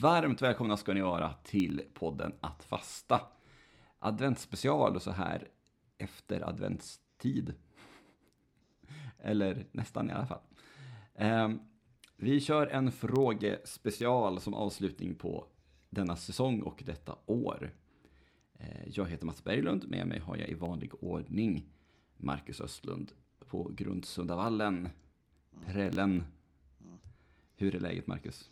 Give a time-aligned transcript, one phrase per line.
[0.00, 3.20] Varmt välkomna ska ni vara till podden Att fasta.
[3.98, 5.48] Adventsspecial så här
[5.98, 7.54] efter adventstid.
[9.18, 10.40] Eller nästan i alla fall.
[11.14, 11.60] Ehm,
[12.16, 15.46] vi kör en frågespecial som avslutning på
[15.90, 17.70] denna säsong och detta år.
[18.58, 21.66] Ehm, jag heter Mats Berglund, med mig har jag i vanlig ordning
[22.16, 23.12] Marcus Östlund
[23.48, 24.88] på Grundsundavallen,
[25.66, 26.24] Prällen.
[27.56, 28.50] Hur är läget Marcus?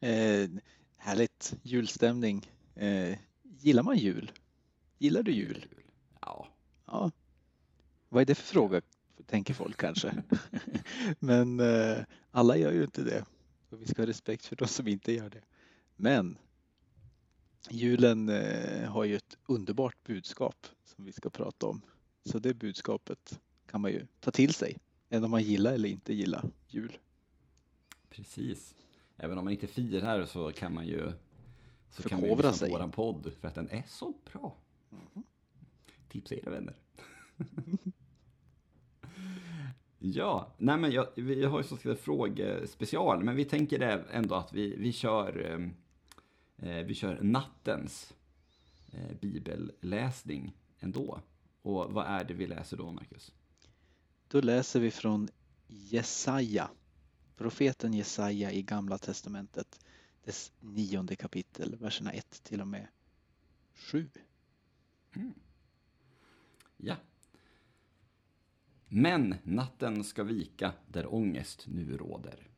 [0.00, 0.50] Eh,
[0.96, 2.52] härligt, julstämning.
[2.74, 4.32] Eh, gillar man jul?
[4.98, 5.66] Gillar du jul?
[6.20, 6.48] Ja.
[6.86, 7.10] Ja.
[8.08, 8.80] Vad är det för fråga,
[9.26, 10.22] tänker folk kanske.
[11.18, 11.98] Men eh,
[12.30, 13.24] alla gör ju inte det.
[13.70, 15.42] Och vi ska ha respekt för de som inte gör det.
[15.96, 16.38] Men
[17.70, 21.82] julen eh, har ju ett underbart budskap som vi ska prata om.
[22.24, 24.76] Så det budskapet kan man ju ta till sig.
[25.08, 26.98] Även om man gillar eller inte gillar jul.
[28.10, 28.74] Precis.
[29.18, 31.12] Även om man inte firar så kan man ju
[31.90, 32.68] så kan man ju lyssna sig.
[32.68, 34.56] på våran podd för att den är så bra.
[36.08, 36.74] Tipsa era vänner.
[39.98, 44.52] ja, nej men jag, vi har ju så skrivit frågespecial, men vi tänker ändå att
[44.52, 45.60] vi, vi kör
[46.56, 48.14] eh, vi kör nattens
[48.92, 51.20] eh, bibelläsning ändå.
[51.62, 53.32] Och vad är det vi läser då, Marcus?
[54.28, 55.28] Då läser vi från
[55.66, 56.70] Jesaja,
[57.38, 59.80] profeten Jesaja i Gamla Testamentet,
[60.24, 62.86] dess nionde kapitel, verserna 1 till och med
[63.74, 64.10] 7.
[65.16, 65.34] Mm.
[66.76, 66.96] Ja.
[68.88, 72.48] Men natten ska vika där ångest nu råder.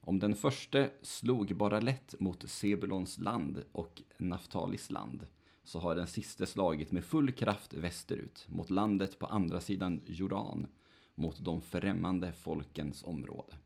[0.00, 5.26] Om den förste slog bara lätt mot Sebulons land och Naftalis land,
[5.64, 10.66] så har den siste slagit med full kraft västerut, mot landet på andra sidan Jordan,
[11.14, 13.56] mot de främmande folkens område.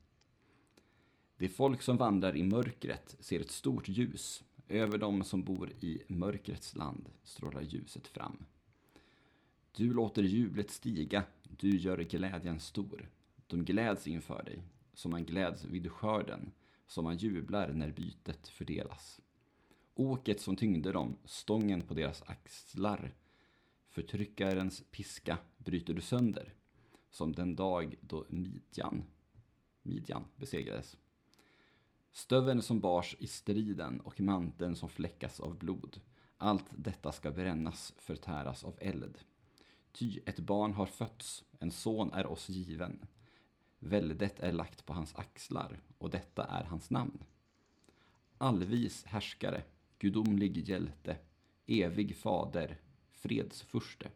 [1.39, 4.45] Det folk som vandrar i mörkret ser ett stort ljus.
[4.69, 8.45] Över dem som bor i mörkrets land strålar ljuset fram.
[9.77, 13.09] Du låter jublet stiga, du gör glädjen stor.
[13.47, 14.63] De gläds inför dig,
[14.95, 16.53] som man gläds vid skörden,
[16.87, 19.21] som man jublar när bytet fördelas.
[19.95, 23.15] Oket som tyngde dem, stången på deras axlar,
[23.89, 26.55] förtryckarens piska bryter du sönder,
[27.11, 29.05] som den dag då Midjan,
[29.83, 30.97] Midjan besegrades.
[32.17, 36.01] Stöveln som bars i striden och manteln som fläckas av blod.
[36.37, 39.19] Allt detta ska brännas, förtäras av eld.
[39.93, 43.07] Ty ett barn har fötts, en son är oss given.
[43.79, 47.25] Väldet är lagt på hans axlar, och detta är hans namn.
[48.39, 49.63] Allvis härskare,
[49.99, 51.17] gudomlig hjälte,
[51.67, 54.11] evig fader, fredsfurste.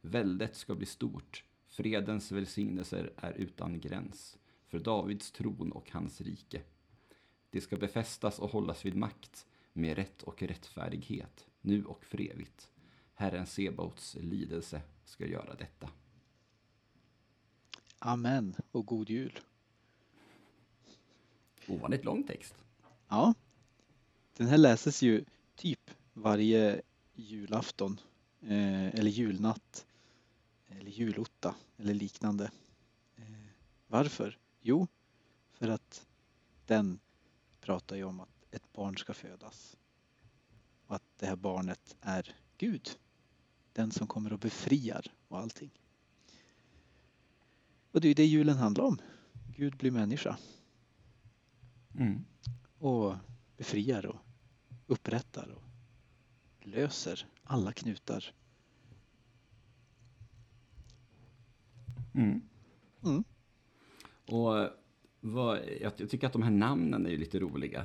[0.00, 6.62] Väldet ska bli stort, fredens välsignelser är utan gräns, för Davids tron och hans rike.
[7.56, 12.70] Det ska befästas och hållas vid makt med rätt och rättfärdighet, nu och för evigt.
[13.14, 15.90] Herren Sebaots lidelse ska göra detta.
[17.98, 19.38] Amen och god jul.
[21.68, 22.54] Ovanligt lång text.
[23.08, 23.34] Ja,
[24.36, 25.24] den här läses ju
[25.54, 26.82] typ varje
[27.14, 28.00] julafton
[28.40, 29.86] eh, eller julnatt
[30.68, 32.50] eller julotta eller liknande.
[33.16, 33.24] Eh,
[33.86, 34.38] varför?
[34.60, 34.86] Jo,
[35.52, 36.06] för att
[36.66, 36.98] den
[37.66, 39.76] pratar ju om att ett barn ska födas
[40.86, 42.98] och att det här barnet är Gud.
[43.72, 45.70] Den som kommer och befriar och allting.
[47.90, 48.98] Och det är ju det julen handlar om.
[49.56, 50.38] Gud blir människa
[51.94, 52.24] Mm.
[52.78, 53.14] och
[53.56, 54.20] befriar och
[54.86, 55.62] upprättar och
[56.60, 58.34] löser alla knutar.
[62.14, 62.42] Mm.
[63.04, 63.24] Mm.
[64.26, 64.70] Och
[65.32, 67.84] vad, jag, tycker att de här namnen är ju lite roliga.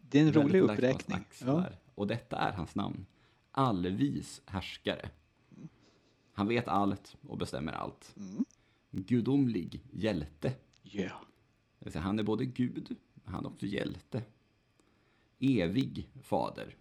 [0.00, 1.24] Det är en rolig uppräkning.
[1.44, 1.66] Ja.
[1.94, 3.06] Och detta är hans namn.
[3.50, 5.10] Allvis härskare.
[6.32, 8.14] Han vet allt och bestämmer allt.
[8.16, 8.44] Mm.
[8.90, 10.52] Gudomlig hjälte.
[11.78, 14.22] Vill säga, han är både Gud, han är också hjälte.
[15.38, 16.76] Evig fader.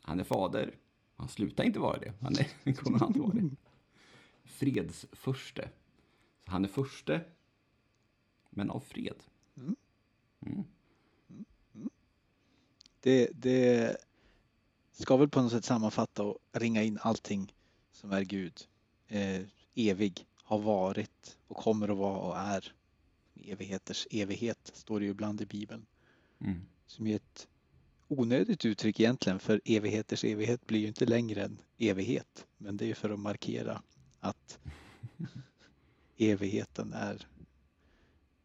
[0.00, 0.74] Han är fader,
[1.16, 2.12] han slutar inte vara det.
[2.20, 3.50] Han är, kommer alltid vara det.
[4.44, 5.68] Fredsförste.
[6.44, 7.20] Så han är förste,
[8.54, 9.16] men av fred.
[9.56, 9.76] Mm.
[10.46, 10.64] Mm.
[13.00, 13.96] Det, det
[14.92, 17.54] ska väl på något sätt sammanfatta och ringa in allting
[17.92, 18.68] som är Gud.
[19.08, 19.42] Eh,
[19.74, 22.72] evig, har varit och kommer att vara och är.
[23.44, 25.86] Evigheters evighet står det ju ibland i Bibeln.
[26.40, 26.60] Mm.
[26.86, 27.48] Som är ett
[28.08, 32.46] onödigt uttryck egentligen för evigheters evighet blir ju inte längre än evighet.
[32.58, 33.82] Men det är ju för att markera
[34.20, 34.58] att
[36.16, 37.26] evigheten är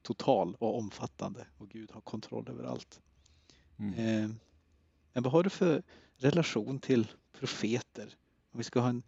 [0.10, 3.02] total och omfattande och Gud har kontroll över allt.
[3.78, 3.94] Mm.
[3.94, 4.30] Eh,
[5.14, 5.84] men vad har du för
[6.18, 8.16] relation till profeter?
[8.52, 9.04] Om vi ska ha en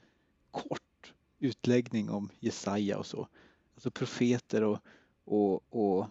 [0.51, 3.27] kort utläggning om Jesaja och så.
[3.73, 4.79] Alltså profeter och,
[5.23, 6.07] och, och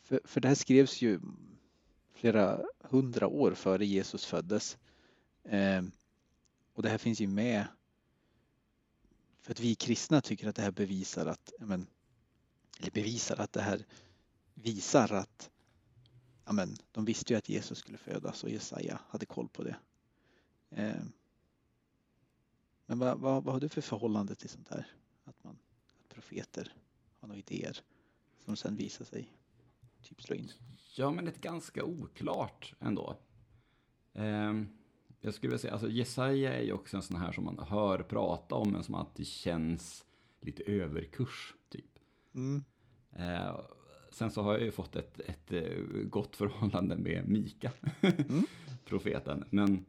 [0.00, 1.20] för, för det här skrevs ju
[2.14, 4.78] flera hundra år före Jesus föddes.
[5.44, 5.82] Eh,
[6.72, 7.66] och det här finns ju med
[9.42, 11.86] för att vi kristna tycker att det här bevisar att, men,
[12.80, 13.86] eller bevisar att det här
[14.54, 15.50] visar att
[16.44, 19.76] ja, men, de visste ju att Jesus skulle födas och Jesaja hade koll på det.
[20.70, 21.02] Eh,
[22.86, 24.86] men vad, vad, vad har du för förhållande till sånt här?
[25.24, 25.58] Att, man,
[26.00, 26.72] att profeter
[27.20, 27.80] har några idéer
[28.44, 29.32] som sen visar sig
[30.02, 30.50] typ slå in?
[30.94, 33.16] Ja, men det är ganska oklart ändå.
[34.12, 34.52] Eh,
[35.20, 38.02] jag skulle vilja säga, alltså Jesaja är ju också en sån här som man hör
[38.02, 40.04] prata om, men som alltid känns
[40.40, 41.91] lite överkurs, typ.
[42.34, 42.64] Mm.
[43.12, 43.60] Eh,
[44.10, 48.46] sen så har jag ju fått ett, ett eh, gott förhållande med Mika, mm.
[48.84, 49.44] profeten.
[49.50, 49.84] Men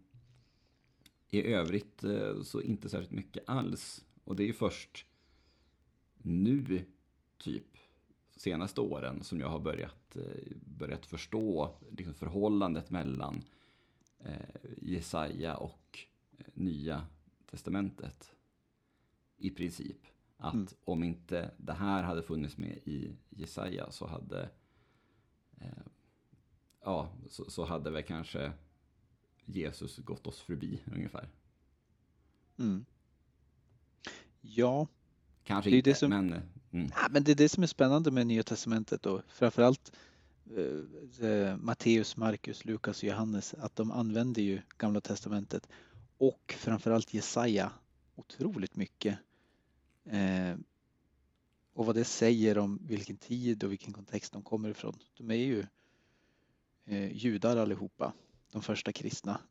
[1.30, 4.06] i övrigt eh, så inte särskilt mycket alls.
[4.24, 5.06] Och det är ju först
[6.18, 6.86] nu,
[7.38, 7.78] typ,
[8.36, 13.44] senaste åren som jag har börjat, eh, börjat förstå liksom förhållandet mellan
[14.78, 16.00] Jesaja och
[16.54, 17.06] Nya
[17.46, 18.36] Testamentet.
[19.38, 20.08] I princip.
[20.44, 20.68] Att mm.
[20.86, 24.50] om inte det här hade funnits med i Jesaja så hade
[25.62, 25.68] eh,
[26.84, 28.52] ja, så, så, hade väl kanske
[29.46, 31.30] Jesus gått oss förbi ungefär.
[32.60, 32.86] Mm.
[34.42, 34.88] Ja.
[35.44, 36.34] Kanske det är inte, det som, men...
[36.72, 36.92] Mm.
[36.96, 39.92] Ja, men det är det som är spännande med Nya Testamentet och framförallt
[40.58, 45.70] eh, eh, Matteus, Markus, Lukas och Johannes att de använder ju Gamla Testamentet
[46.18, 47.72] och framförallt Jesaja
[48.16, 49.33] otroligt mycket Eh,
[50.06, 50.56] Eh,
[51.74, 55.00] och vad det säger om vilken tid och vilken kontext de kommer ifrån.
[55.18, 55.66] De är ju
[56.86, 58.14] eh, judar allihopa,
[58.52, 59.42] de första kristna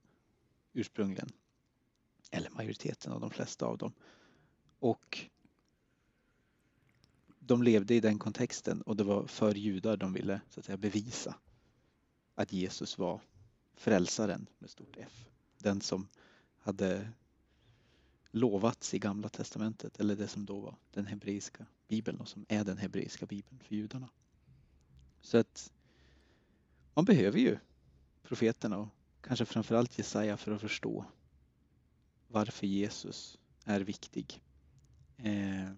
[0.72, 1.28] ursprungligen.
[2.30, 3.92] Eller majoriteten av de flesta av dem.
[4.78, 5.18] Och
[7.38, 10.76] de levde i den kontexten och det var för judar de ville så att säga,
[10.76, 11.36] bevisa
[12.34, 13.20] att Jesus var
[13.74, 15.26] frälsaren med stort F.
[15.58, 16.08] Den som
[16.58, 17.12] hade
[18.32, 22.64] lovats i Gamla Testamentet eller det som då var den hebreiska bibeln och som är
[22.64, 24.08] den hebreiska bibeln för judarna.
[25.20, 25.72] Så att
[26.94, 27.58] man behöver ju
[28.22, 28.88] profeterna och
[29.20, 31.04] kanske framförallt Jesaja för att förstå
[32.28, 34.40] varför Jesus är viktig.
[35.16, 35.70] Eh,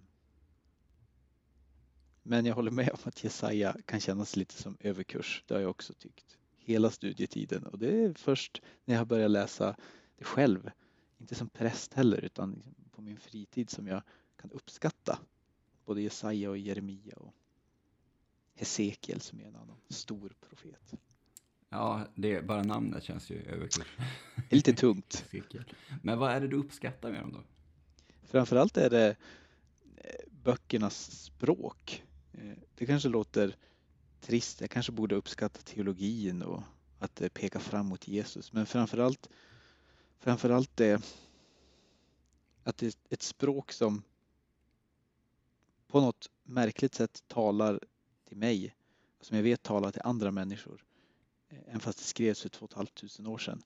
[2.22, 5.44] men jag håller med om att Jesaja kan kännas lite som överkurs.
[5.46, 9.30] Det har jag också tyckt hela studietiden och det är först när jag har börjat
[9.30, 9.76] läsa
[10.18, 10.70] det själv
[11.24, 14.02] inte som präst heller utan liksom på min fritid som jag
[14.36, 15.18] kan uppskatta
[15.84, 17.34] både Jesaja och Jeremia och
[18.54, 20.94] Hesekiel som är en annan stor profet.
[21.68, 23.86] Ja, det, bara namnet känns ju överkurs.
[24.50, 25.24] Lite tungt.
[26.02, 27.42] Men vad är det du uppskattar med dem då?
[28.22, 29.16] Framförallt är det
[29.96, 32.04] eh, böckernas språk.
[32.32, 33.56] Eh, det kanske låter
[34.20, 34.60] trist.
[34.60, 36.62] Jag kanske borde uppskatta teologin och
[36.98, 38.52] att det pekar fram mot Jesus.
[38.52, 39.28] Men framförallt
[40.24, 41.02] framförallt det
[42.62, 44.02] att det är ett språk som
[45.86, 47.80] på något märkligt sätt talar
[48.28, 48.74] till mig,
[49.20, 50.84] som jag vet talar till andra människor,
[51.48, 53.62] eh, även fast det skrevs för 2 500 år sedan.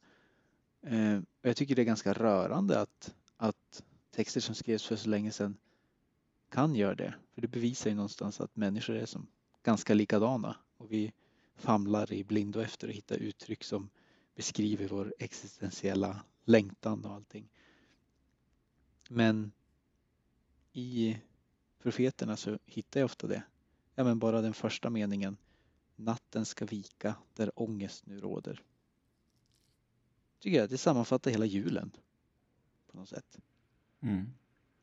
[0.82, 5.32] Eh, jag tycker det är ganska rörande att, att texter som skrevs för så länge
[5.32, 5.56] sedan
[6.48, 7.14] kan göra det.
[7.34, 9.26] För det bevisar ju någonstans att människor är som
[9.62, 11.12] ganska likadana och vi
[11.56, 13.90] famlar i blindo efter att hitta uttryck som
[14.34, 17.48] beskriver vår existentiella längtan och allting.
[19.08, 19.52] Men
[20.72, 21.18] i
[21.78, 23.42] profeterna så hittar jag ofta det.
[23.94, 25.36] Ja, men bara den första meningen.
[25.96, 28.62] Natten ska vika där ångest nu råder.
[30.38, 31.90] Tycker jag det sammanfattar hela julen.
[32.86, 33.38] På något sätt.
[34.00, 34.30] Mm.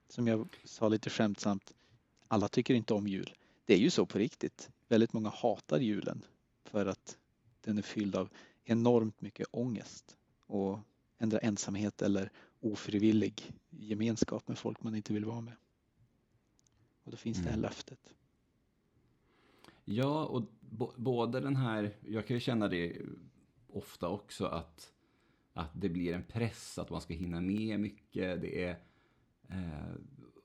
[0.10, 1.74] Som jag sa lite skämtsamt.
[2.28, 3.34] Alla tycker inte om jul.
[3.66, 4.70] Det är ju så på riktigt.
[4.88, 6.26] Väldigt många hatar julen
[6.64, 7.18] för att
[7.62, 8.30] den är fylld av
[8.64, 10.80] enormt mycket ångest och
[11.18, 15.56] ändra ensamhet eller ofrivillig gemenskap med folk man inte vill vara med.
[17.04, 17.46] Och då finns mm.
[17.46, 17.70] det här mm.
[17.70, 18.14] löftet.
[19.86, 20.44] Ja, och
[20.96, 23.02] både den här, jag kan ju känna det
[23.68, 24.94] ofta också att,
[25.54, 28.42] att det blir en press att man ska hinna med mycket.
[28.42, 28.80] Det är,
[29.50, 29.96] eh,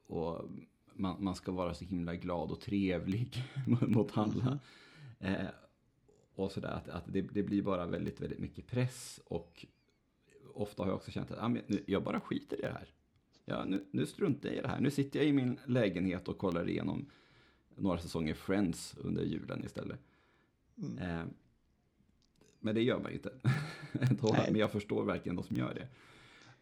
[0.06, 0.50] och
[0.94, 4.58] man, man, ska vara så himla glad och trevlig mot alla.
[5.18, 5.34] Mm.
[5.34, 5.50] Eh,
[6.34, 9.66] och sådär, att, att det, det, blir bara väldigt, väldigt mycket press och
[10.54, 12.88] ofta har jag också känt att ah, jag bara skiter i det här.
[13.44, 14.80] Ja, nu, nu struntar jag i det här.
[14.80, 17.10] Nu sitter jag i min lägenhet och kollar igenom
[17.76, 20.00] några säsonger Friends under julen istället.
[20.78, 20.98] Mm.
[20.98, 21.26] Eh,
[22.60, 23.32] Men det gör man ju inte.
[24.20, 25.88] Då, men jag förstår verkligen de som gör det.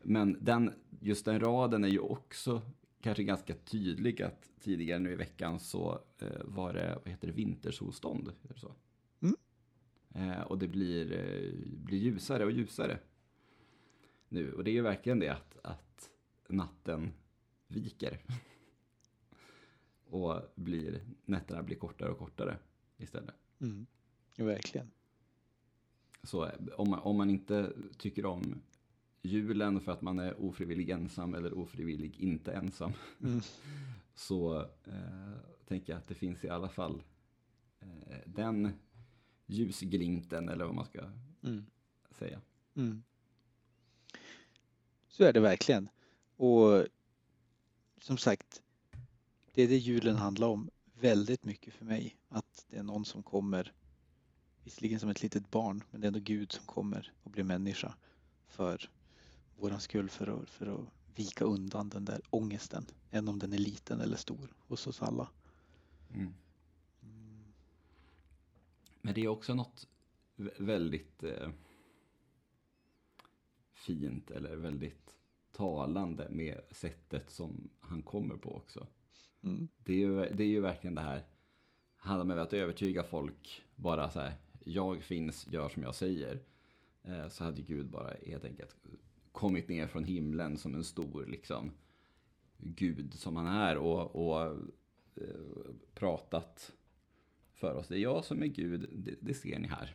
[0.02, 2.62] Men den, just den raden är ju också
[3.00, 7.33] kanske ganska tydlig att tidigare nu i veckan så eh, var det, vad heter det,
[7.33, 8.28] vintersolstånd.
[8.28, 8.75] Är det så?
[9.21, 9.35] Mm.
[10.14, 12.99] Eh, och det blir, eh, blir ljusare och ljusare
[14.28, 14.52] nu.
[14.52, 16.11] Och det är ju verkligen det att, att
[16.49, 17.12] natten
[17.68, 18.18] viker.
[20.11, 22.58] och blir, nätterna blir kortare och kortare
[22.97, 23.35] istället.
[23.61, 23.87] Mm.
[24.37, 24.90] Verkligen.
[26.23, 28.61] Så om man, om man inte tycker om
[29.23, 32.92] julen för att man är ofrivillig ensam eller ofrivillig inte ensam
[33.23, 33.40] Mm.
[34.14, 35.32] så eh,
[35.66, 37.02] tänker jag att det finns i alla fall
[37.80, 38.70] eh, den
[39.47, 41.00] ljusglimten eller vad man ska
[41.42, 41.64] Mm.
[42.11, 42.40] säga.
[42.75, 43.02] Mm.
[45.18, 45.88] Så är det verkligen.
[46.37, 46.87] Och
[48.00, 48.62] som sagt,
[49.54, 50.70] det är det julen handlar om
[51.00, 52.16] väldigt mycket för mig.
[52.28, 53.72] Att det är någon som kommer,
[54.64, 57.94] visserligen som ett litet barn, men det är ändå Gud som kommer och blir människa
[58.46, 58.90] för
[59.56, 63.58] våran skull, för att, för att vika undan den där ångesten, än om den är
[63.58, 65.28] liten eller stor hos oss alla.
[66.14, 66.34] Mm.
[69.00, 69.88] Men det är också något
[70.37, 71.50] vä- väldigt eh,
[73.88, 75.16] fint eller väldigt
[75.52, 78.87] talande med sättet som han kommer på också.
[79.42, 79.68] Mm.
[79.85, 81.23] Det är ju, det är ju verkligen det här,
[81.97, 84.33] handlar med att övertyga folk, bara så här,
[84.64, 86.40] jag finns, gör som jag säger.
[87.02, 88.76] Eh, så hade Gud bara helt enkelt
[89.33, 91.71] kommit ner från himlen som en stor liksom
[92.59, 94.47] Gud som han är och, och
[95.14, 96.73] eh, pratat
[97.54, 97.88] för oss.
[97.88, 99.95] Det är jag som är Gud, det, det ser ni här.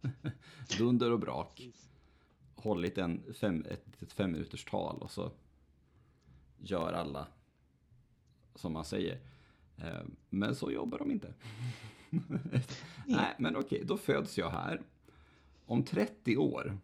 [0.78, 1.70] Dunder och brak.
[2.62, 5.30] Hållit en fem, ett litet fem minuters tal och så
[6.58, 7.26] gör alla
[8.54, 9.20] som man säger.
[9.76, 10.00] Eh,
[10.30, 11.34] Men så jobbar de inte.
[13.06, 14.82] Nej, men okej, då föds jag här.
[15.66, 16.78] Om 30 år.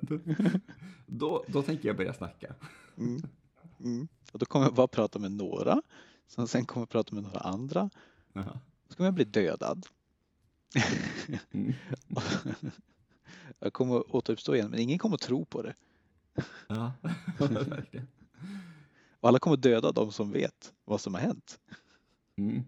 [0.00, 0.18] då,
[1.06, 2.54] då, då tänker jag börja snacka.
[2.96, 3.22] Mm.
[3.80, 4.08] Mm.
[4.32, 5.82] Och då kommer jag bara prata med några,
[6.26, 7.90] som sen kommer jag prata med några andra.
[8.88, 9.86] Så kommer jag bli dödad.
[11.52, 11.72] Mm.
[13.58, 15.74] jag kommer att återuppstå igen, men ingen kommer att tro på det.
[16.68, 16.92] Ja,
[17.68, 18.06] verkligen.
[19.20, 21.60] Och alla kommer att döda de som vet vad som har hänt.
[22.36, 22.62] Mm.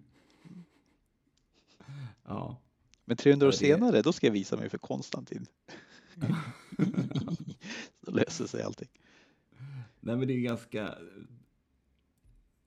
[2.24, 2.56] Ja.
[3.04, 5.46] Men 300 år Ja, det- senare, då ska jag visa mig för Konstantin.
[8.04, 8.88] så löser sig allting.
[10.00, 10.94] Nej, men det är ganska...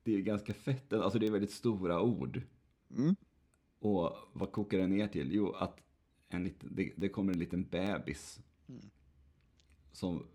[0.03, 0.93] Det är ganska fett.
[0.93, 2.41] Alltså det är väldigt stora ord.
[2.97, 3.15] Mm.
[3.79, 5.29] Och vad kokar det ner till?
[5.33, 5.79] Jo, att
[6.29, 8.39] en liten, det, det kommer en liten bebis.
[8.69, 8.89] Mm.
[9.91, 10.25] Som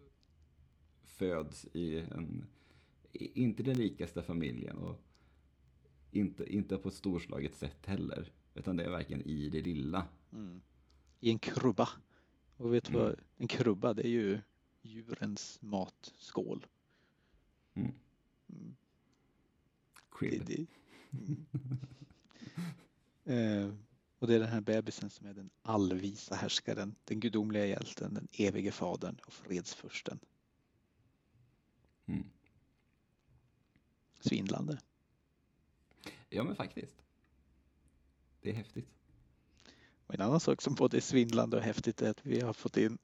[1.04, 2.44] föds i en,
[3.12, 4.76] inte den rikaste familjen.
[4.78, 5.00] Och
[6.10, 8.32] inte, inte på ett storslaget sätt heller.
[8.54, 10.06] Utan det är verkligen i det lilla.
[10.32, 10.60] Mm.
[11.20, 11.88] I en krubba.
[12.56, 13.02] Och vet du Mm.
[13.02, 13.20] vad?
[13.36, 14.40] En krubba, det är ju
[14.82, 16.66] djurens matskål.
[17.74, 17.92] Mm.
[18.48, 18.76] Mm.
[20.10, 20.44] Det, Crib.
[20.46, 20.66] det.
[21.12, 21.46] Mm.
[23.24, 23.72] Eh,
[24.22, 28.28] och det är den här bebisen som är den allvisa härskaren, den gudomliga hjälten, den
[28.32, 30.18] evige fadern och fredsfursten.
[32.06, 32.24] Mm.
[34.20, 34.78] Svindlande.
[36.28, 37.02] Ja, men faktiskt.
[38.40, 38.88] Det är häftigt.
[40.06, 42.76] Och en annan sak som både är svindlande och häftigt är att vi har fått
[42.76, 42.98] in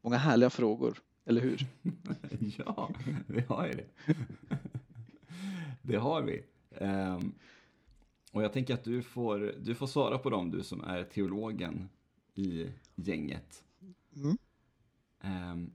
[0.00, 1.66] många härliga frågor, eller hur?
[2.66, 2.90] ja,
[3.26, 3.86] vi har ju det.
[5.82, 6.44] det har vi.
[6.70, 7.34] Ehm,
[8.36, 11.88] och jag tänker att du får, du får svara på dem, du som är teologen
[12.34, 13.64] i gänget.
[14.16, 14.38] Mm.
[15.20, 15.72] Ehm,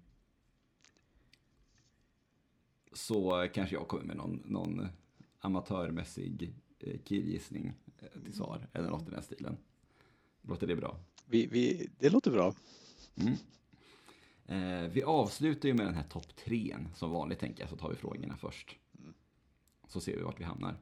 [2.94, 4.88] så kanske jag kommer med någon, någon
[5.40, 9.58] amatörmässig eh, killgissning eh, till svar, eller något i den stilen.
[10.42, 11.00] Låter det bra?
[11.26, 12.56] Vi, vi, det låter bra.
[13.16, 13.34] Mm.
[14.46, 17.90] Eh, vi avslutar ju med den här topp trean som vanligt tänker jag, så tar
[17.90, 18.76] vi frågorna först.
[19.00, 19.14] Mm.
[19.88, 20.78] Så ser vi vart vi hamnar.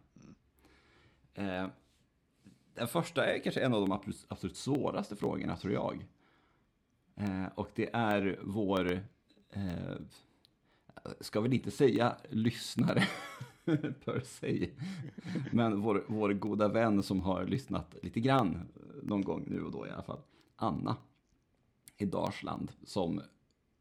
[1.39, 1.67] Eh,
[2.73, 6.05] den första är kanske en av de absolut, absolut svåraste frågorna tror jag.
[7.15, 9.03] Eh, och det är vår,
[9.51, 9.95] eh,
[11.19, 13.03] ska väl inte säga lyssnare
[14.05, 14.69] per se,
[15.51, 18.67] men vår, vår goda vän som har lyssnat lite grann
[19.03, 20.21] någon gång nu och då i alla fall,
[20.55, 20.97] Anna
[21.97, 23.21] i Dalsland som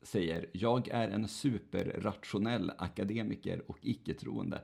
[0.03, 4.63] säger Jag är en superrationell akademiker och icke-troende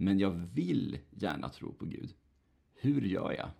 [0.00, 2.14] men jag vill gärna tro på Gud.
[2.74, 3.50] Hur gör jag?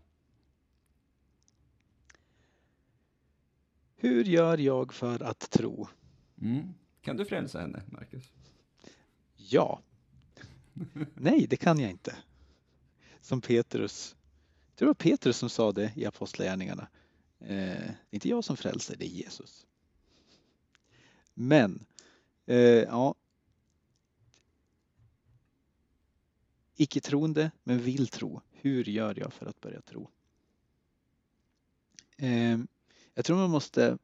[3.97, 5.89] Hur gör jag för att tro?
[6.41, 6.75] Mm.
[7.01, 8.33] Kan du frälsa henne, Marcus?
[9.37, 9.83] Ja.
[11.15, 12.17] Nej, det kan jag inte.
[13.21, 14.17] Som Petrus.
[14.75, 16.89] Det var Petrus som sa det i Apostlagärningarna.
[17.39, 19.67] Eh, inte jag som frälser, det är Jesus.
[21.35, 21.87] Men,
[22.47, 23.15] eh, ja.
[26.81, 28.41] Icke-troende men vill tro.
[28.51, 30.09] Hur gör jag för att börja tro?
[32.17, 32.69] Ehm,
[33.15, 33.99] jag tror man måste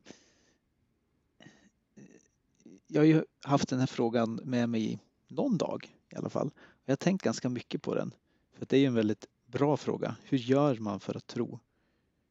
[2.87, 6.51] jag har ju haft den här frågan med mig någon dag i alla fall.
[6.85, 8.15] Jag har tänkt ganska mycket på den.
[8.53, 10.17] För det är ju en väldigt bra fråga.
[10.25, 11.61] Hur gör man för att tro?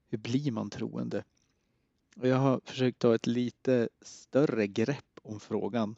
[0.07, 1.23] Hur blir man troende?
[2.15, 5.95] Och jag har försökt ta ett lite större grepp om frågan.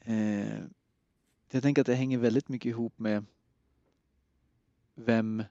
[0.00, 0.74] Ehm,
[1.50, 3.24] jag tänker att det hänger väldigt mycket ihop med
[4.94, 5.42] vem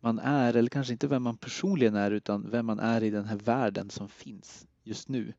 [0.00, 3.24] man är, eller kanske inte vem man personligen är, utan vem man är i den
[3.24, 5.34] här världen som finns just nu.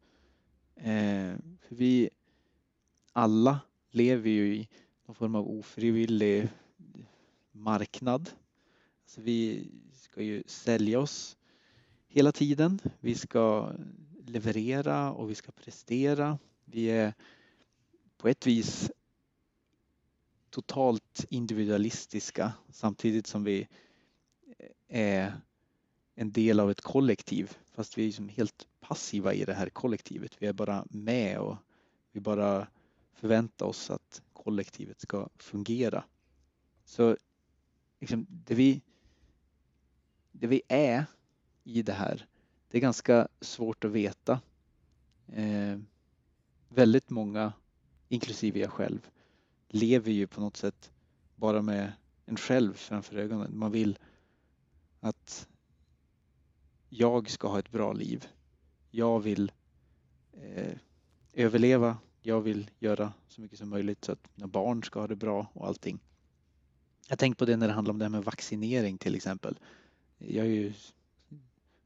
[0.75, 2.09] Eh, för vi
[3.13, 3.59] alla
[3.91, 4.69] lever ju i
[5.05, 6.49] någon form av ofrivillig
[7.51, 8.29] marknad.
[9.03, 11.37] Alltså vi ska ju sälja oss
[12.07, 12.79] hela tiden.
[12.99, 13.71] Vi ska
[14.25, 16.39] leverera och vi ska prestera.
[16.65, 17.13] Vi är
[18.17, 18.91] på ett vis
[20.49, 23.67] totalt individualistiska samtidigt som vi
[24.87, 25.41] eh, är
[26.15, 30.35] en del av ett kollektiv fast vi är liksom helt passiva i det här kollektivet.
[30.39, 31.57] Vi är bara med och
[32.11, 32.67] vi bara
[33.13, 36.03] förväntar oss att kollektivet ska fungera.
[36.85, 37.17] Så
[37.99, 38.81] liksom, det, vi,
[40.31, 41.05] det vi är
[41.63, 42.27] i det här,
[42.67, 44.41] det är ganska svårt att veta.
[45.27, 45.79] Eh,
[46.69, 47.53] väldigt många,
[48.09, 49.09] inklusive jag själv,
[49.69, 50.91] lever ju på något sätt
[51.35, 51.93] bara med
[52.25, 53.57] en själv framför ögonen.
[53.57, 53.99] Man vill
[54.99, 55.47] att
[56.89, 58.27] jag ska ha ett bra liv.
[58.91, 59.51] Jag vill
[60.33, 60.77] eh,
[61.33, 61.97] överleva.
[62.21, 65.47] Jag vill göra så mycket som möjligt så att mina barn ska ha det bra
[65.53, 65.99] och allting.
[67.09, 69.59] Jag tänkte på det när det handlar om det här med vaccinering till exempel.
[70.17, 70.73] Jag är ju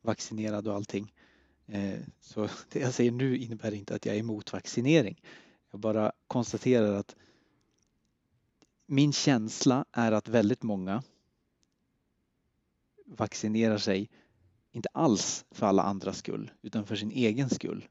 [0.01, 1.13] vaccinerad och allting.
[1.67, 5.21] Eh, så det jag säger nu innebär inte att jag är emot vaccinering.
[5.71, 7.15] Jag bara konstaterar att
[8.93, 11.03] min känsla är att väldigt många
[13.05, 14.09] vaccinerar sig
[14.71, 17.87] inte alls för alla andras skull utan för sin egen skull.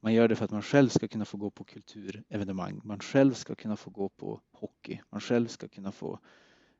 [0.00, 3.34] Man gör det för att man själv ska kunna få gå på kulturevenemang, man själv
[3.34, 6.18] ska kunna få gå på hockey, man själv ska kunna få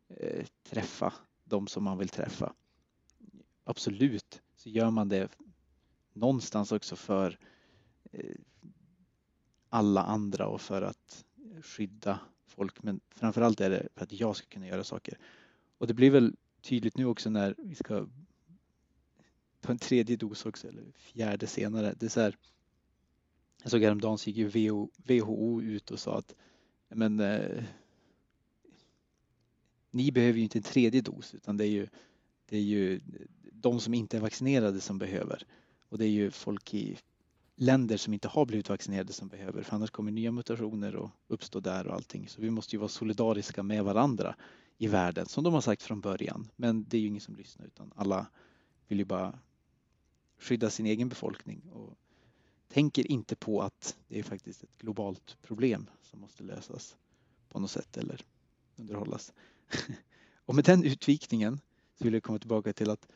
[0.08, 1.12] eh, träffa
[1.44, 2.52] de som man vill träffa.
[3.64, 5.38] Absolut så gör man det
[6.12, 7.38] någonstans också för
[8.12, 8.36] eh,
[9.68, 11.24] alla andra och för att
[11.62, 15.18] skydda folk men framförallt är det för att jag ska kunna göra saker.
[15.78, 18.06] Och det blir väl tydligt nu också när vi ska
[19.60, 21.94] ta en tredje dos också, eller fjärde senare.
[21.98, 22.36] Det är så här,
[23.62, 26.34] jag såg häromdagen så gick ju WHO, WHO ut och sa att
[26.88, 27.64] men, eh,
[29.90, 31.88] ni behöver ju inte en tredje dos utan det är ju,
[32.46, 33.00] det är ju
[33.52, 35.42] de som inte är vaccinerade som behöver.
[35.88, 36.98] Och det är ju folk i
[37.60, 41.60] länder som inte har blivit vaccinerade som behöver för annars kommer nya mutationer och uppstå
[41.60, 42.28] där och allting.
[42.28, 44.34] Så vi måste ju vara solidariska med varandra
[44.78, 46.48] i världen som de har sagt från början.
[46.56, 48.26] Men det är ju ingen som lyssnar utan alla
[48.88, 49.38] vill ju bara
[50.38, 51.98] skydda sin egen befolkning och
[52.68, 56.96] tänker inte på att det är faktiskt ett globalt problem som måste lösas
[57.48, 58.24] på något sätt eller
[58.76, 59.32] underhållas.
[60.46, 61.60] och med den utvikningen
[61.94, 63.08] så vill jag komma tillbaka till att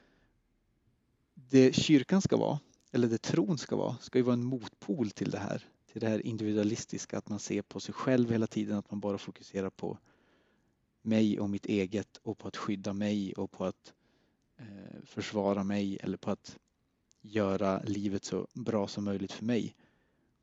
[1.35, 2.59] det kyrkan ska vara,
[2.92, 5.66] eller det tron ska vara, ska ju vara en motpol till det här.
[5.92, 9.18] Till det här individualistiska, att man ser på sig själv hela tiden, att man bara
[9.18, 9.98] fokuserar på
[11.02, 13.92] mig och mitt eget och på att skydda mig och på att
[14.57, 16.59] eh, försvara mig eller på att
[17.20, 19.74] göra livet så bra som möjligt för mig.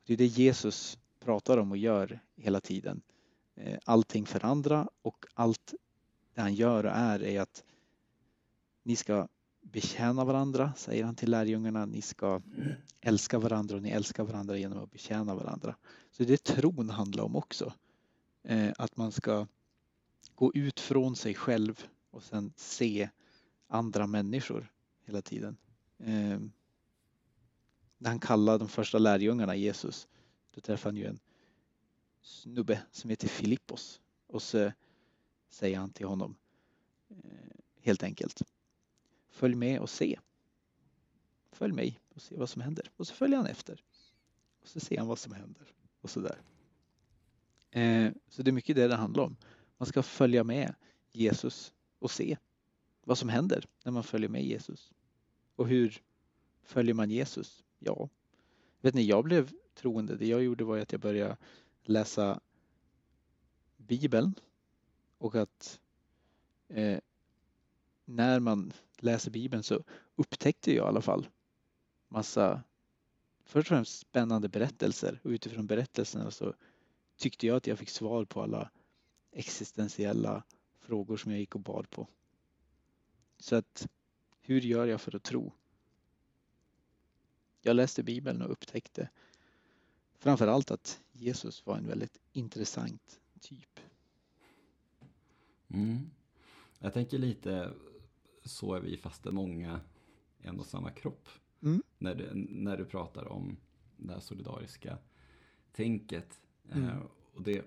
[0.06, 3.02] Det är det Jesus pratar om och gör hela tiden.
[3.56, 5.74] Eh, allting för andra och allt
[6.34, 7.64] det han gör och är är att
[8.84, 9.28] ni ska
[9.72, 11.86] betjäna varandra, säger han till lärjungarna.
[11.86, 12.42] Ni ska
[13.02, 15.76] älska varandra och ni älskar varandra genom att betjäna varandra.
[16.12, 17.74] Så det är tron handlar om också.
[18.44, 19.48] Eh, att man ska
[20.36, 23.10] gå ut från sig själv och sen se
[23.68, 24.72] andra människor
[25.06, 25.58] hela tiden.
[25.98, 26.40] Eh,
[27.98, 30.08] när han kallar de första lärjungarna Jesus,
[30.56, 31.20] då träffar han ju en
[32.22, 34.72] snubbe som heter Filippos och så
[35.50, 36.36] säger han till honom
[37.10, 38.42] eh, helt enkelt
[39.30, 40.20] Följ med och se.
[41.52, 42.92] Följ mig och se vad som händer.
[42.96, 43.84] Och så följer han efter.
[44.62, 45.74] Och så ser han vad som händer.
[46.02, 46.42] Och så där.
[47.72, 49.36] Eh, så det är mycket det det handlar om.
[49.78, 50.76] Man ska följa med
[51.12, 52.38] Jesus och se
[53.04, 54.92] vad som händer när man följer med Jesus.
[55.56, 56.02] Och hur
[56.64, 57.64] följer man Jesus?
[57.80, 58.10] Ja,
[58.82, 60.16] vet ni, jag blev troende.
[60.16, 61.38] Det jag gjorde var att jag började
[61.84, 62.40] läsa
[63.78, 64.34] Bibeln
[65.18, 65.80] och att
[66.68, 67.00] eh,
[68.06, 69.84] när man läser Bibeln så
[70.16, 71.28] upptäckte jag i alla fall
[72.08, 72.64] massa
[73.44, 76.54] först och främst spännande berättelser och utifrån berättelserna så
[77.18, 78.72] tyckte jag att jag fick svar på alla
[79.32, 80.44] existentiella
[80.80, 82.08] frågor som jag gick och bad på.
[83.38, 83.88] Så att
[84.42, 85.54] hur gör jag för att tro?
[87.62, 89.10] Jag läste Bibeln och upptäckte
[90.18, 93.80] framför allt att Jesus var en väldigt intressant typ.
[95.68, 96.10] Mm.
[96.80, 97.74] Jag tänker lite
[98.50, 99.80] så är vi fast är många
[100.42, 101.30] en och samma kropp.
[101.62, 101.84] Mm.
[101.98, 103.58] När, du, när du pratar om
[103.98, 104.98] det här solidariska
[105.72, 106.40] tänket.
[106.72, 106.90] Mm.
[106.90, 106.98] Eh,
[107.34, 107.66] och det,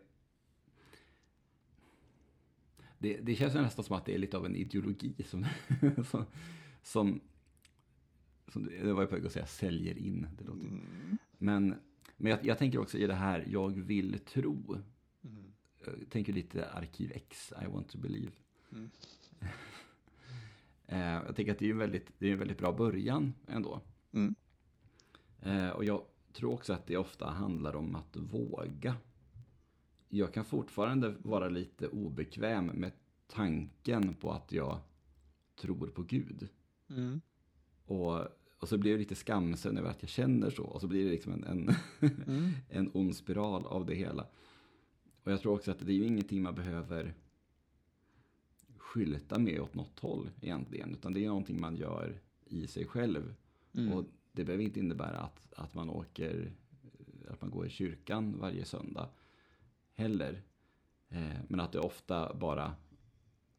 [2.99, 5.47] det, det känns nästan som att det är lite av en ideologi som,
[6.11, 6.25] som,
[6.83, 7.21] som,
[8.49, 10.27] som det var jag på väg att säga, säljer in.
[10.39, 10.61] Det låter.
[10.61, 11.19] Mm.
[11.39, 11.75] Men,
[12.17, 14.77] men jag, jag, tänker också i det här, jag vill tro.
[15.25, 15.53] Mm.
[15.85, 18.33] Jag tänker lite Arkiv X, I want to believe.
[18.73, 18.91] Mm.
[20.93, 23.81] Eh, jag tänker att det är en väldigt, det är en väldigt bra början ändå.
[24.13, 24.35] Mm.
[25.43, 26.03] Eh, och jag
[26.33, 28.97] tror också att det ofta handlar om att våga.
[30.09, 32.93] Jag kan fortfarande vara lite obekväm med
[33.27, 34.81] tanken på att jag
[35.61, 36.49] tror på Gud.
[36.91, 37.21] Mm.
[37.85, 38.21] Och,
[38.59, 40.65] och så blir det lite skamsen över att jag känner så.
[40.65, 41.75] Och så blir det liksom en, en,
[42.27, 42.51] mm.
[42.69, 44.27] en ond spiral av det hela.
[45.23, 47.15] Och jag tror också att det är ju ingenting man behöver
[48.93, 50.95] skylta med åt något håll egentligen.
[50.95, 53.35] Utan det är någonting man gör i sig själv.
[53.73, 53.93] Mm.
[53.93, 56.53] Och det behöver inte innebära att, att man åker,
[57.29, 59.09] att man går i kyrkan varje söndag
[59.95, 60.43] heller.
[61.09, 62.75] Eh, men att det ofta bara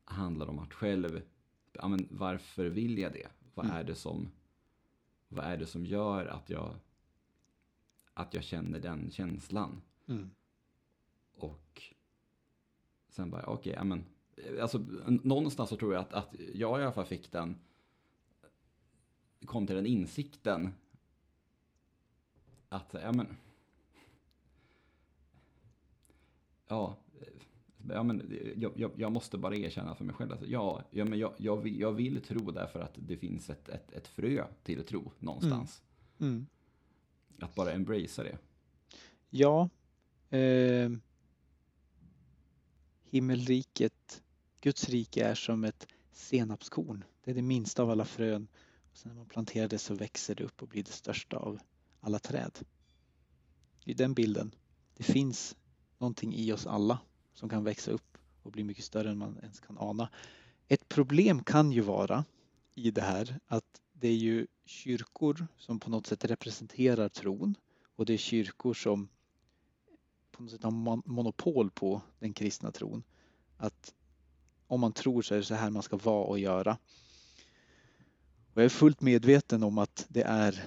[0.06, 1.22] handlar om att själv,
[1.72, 3.28] ja, men varför vill jag det?
[3.54, 3.78] Vad mm.
[3.78, 4.32] är det som,
[5.28, 6.76] vad är det som gör att jag,
[8.13, 9.82] att jag känner den känslan?
[10.08, 10.30] Mm.
[11.34, 11.82] Och
[13.10, 14.06] sen bara, okej, okay, ja men
[14.62, 17.56] alltså, någonstans så tror jag att, att jag i alla fall fick den,
[19.46, 20.74] kom till den insikten
[22.69, 23.28] att, ja men,
[26.67, 26.98] ja,
[27.89, 31.34] ja men, jag, jag, måste bara erkänna för mig själv att ja, ja men jag,
[31.38, 35.12] jag, vill, jag vill tro därför att det finns ett, ett, ett frö till tro
[35.19, 35.82] någonstans.
[36.19, 36.34] Mm.
[36.34, 36.48] Mm.
[37.39, 38.38] Att bara embracea det.
[39.30, 39.69] Ja.
[40.38, 40.91] Eh,
[43.04, 43.93] himmelriket
[44.63, 47.04] Guds rike är som ett senapskorn.
[47.23, 48.47] Det är det minsta av alla frön.
[48.91, 51.60] Och sen när man planterar det så växer det upp och blir det största av
[51.99, 52.60] alla träd.
[53.86, 54.56] Det är den bilden.
[54.97, 55.56] Det finns
[55.97, 56.99] någonting i oss alla
[57.34, 60.10] som kan växa upp och bli mycket större än man ens kan ana.
[60.67, 62.26] Ett problem kan ju vara
[62.76, 67.56] i det här att det är ju kyrkor som på något sätt representerar tron
[67.95, 69.10] och det är kyrkor som
[70.32, 73.04] på något sätt har monopol på den kristna tron.
[73.58, 73.93] Att
[74.67, 76.78] om man tror så är det så här man ska vara och göra.
[78.54, 80.63] Och jag är fullt medveten om att det är,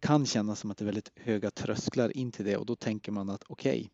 [0.00, 3.12] kan kännas som att det är väldigt höga trösklar in till det och då tänker
[3.12, 3.88] man att okej, okay,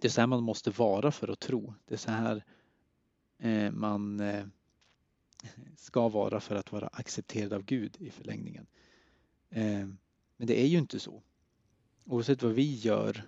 [0.00, 1.74] det är så här man måste vara för att tro.
[1.84, 2.44] Det är så här
[3.38, 4.44] eh, man eh,
[5.76, 8.66] ska vara för att vara accepterad av Gud i förlängningen.
[9.50, 9.88] Eh,
[10.36, 11.22] men det är ju inte så.
[12.04, 13.26] Oavsett vad vi gör,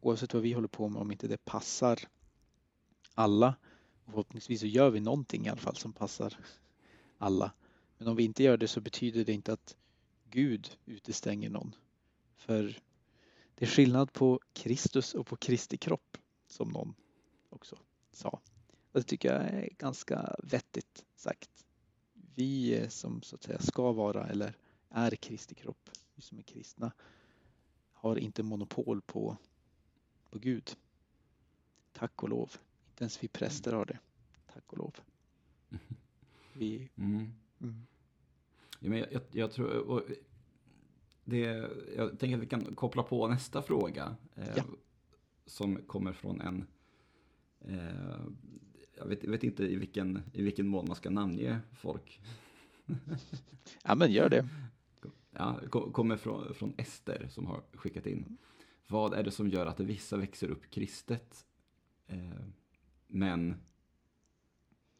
[0.00, 1.98] oavsett vad vi håller på med, om inte det passar
[3.14, 3.54] alla
[4.04, 6.38] förhoppningsvis så gör vi någonting i alla fall som passar
[7.18, 7.52] alla.
[7.98, 9.76] Men om vi inte gör det så betyder det inte att
[10.30, 11.74] Gud utestänger någon.
[12.36, 12.78] För
[13.54, 16.94] det är skillnad på Kristus och på Kristi kropp som någon
[17.50, 17.78] också
[18.12, 18.40] sa.
[18.92, 21.50] Och det tycker jag är ganska vettigt sagt.
[22.34, 24.56] Vi som så att säga ska vara eller
[24.88, 26.92] är Kristi kropp, vi som är kristna,
[27.92, 29.36] har inte monopol på,
[30.30, 30.76] på Gud.
[31.92, 32.56] Tack och lov.
[32.94, 33.98] Inte ens vi präster har det.
[34.54, 34.94] Tack och lov.
[36.52, 36.90] Vi...
[36.96, 37.32] Mm.
[37.60, 37.86] Mm.
[38.80, 40.04] Ja, men jag, jag, jag tror...
[41.24, 41.38] det,
[41.96, 44.16] jag tänker att vi kan koppla på nästa fråga.
[44.34, 44.64] Eh, ja.
[45.46, 46.66] Som kommer från en...
[47.60, 48.20] Eh,
[48.96, 52.20] jag, vet, vet, inte i vilken, i vilken mån man ska namnge folk.
[53.84, 54.48] ja, men gör det.
[55.30, 58.36] Ja, kommer från, från Ester som har skickat in.
[58.86, 61.46] Vad är det som gör att vissa växer upp kristet
[62.06, 62.44] eh,
[63.14, 63.54] men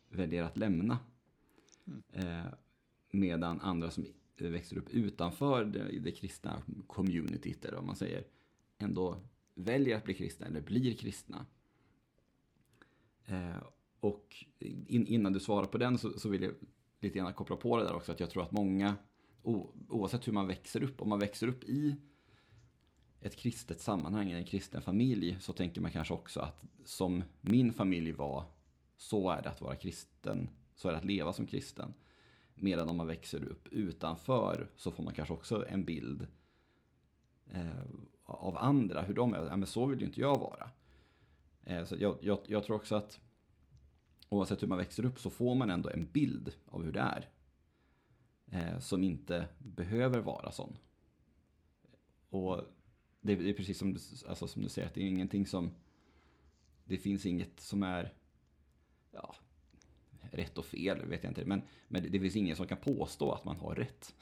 [0.08, 0.98] väljer att lämna.
[1.86, 2.02] Mm.
[2.12, 2.52] Eh,
[3.10, 4.06] medan andra som
[4.38, 8.24] växer upp utanför det, det kristna communityt, eller vad man säger,
[8.78, 9.20] ändå
[9.54, 11.46] väljer att bli kristna eller blir kristna.
[13.26, 13.62] Eh,
[14.00, 16.54] och in, innan du svarar på den så, så, vill jag
[17.00, 18.96] lite grann koppla på det där också, att jag tror att många,
[19.42, 21.96] o, oavsett hur man växer upp, om man växer upp i
[23.24, 28.12] ett kristet sammanhang, en kristen familj, så tänker man kanske också att som min familj
[28.12, 28.44] var,
[28.96, 31.94] så är det att vara kristen, så är det att leva som kristen.
[32.54, 36.26] Medan om man växer upp utanför så får man kanske också en bild
[37.50, 37.84] eh,
[38.24, 39.46] av andra, hur de är.
[39.46, 40.70] Ja, men så vill ju inte jag vara.
[41.62, 43.20] Eh, så jag, jag, jag, tror också att
[44.28, 47.28] oavsett hur man växer upp så får man ändå en bild av hur det är.
[48.46, 50.76] Eh, som inte behöver vara sån.
[52.30, 52.60] Och
[53.24, 53.96] det, det är precis som,
[54.28, 55.70] alltså, som du säger, att det är ingenting som...
[56.84, 58.12] Det finns inget som är...
[59.12, 59.34] Ja,
[60.20, 61.44] rätt och fel vet jag inte.
[61.44, 64.14] Men, men det, det finns ingen som kan påstå att man har rätt.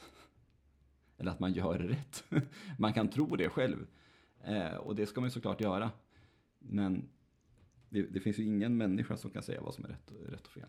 [1.18, 2.24] Eller att man gör rätt.
[2.78, 3.86] man kan tro det själv.
[4.44, 5.90] Eh, och det ska man ju såklart göra.
[6.58, 7.08] Men
[7.88, 10.52] det, det, finns ju ingen människa som kan säga vad som är rätt, rätt och
[10.52, 10.68] fel.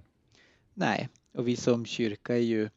[0.73, 2.69] Nej, och vi som kyrka är ju,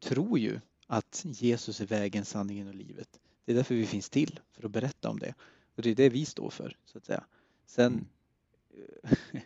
[0.00, 3.21] tror ju att Jesus är vägen, sanningen och livet.
[3.44, 5.34] Det är därför vi finns till, för att berätta om det.
[5.74, 7.24] Och det är det vi står för, så att säga.
[7.66, 8.06] Sen mm.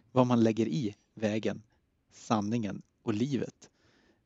[0.13, 1.63] vad man lägger i vägen,
[2.11, 3.71] sanningen och livet.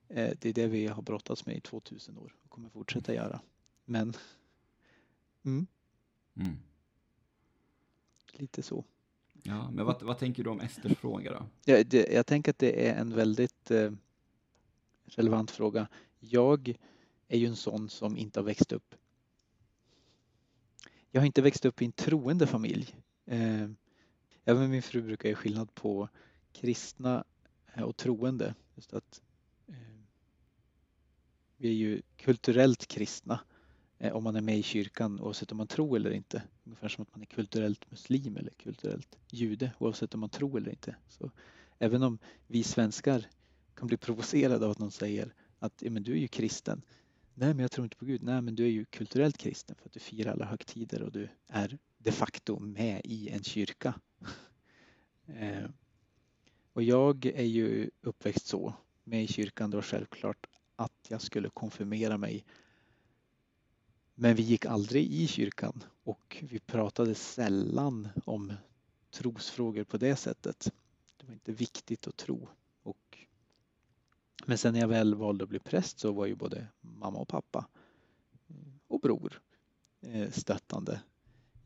[0.08, 3.40] Eh, det är det vi har brottats med i 2000 år och kommer fortsätta göra.
[3.84, 4.14] Men
[5.44, 5.66] mm.
[6.36, 6.56] Mm.
[8.32, 8.84] lite så.
[9.42, 11.46] Ja, men vad, vad tänker du om Esters fråga då?
[11.64, 13.92] Ja, det, jag tänker att det är en väldigt eh,
[15.04, 15.88] relevant fråga.
[16.18, 16.74] Jag
[17.28, 18.94] är ju en sån som inte har växt upp.
[21.10, 22.96] Jag har inte växt upp i en troende familj.
[23.26, 23.68] Eh,
[24.44, 26.08] min fru brukar göra skillnad på
[26.52, 27.24] kristna
[27.74, 28.54] eh, och troende.
[28.74, 29.22] Just att
[29.68, 29.74] eh,
[31.56, 33.40] vi är ju kulturellt kristna
[34.02, 36.42] Eh, om man är med i kyrkan oavsett om man tror eller inte.
[36.64, 40.70] Ungefär som att man är kulturellt muslim eller kulturellt jude oavsett om man tror eller
[40.70, 40.96] inte.
[41.08, 41.30] Så
[41.78, 43.26] även om vi svenskar
[43.74, 46.82] kan bli provocerade av att någon säger att men du är ju kristen.
[47.40, 48.22] Nej men jag tror inte på Gud.
[48.22, 51.28] Nej men du är ju kulturellt kristen för att du firar alla högtider och du
[51.48, 53.94] är de facto med i en kyrka.
[55.26, 55.70] Eh,
[56.72, 58.74] och jag är ju uppväxt så
[59.04, 62.44] med i kyrkan då självklart att jag skulle konfirmera mig
[64.14, 68.52] men vi gick aldrig i kyrkan och vi pratade sällan om
[69.10, 70.72] trosfrågor på det sättet.
[71.16, 72.48] Det var inte viktigt att tro.
[74.46, 77.28] Men sen när jag väl valde att bli präst så var ju både mamma och
[77.28, 77.68] pappa
[78.48, 78.54] eh,
[78.86, 79.42] och bror
[80.00, 81.00] eh, stöttande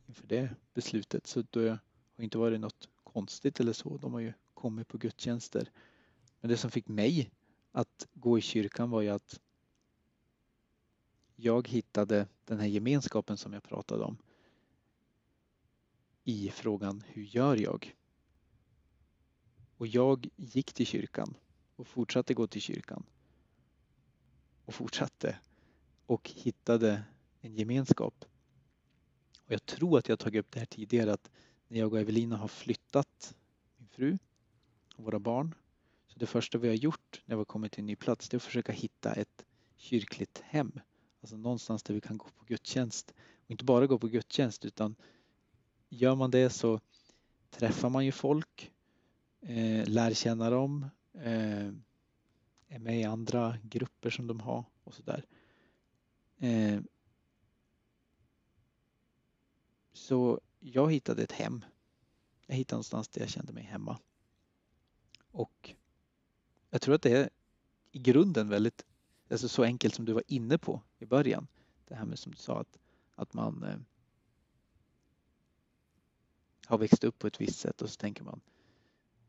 [0.05, 1.27] inför det beslutet.
[1.27, 1.69] Så det
[2.15, 3.97] har inte varit något konstigt eller så.
[3.97, 5.71] De har ju kommit på gudstjänster.
[6.39, 7.31] Men det som fick mig
[7.71, 9.39] att gå i kyrkan var ju att
[11.35, 14.17] jag hittade den här gemenskapen som jag pratade om
[16.23, 17.95] i frågan hur gör jag?
[19.77, 21.37] Och jag gick till kyrkan
[21.75, 23.05] och fortsatte gå till kyrkan
[24.65, 25.39] och fortsatte
[26.05, 27.03] och hittade
[27.41, 28.25] en gemenskap.
[29.45, 31.31] Och jag tror att jag tagit upp det här tidigare att
[31.67, 33.35] när jag och Evelina har flyttat
[33.77, 34.17] min fru
[34.95, 35.55] och våra barn
[36.07, 38.35] så det första vi har gjort när vi har kommit till en ny plats det
[38.35, 40.79] är att försöka hitta ett kyrkligt hem
[41.25, 43.13] Alltså någonstans där vi kan gå på gudstjänst.
[43.45, 44.95] Och inte bara gå på gudstjänst utan
[45.89, 46.79] gör man det så
[47.49, 48.71] träffar man ju folk,
[49.41, 51.71] eh, lär känna dem, eh,
[52.67, 55.25] är med i andra grupper som de har och sådär.
[56.37, 56.81] Eh,
[59.93, 61.65] så jag hittade ett hem.
[62.45, 63.99] Jag hittade någonstans där jag kände mig hemma.
[65.31, 65.75] Och
[66.69, 67.29] jag tror att det är
[67.91, 68.85] i grunden väldigt
[69.29, 71.47] Alltså så enkelt som du var inne på i början.
[71.85, 72.79] Det här med som du sa att,
[73.15, 73.77] att man eh,
[76.65, 78.41] har växt upp på ett visst sätt och så tänker man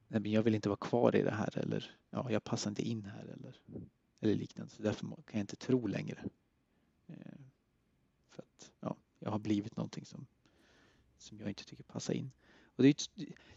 [0.08, 2.88] Nej, men jag vill inte vara kvar i det här eller ja, jag passar inte
[2.88, 3.56] in här eller,
[4.20, 4.72] eller liknande.
[4.72, 6.24] Så därför kan jag inte tro längre.
[7.06, 7.16] Eh,
[8.30, 10.26] för att ja, jag har blivit någonting som,
[11.18, 12.30] som jag inte tycker passar in.
[12.76, 13.10] Och det är, ett,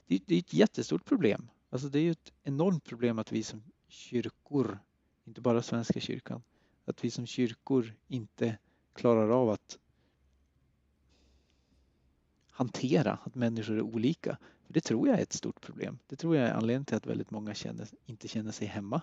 [0.07, 1.49] det, är, det är ett jättestort problem.
[1.69, 4.79] Alltså det är ett enormt problem att vi som kyrkor
[5.25, 6.43] inte bara Svenska kyrkan,
[6.85, 8.57] att vi som kyrkor inte
[8.93, 9.79] klarar av att
[12.49, 14.37] hantera att människor är olika.
[14.69, 15.99] För Det tror jag är ett stort problem.
[16.07, 19.01] Det tror jag är anledningen till att väldigt många känner, inte känner sig hemma.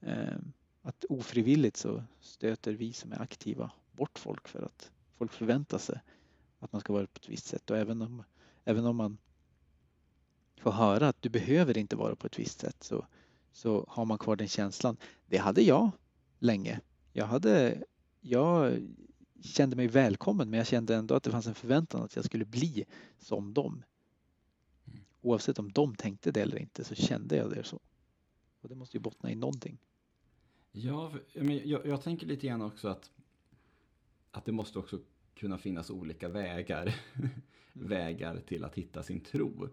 [0.00, 5.78] Ehm, att ofrivilligt så stöter vi som är aktiva bort folk för att folk förväntar
[5.78, 6.00] sig
[6.58, 8.22] att man ska vara på ett visst sätt och även om,
[8.64, 9.18] även om man
[10.60, 13.06] får höra att du behöver inte vara på ett visst sätt så
[13.52, 14.96] så har man kvar den känslan.
[15.26, 15.90] Det hade jag
[16.38, 16.80] länge.
[17.12, 17.84] Jag, hade,
[18.20, 18.82] jag
[19.42, 22.44] kände mig välkommen men jag kände ändå att det fanns en förväntan att jag skulle
[22.44, 22.84] bli
[23.18, 23.82] som dem.
[25.20, 27.80] Oavsett om de tänkte det eller inte så kände jag det så.
[28.60, 29.78] Och det måste ju bottna i någonting.
[30.72, 33.10] Ja, men jag, jag tänker lite grann också att,
[34.30, 34.98] att det måste också
[35.34, 36.94] kunna finnas olika vägar.
[37.78, 37.88] Mm.
[37.88, 39.68] vägar till att hitta sin tro.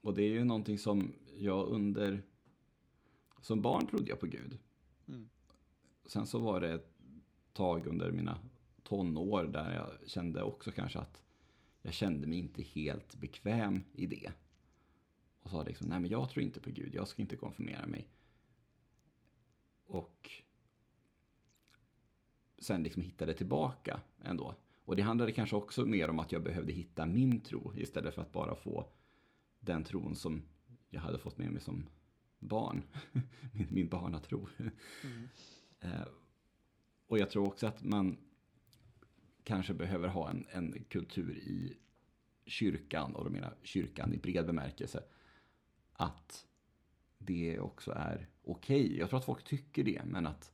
[0.00, 2.22] Och det är ju någonting som jag under
[3.40, 4.58] som barn trodde jag på Gud.
[5.08, 5.28] Mm.
[6.06, 6.92] Sen så var det ett
[7.52, 8.38] tag under mina
[8.82, 11.22] tonår där jag kände också kanske att
[11.82, 14.32] jag kände mig inte helt bekväm i det.
[15.42, 18.08] Och sa liksom, nej men jag tror inte på Gud, jag ska inte konfirmera mig.
[19.86, 20.30] Och
[22.58, 24.54] sen liksom hittade tillbaka ändå.
[24.84, 28.22] Och det handlade kanske också mer om att jag behövde hitta min tro istället för
[28.22, 28.88] att bara få
[29.60, 30.42] den tron som
[30.90, 31.86] jag hade fått med mig som
[32.38, 32.82] barn.
[33.52, 34.48] min, min barnatro.
[34.58, 35.28] Mm.
[35.80, 36.06] Eh,
[37.06, 38.16] och jag tror också att man
[39.44, 41.76] kanske behöver ha en, en kultur i
[42.46, 45.02] kyrkan, och då menar kyrkan i bred bemärkelse,
[46.02, 46.46] att
[47.18, 48.84] det också är okej.
[48.84, 48.98] Okay.
[48.98, 50.52] Jag tror att folk tycker det, men att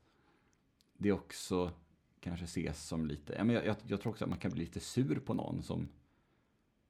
[0.97, 1.73] det också
[2.21, 5.19] kanske ses som lite, jag, jag, jag, tror också att man kan bli lite sur
[5.19, 5.89] på någon som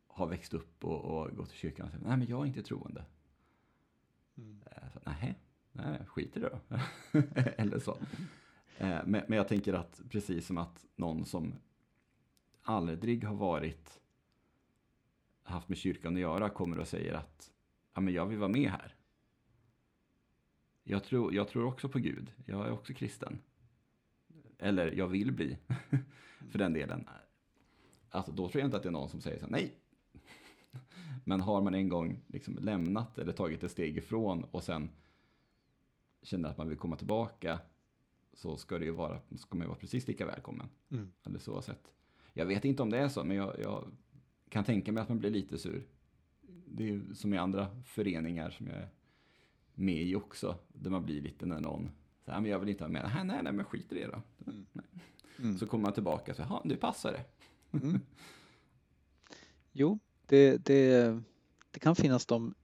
[0.06, 2.62] har växt upp och, och gått till kyrkan och säger, nej men jag är inte
[2.62, 3.04] troende.
[4.36, 4.60] Mm.
[4.66, 5.38] Eh, så, nej,
[5.72, 6.78] nej, skit i det då.
[7.56, 7.98] Eller så.
[8.78, 11.54] Eh, men, men jag tänker att precis som att någon som
[12.62, 14.00] aldrig har varit
[15.42, 17.52] haft med kyrkan att göra kommer och säger att
[17.98, 18.94] ja, men jag vill vara med här.
[20.82, 22.32] Jag tror, jag tror också på Gud.
[22.46, 23.38] Jag är också kristen.
[24.58, 25.58] Eller jag vill bli,
[26.50, 27.08] för den delen.
[28.10, 29.74] Alltså, då tror jag inte att det är någon som säger så här, nej.
[31.24, 34.90] Men har man en gång liksom lämnat eller tagit ett steg ifrån och sen
[36.22, 37.60] känner att man vill komma tillbaka
[38.32, 40.68] så ska det ju vara, ska man ju vara precis lika välkommen.
[40.90, 41.12] Mm.
[41.22, 41.92] Alldeles oavsett.
[42.32, 43.84] Jag vet inte om det är så, men jag, jag
[44.48, 45.86] kan tänka mig att man blir lite sur.
[46.72, 48.88] Det är som i andra föreningar som jag är
[49.74, 51.90] med i också, där man blir lite när någon
[52.24, 54.22] säger, men jag vill inte ha med, nej, nej, nej, men skit i det då.
[54.46, 54.66] Mm.
[55.38, 55.58] Mm.
[55.58, 57.24] Så kommer man tillbaka och säger, nu passar det.
[57.78, 58.00] Mm.
[59.72, 61.20] Jo, det, det,
[61.70, 62.54] det kan finnas de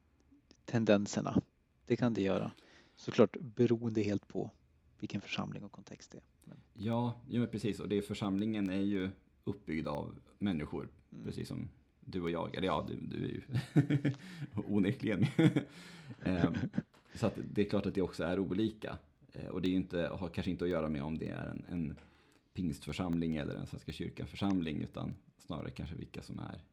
[0.64, 1.42] tendenserna.
[1.86, 2.52] Det kan det göra.
[2.96, 4.50] Såklart beroende helt på
[4.98, 6.24] vilken församling och kontext det är.
[6.44, 6.56] Men...
[6.72, 7.80] Ja, ja precis.
[7.80, 9.10] Och det församlingen är ju
[9.44, 11.24] uppbyggd av människor, mm.
[11.24, 11.68] precis som
[12.04, 12.54] du och jag.
[12.54, 13.42] Eller ja, du, du är ju
[14.66, 15.26] onekligen.
[16.22, 16.54] Ehm,
[17.14, 18.98] så att det är klart att det också är olika.
[19.32, 21.64] Ehm, och det är inte, har kanske inte att göra med om det är en,
[21.68, 21.96] en
[22.54, 26.64] pingstförsamling eller en Svenska kyrkan församling, utan snarare kanske vilka som är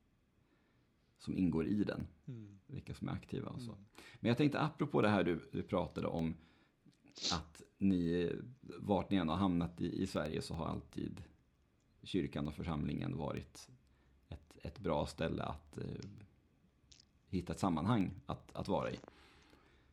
[1.18, 2.08] som ingår i den.
[2.28, 2.60] Mm.
[2.68, 3.72] Vilka som är aktiva och så.
[3.72, 3.84] Mm.
[4.20, 6.36] Men jag tänkte apropå det här du, du pratade om
[7.34, 11.24] att ni, vart ni än har hamnat i, i Sverige så har alltid
[12.04, 13.70] kyrkan och församlingen varit
[14.62, 15.84] ett, bra ställe att eh,
[17.30, 19.00] hitta ett sammanhang att, att vara i.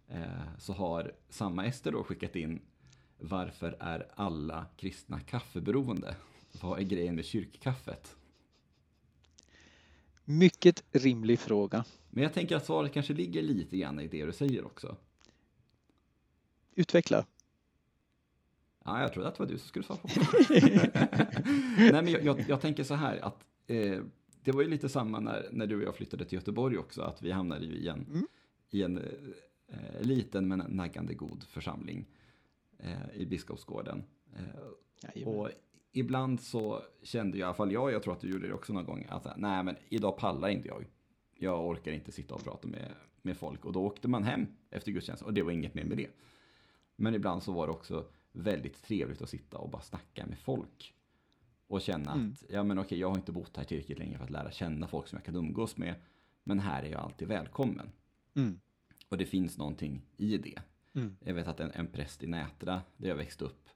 [0.08, 2.60] Eh, så har samma Ester då skickat in
[3.18, 6.16] Varför är alla kristna kaffeberoende?
[6.60, 8.16] Vad är grejen med kyrkkaffet?
[10.24, 11.84] Mycket rimlig fråga.
[12.10, 14.96] Men jag tänker att svaret kanske ligger lite grann i det du säger också.
[16.74, 17.26] Utveckla.
[18.84, 20.08] Ja, jag trodde att det var du som skulle svara på
[21.78, 24.02] Nej, men jag, jag, jag, tänker så här att eh,
[24.44, 27.22] det var ju lite samma när, när du och jag flyttade till Göteborg också, att
[27.22, 28.26] vi hamnade i en, mm.
[28.70, 28.98] i en
[29.68, 32.06] eh, liten men naggande god församling
[32.78, 34.04] eh, i Biskopsgården.
[34.36, 35.50] Eh, och
[35.92, 38.72] ibland så kände jag, i alla fall jag, jag tror att du gjorde det också
[38.72, 40.84] någon gång, att nej men idag pallar inte jag.
[41.34, 42.90] Jag orkar inte sitta och prata med,
[43.22, 43.64] med folk.
[43.64, 46.08] Och då åkte man hem efter gudstjänsten och det var inget mer med det.
[46.96, 50.94] Men ibland så var det också väldigt trevligt att sitta och bara snacka med folk.
[51.68, 52.32] Och känna mm.
[52.32, 54.88] att, ja men okej, jag har inte bott här tillräckligt länge för att lära känna
[54.88, 55.94] folk som jag kan umgås med.
[56.44, 57.92] Men här är jag alltid välkommen.
[58.34, 58.60] Mm.
[59.08, 60.58] Och det finns någonting i det.
[60.92, 61.16] Mm.
[61.20, 63.68] Jag vet att en, en präst i Nätra, där jag växte upp,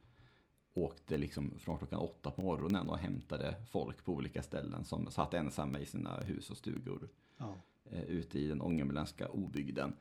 [0.75, 5.35] åkte liksom från klockan åtta på morgonen och hämtade folk på olika ställen som satt
[5.35, 7.09] ensamma i sina hus och stugor.
[7.39, 7.55] Ja.
[7.91, 9.97] Eh, ute i den ångermanländska obygden.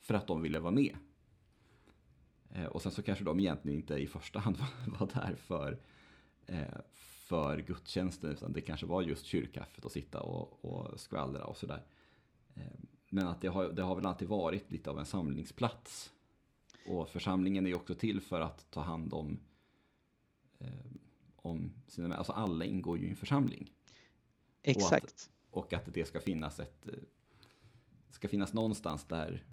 [0.00, 0.96] För att de ville vara med.
[2.50, 4.56] Eh, och sen så kanske de egentligen inte i första hand
[4.98, 5.78] var, där för,
[6.46, 6.78] eh,
[7.28, 11.82] för gudstjänsten, utan det kanske var just kyrkkaffet och sitta och, och skvallra och sådär.
[12.54, 12.62] Eh,
[13.10, 16.12] men att det har, det har väl alltid varit lite av en samlingsplats.
[16.86, 19.38] Och församlingen är ju också till för att ta hand om,
[21.36, 23.72] om sina Alltså alla ingår ju i en församling.
[24.62, 25.30] Exakt.
[25.50, 26.88] Och att, och att det ska finnas ett
[28.10, 29.44] ska finnas någonstans där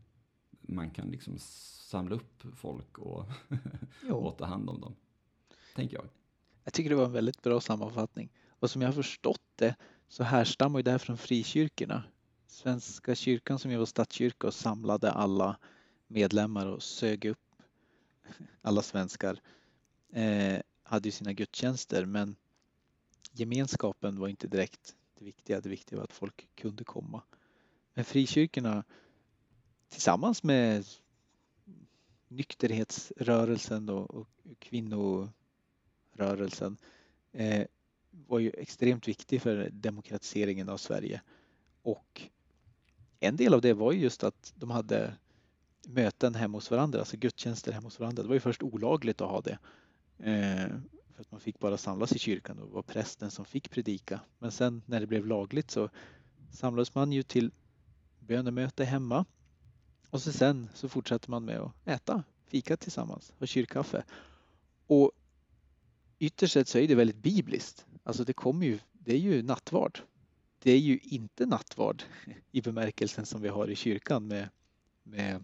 [0.62, 3.26] man kan liksom samla upp folk och,
[4.10, 4.96] och ta hand om dem.
[5.76, 6.06] Tänker jag.
[6.66, 8.30] Jag tycker det var en väldigt bra sammanfattning.
[8.60, 9.76] Och som jag har förstått det
[10.08, 12.04] så härstammar det här från frikyrkorna.
[12.48, 15.58] Svenska kyrkan som ju var statskyrka och samlade alla
[16.08, 17.40] medlemmar och sög upp
[18.62, 19.42] alla svenskar
[20.14, 22.36] eh, hade ju sina gudstjänster men
[23.32, 25.62] gemenskapen var inte direkt det viktiga.
[25.62, 27.22] Det viktiga var att folk kunde komma.
[27.94, 28.84] Men frikyrkorna
[29.90, 30.86] tillsammans med
[32.28, 34.30] nykterhetsrörelsen och, och
[36.16, 36.78] rörelsen
[37.32, 37.68] eh,
[38.28, 41.22] var ju extremt viktig för demokratiseringen av Sverige.
[41.82, 42.22] Och
[43.20, 45.14] en del av det var ju just att de hade
[45.88, 48.24] möten hemma hos varandra, alltså gudstjänster hemma hos varandra.
[48.24, 49.58] Det var ju först olagligt att ha det.
[50.18, 50.68] Eh,
[51.16, 54.20] för att man fick bara samlas i kyrkan och var prästen som fick predika.
[54.40, 55.90] Men sen när det blev lagligt så
[56.52, 57.52] samlades man ju till
[58.20, 59.26] bönemöte hemma
[60.10, 64.04] och så sen så fortsatte man med att äta, fika tillsammans, ha kyrkkaffe.
[64.88, 65.12] Och
[66.20, 67.86] ytterst sett så är det väldigt bibliskt.
[68.04, 70.00] Alltså det kommer ju, det är ju nattvard.
[70.60, 72.04] Det är ju inte nattvard
[72.52, 74.50] i bemärkelsen som vi har i kyrkan med,
[75.04, 75.44] med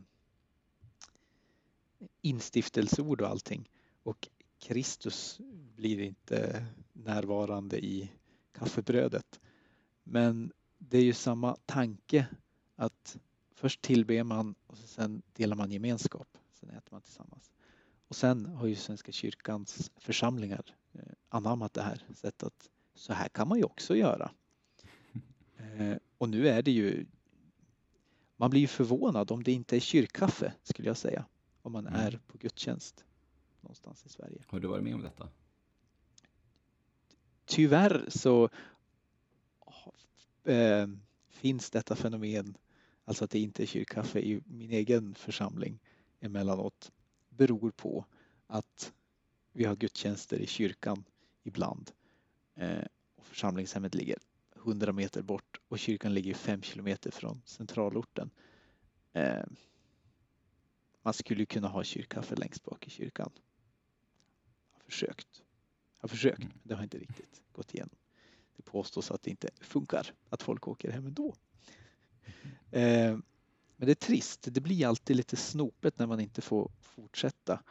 [2.21, 3.69] instiftelseord och allting.
[4.03, 4.27] Och
[4.59, 5.39] Kristus
[5.75, 8.11] blir inte närvarande i
[8.51, 9.39] kaffebrödet.
[10.03, 12.27] Men det är ju samma tanke
[12.75, 13.17] att
[13.55, 16.37] först tillber man och sen delar man gemenskap.
[16.51, 17.51] Sen äter man tillsammans.
[18.11, 23.29] Och sen har ju Svenska kyrkans församlingar eh, anammat det här sättet att så här
[23.29, 24.31] kan man ju också göra.
[25.57, 27.05] Eh, och nu är det ju
[28.37, 31.25] man blir ju förvånad om det inte är kyrkkaffe skulle jag säga
[31.61, 31.99] om man mm.
[31.99, 33.05] är på gudstjänst
[33.61, 34.43] någonstans i Sverige.
[34.47, 35.29] Har du varit med om detta?
[37.45, 38.49] Tyvärr så
[40.43, 40.87] äh,
[41.29, 42.57] finns detta fenomen,
[43.05, 45.79] alltså att det inte är kyrkkaffe i min egen församling
[46.19, 46.91] emellanåt,
[47.41, 48.05] beror på
[48.47, 48.93] att
[49.51, 51.03] vi har gudstjänster i kyrkan
[51.43, 51.91] ibland
[52.55, 52.83] äh,
[53.15, 54.17] och församlingshemmet ligger
[54.55, 58.29] 100 meter bort och kyrkan ligger 5 kilometer från centralorten.
[59.13, 59.43] Äh,
[61.01, 63.31] man skulle kunna ha kyrkkaffe längst bak i kyrkan.
[64.71, 65.43] Jag har försökt.
[65.95, 66.51] Jag har försökt, mm.
[66.53, 67.95] men det har inte riktigt gått igenom.
[68.55, 71.35] Det påstås att det inte funkar, att folk åker hem ändå.
[73.81, 74.47] Men det är trist.
[74.51, 77.63] Det blir alltid lite snopet när man inte får fortsätta.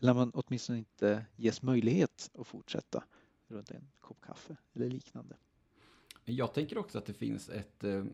[0.00, 3.04] Eller man åtminstone inte ges möjlighet att fortsätta
[3.48, 5.36] runt en kopp kaffe eller liknande.
[6.24, 8.04] Jag tänker också att det finns ett eh,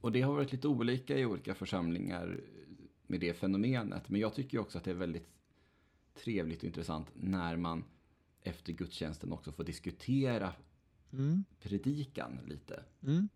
[0.00, 2.40] och det har varit lite olika i olika församlingar
[3.06, 4.08] med det fenomenet.
[4.08, 5.28] Men jag tycker också att det är väldigt
[6.14, 7.84] trevligt och intressant när man
[8.40, 10.52] efter gudstjänsten också får diskutera
[11.12, 11.44] mm.
[11.60, 12.84] predikan lite.
[13.02, 13.28] Mm.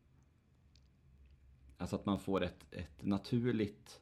[1.85, 4.01] Alltså att man får ett, ett naturligt,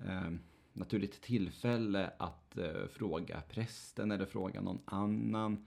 [0.00, 0.30] eh,
[0.72, 5.66] naturligt tillfälle att eh, fråga prästen eller fråga någon annan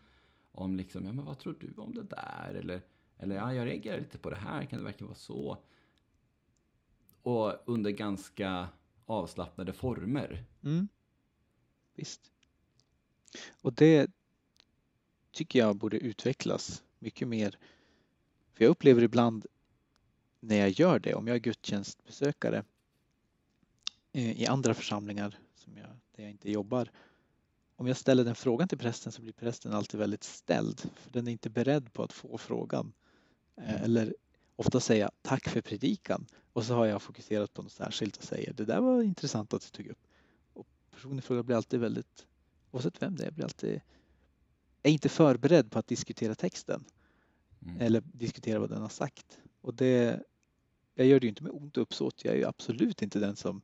[0.51, 2.53] om liksom, ja men vad tror du om det där?
[2.53, 2.81] Eller,
[3.17, 5.57] eller ja, jag reagerar lite på det här, kan det verkligen vara så?
[7.21, 8.67] Och under ganska
[9.05, 10.45] avslappnade former.
[10.63, 10.87] Mm.
[11.95, 12.31] Visst.
[13.61, 14.11] Och det
[15.31, 17.57] tycker jag borde utvecklas mycket mer.
[18.53, 19.45] För jag upplever ibland
[20.39, 22.63] när jag gör det, om jag är gudstjänstbesökare
[24.13, 26.91] eh, i andra församlingar som jag, där jag inte jobbar.
[27.75, 30.89] Om jag ställer den frågan till prästen så blir prästen alltid väldigt ställd.
[30.95, 32.93] För den är inte beredd på att få frågan.
[33.55, 34.15] Eh, eller
[34.55, 38.53] ofta säga tack för predikan och så har jag fokuserat på något särskilt och säger
[38.53, 40.07] det där var intressant att du tog upp.
[40.53, 42.27] Och personen i fråga blir alltid väldigt,
[42.71, 43.81] oavsett vem det är, blir alltid
[44.83, 46.83] är inte förberedd på att diskutera texten
[47.61, 47.81] mm.
[47.81, 49.39] eller diskutera vad den har sagt.
[49.67, 50.23] Och det,
[50.95, 52.25] jag gör det ju inte med ont uppsåt.
[52.25, 53.61] Jag är ju absolut inte den som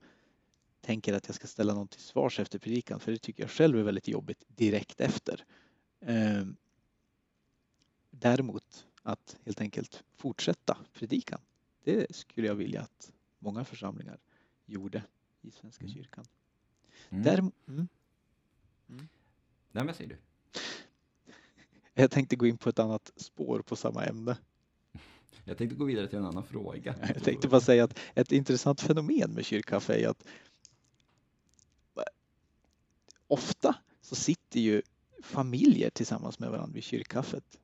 [0.81, 3.79] tänker att jag ska ställa någon till svars efter predikan för det tycker jag själv
[3.79, 5.45] är väldigt jobbigt direkt efter.
[6.01, 6.55] Ehm,
[8.09, 11.41] däremot att helt enkelt fortsätta predikan.
[11.83, 14.19] Det skulle jag vilja att många församlingar
[14.65, 15.03] gjorde
[15.41, 15.95] i Svenska mm.
[15.95, 16.25] kyrkan.
[17.09, 17.23] Mm.
[17.23, 17.53] Där, mm.
[17.67, 19.07] Mm.
[19.71, 20.17] Nej, vad säger du?
[22.01, 24.37] Jag tänkte gå in på ett annat spår på samma ämne.
[25.43, 26.95] Jag tänkte gå vidare till en annan fråga.
[27.13, 30.23] Jag tänkte bara säga att ett intressant fenomen med kyrkkaffe är att
[33.27, 34.81] ofta så sitter ju
[35.21, 37.57] familjer tillsammans med varandra vid kyrkkaffet.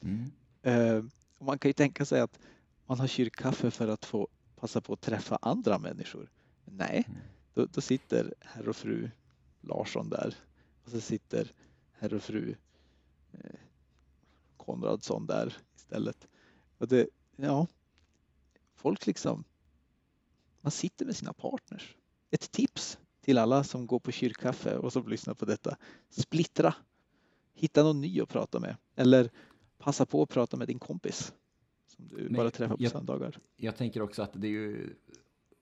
[0.00, 0.30] Mm.
[0.66, 1.04] Uh,
[1.38, 2.38] man kan ju tänka sig att
[2.86, 6.30] man har kyrkkaffe för att få passa på att träffa andra människor.
[6.64, 7.20] Nej, mm.
[7.54, 9.10] då, då sitter herr och fru
[9.60, 10.34] Larsson där
[10.84, 11.52] och så sitter
[11.92, 12.54] herr och fru
[13.32, 13.60] eh,
[14.70, 16.28] Konradsson där istället.
[16.78, 17.66] Och det, ja,
[18.74, 19.44] folk liksom,
[20.60, 21.96] man sitter med sina partners.
[22.30, 25.76] Ett tips till alla som går på kyrkkaffe och som lyssnar på detta.
[26.08, 26.74] Splittra.
[27.54, 28.76] Hitta någon ny att prata med.
[28.96, 29.30] Eller
[29.78, 31.34] passa på att prata med din kompis
[31.86, 33.38] som du Men bara träffar på jag, söndagar.
[33.56, 34.94] Jag tänker också att det är ju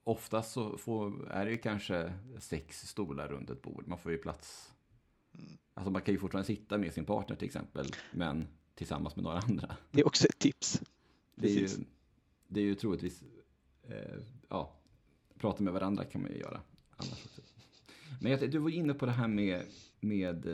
[0.03, 3.87] oftast så får, är det ju kanske sex stolar runt ett bord.
[3.87, 4.73] Man får ju plats.
[5.33, 5.57] Mm.
[5.73, 8.47] Alltså man kan ju fortfarande sitta med sin partner till exempel, men
[8.79, 9.75] tillsammans med några andra.
[9.91, 10.81] Det är också ett tips.
[11.35, 11.67] Det är, ju,
[12.47, 13.23] det är ju troligtvis
[13.83, 14.19] eh,
[14.49, 14.73] ja,
[15.37, 16.61] prata med varandra kan man ju göra.
[16.95, 17.41] Annars också.
[18.21, 19.65] Men jag, du var inne på det här med,
[19.99, 20.47] med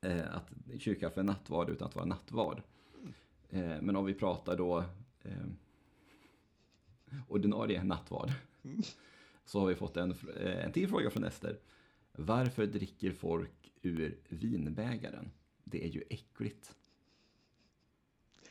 [0.00, 2.62] eh, att kyrkan för nattvard utan att vara nattvard.
[3.48, 4.84] Eh, men om vi pratar då
[5.22, 5.46] eh,
[7.28, 8.32] ordinarie nattvard.
[8.62, 8.82] Mm.
[9.44, 10.10] Så har vi fått en,
[10.40, 11.58] eh, en till fråga från Ester.
[12.12, 15.30] Varför dricker folk ur vinbägaren?
[15.64, 16.74] Det är ju äckligt.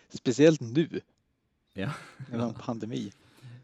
[0.10, 1.02] Speciellt nu.
[1.74, 1.92] Ja.
[2.32, 3.12] När en pandemi.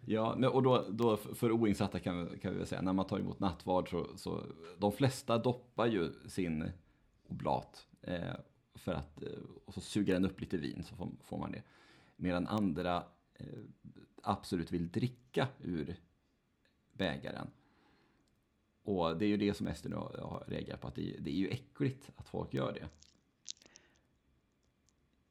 [0.05, 3.39] Ja, och då, då för oinsatta kan, kan vi väl säga, när man tar emot
[3.39, 4.43] nattvard så, så
[4.77, 6.71] de flesta doppar ju sin
[7.27, 8.35] oblat eh,
[8.75, 9.29] för att, eh,
[9.65, 11.63] och så suger den upp lite vin så får, får man det.
[12.15, 13.45] Medan andra eh,
[14.23, 15.95] absolut vill dricka ur
[16.93, 17.47] bägaren.
[18.83, 21.35] Och det är ju det som Ester nu har reagerat på, att det, det är
[21.35, 22.87] ju äckligt att folk gör det.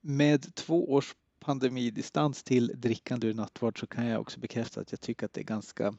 [0.00, 5.00] Med två års pandemidistans till drickande ur nattvard så kan jag också bekräfta att jag
[5.00, 5.94] tycker att det är ganska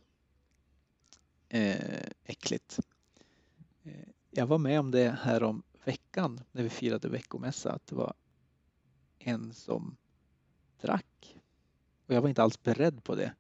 [1.50, 2.80] eh, äckligt.
[3.84, 7.96] Eh, jag var med om det här om veckan när vi firade veckomässa att det
[7.96, 8.14] var
[9.20, 9.98] en som
[10.82, 11.38] drack.
[12.06, 13.36] Och jag var inte alls beredd på det.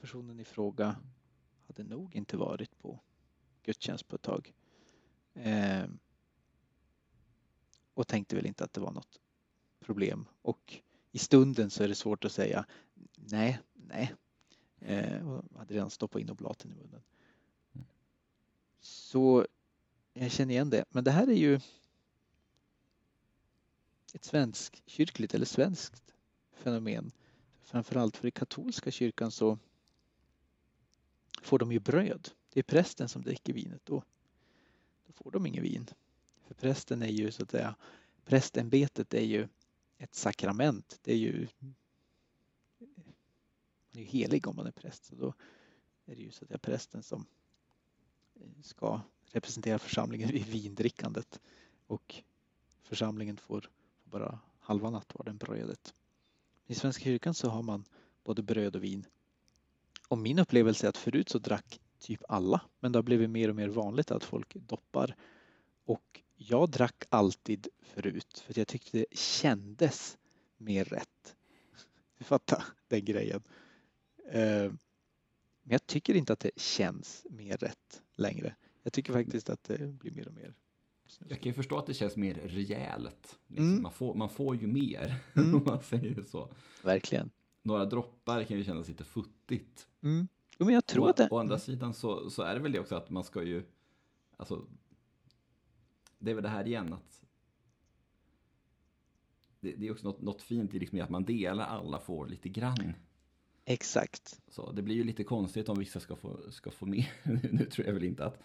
[0.00, 0.96] Personen i fråga
[1.66, 3.00] hade nog inte varit på
[3.62, 4.52] gudstjänst på ett tag.
[5.34, 5.84] Eh,
[7.94, 9.18] och tänkte väl inte att det var något
[9.82, 10.26] problem.
[10.42, 10.80] Och
[11.12, 12.66] i stunden så är det svårt att säga
[13.14, 14.14] nej, nej.
[14.80, 17.02] Eh, och hade redan stoppat in oblaten i munnen.
[18.80, 19.46] Så
[20.12, 20.84] jag känner igen det.
[20.90, 21.60] Men det här är ju
[24.14, 26.14] ett svenskkyrkligt eller svenskt
[26.52, 27.12] fenomen.
[27.62, 29.58] Framförallt för i katolska kyrkan så
[31.42, 32.30] får de ju bröd.
[32.52, 34.02] Det är prästen som dricker vinet då.
[35.06, 35.86] Då får de inget vin.
[36.46, 37.74] För prästen är ju så att säga,
[38.24, 39.48] prästämbetet är ju
[40.02, 40.98] ett sakrament.
[41.02, 41.48] Det är ju
[43.92, 45.04] man är helig om man är präst.
[45.04, 45.34] Så då
[46.06, 47.26] är det ju så att det är prästen som
[48.34, 51.40] eh, ska representera församlingen vid vindrickandet
[51.86, 52.22] och
[52.82, 53.70] församlingen får
[54.04, 55.94] bara halva nattvarden brödet.
[56.66, 57.84] I Svenska kyrkan så har man
[58.24, 59.06] både bröd och vin.
[60.08, 63.48] Och min upplevelse är att förut så drack typ alla, men det har blivit mer
[63.48, 65.16] och mer vanligt att folk doppar.
[65.84, 70.18] Och jag drack alltid förut för jag tyckte det kändes
[70.56, 71.36] mer rätt.
[72.18, 73.42] Du fattar den grejen.
[74.30, 74.72] Eh,
[75.62, 78.54] men jag tycker inte att det känns mer rätt längre.
[78.82, 80.54] Jag tycker faktiskt att det blir mer och mer.
[81.28, 83.38] Jag kan ju förstå att det känns mer rejält.
[83.46, 83.68] Liksom.
[83.68, 83.82] Mm.
[83.82, 85.54] Man, får, man får ju mer, mm.
[85.54, 86.48] om man säger så.
[86.82, 87.30] Verkligen.
[87.62, 89.86] Några droppar kan ju kännas lite futtigt.
[90.02, 90.28] Mm.
[90.58, 91.28] Men jag tror å, att det...
[91.30, 93.64] Å andra sidan så, så är det väl det också att man ska ju...
[94.36, 94.66] Alltså,
[96.22, 97.22] det är väl det här igen att...
[99.60, 102.48] Det, det är också något, något fint i liksom att man delar, alla får lite
[102.48, 102.94] grann.
[103.64, 104.40] Exakt.
[104.48, 107.12] Så det blir ju lite konstigt om vissa ska få, ska få mer.
[107.52, 108.42] nu tror jag väl inte att,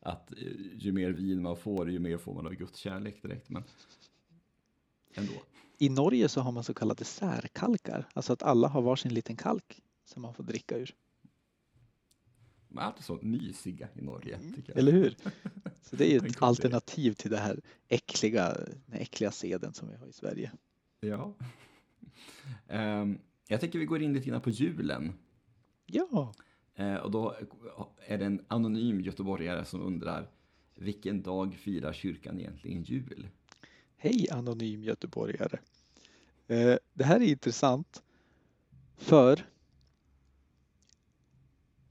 [0.00, 0.38] att eh,
[0.74, 3.50] ju mer vin man får, ju mer får man av Guds kärlek direkt.
[3.50, 3.64] Men
[5.14, 5.32] ändå.
[5.78, 9.82] I Norge så har man så kallade särkalkar, alltså att alla har varsin liten kalk
[10.04, 10.94] som man får dricka ur.
[12.72, 14.36] De är alltid så mysiga i Norge.
[14.36, 14.52] Mm.
[14.52, 14.78] Tycker jag.
[14.78, 15.16] Eller hur?
[15.82, 18.56] Så det är ju ett alternativ till det här äckliga,
[18.86, 20.52] den äckliga seden som vi har i Sverige.
[21.00, 21.34] Ja.
[22.68, 23.18] Um,
[23.48, 25.12] jag tänker vi går in lite grann på julen.
[25.86, 26.34] Ja.
[26.80, 27.36] Uh, och då
[28.06, 30.30] är det en anonym göteborgare som undrar
[30.74, 33.28] vilken dag firar kyrkan egentligen jul?
[33.96, 35.58] Hej anonym göteborgare.
[36.50, 38.02] Uh, det här är intressant
[38.96, 39.51] för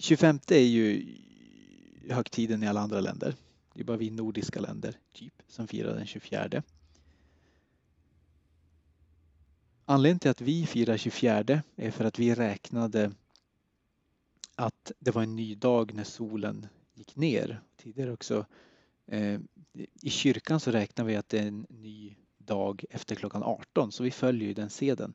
[0.02, 1.18] 25 är ju
[2.10, 3.36] högtiden i alla andra länder.
[3.74, 6.64] Det är bara vi nordiska länder, typ, som firar den 24.
[9.86, 13.12] Anledningen till att vi firar 24 är för att vi räknade
[14.56, 17.62] att det var en ny dag när solen gick ner.
[17.78, 18.46] Tidigare också
[19.08, 19.40] eh,
[20.02, 24.04] i kyrkan så räknar vi att det är en ny dag efter klockan 18 så
[24.04, 25.14] vi följer ju den seden.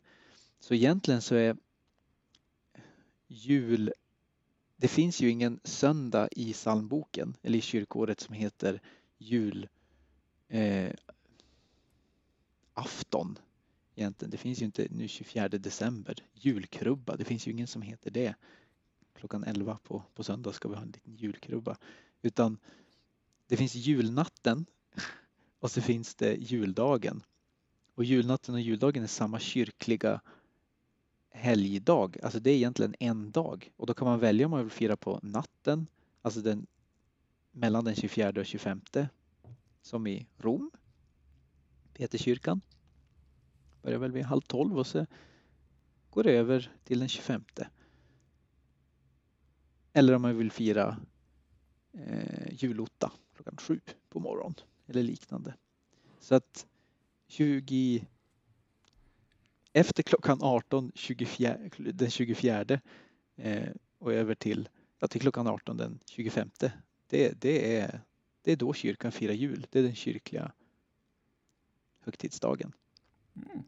[0.61, 1.57] Så egentligen så är
[3.27, 3.93] jul
[4.77, 8.81] det finns ju ingen söndag i psalmboken eller i kyrkåret som heter
[9.19, 9.71] julafton.
[10.49, 10.93] eh,
[12.75, 13.39] afton.
[13.95, 14.31] Egentligen.
[14.31, 17.17] Det finns ju inte nu 24 december, julkrubba.
[17.17, 18.35] Det finns ju ingen som heter det.
[19.15, 21.77] Klockan 11 på, på söndag ska vi ha en liten julkrubba.
[22.23, 22.59] Utan
[23.47, 24.67] det finns julnatten
[25.61, 27.23] och så finns det juldagen.
[27.95, 30.21] Och julnatten och juldagen är samma kyrkliga
[31.37, 32.17] helgdag.
[32.23, 34.97] Alltså det är egentligen en dag och då kan man välja om man vill fira
[34.97, 35.87] på natten,
[36.23, 36.67] alltså den
[37.53, 38.81] mellan den 24 och 25
[39.83, 40.71] som i Rom,
[41.93, 42.61] Peterskyrkan.
[43.83, 45.07] Börjar väl vid halv tolv och så
[46.11, 47.45] går det över till den 25.
[49.93, 50.97] Eller om man vill fira
[51.93, 54.55] eh, julotta klockan sju på morgonen
[54.87, 55.55] eller liknande.
[56.21, 56.67] Så att
[57.27, 58.07] 20
[59.77, 62.81] efter klockan 18 24, den 24
[63.37, 63.69] eh,
[63.99, 64.69] och över till,
[64.99, 66.51] ja, till klockan 18 den 25.
[67.09, 68.01] Det, det, är,
[68.43, 69.67] det är då kyrkan firar jul.
[69.71, 70.53] Det är den kyrkliga
[72.01, 72.73] högtidsdagen.
[73.37, 73.63] Mm.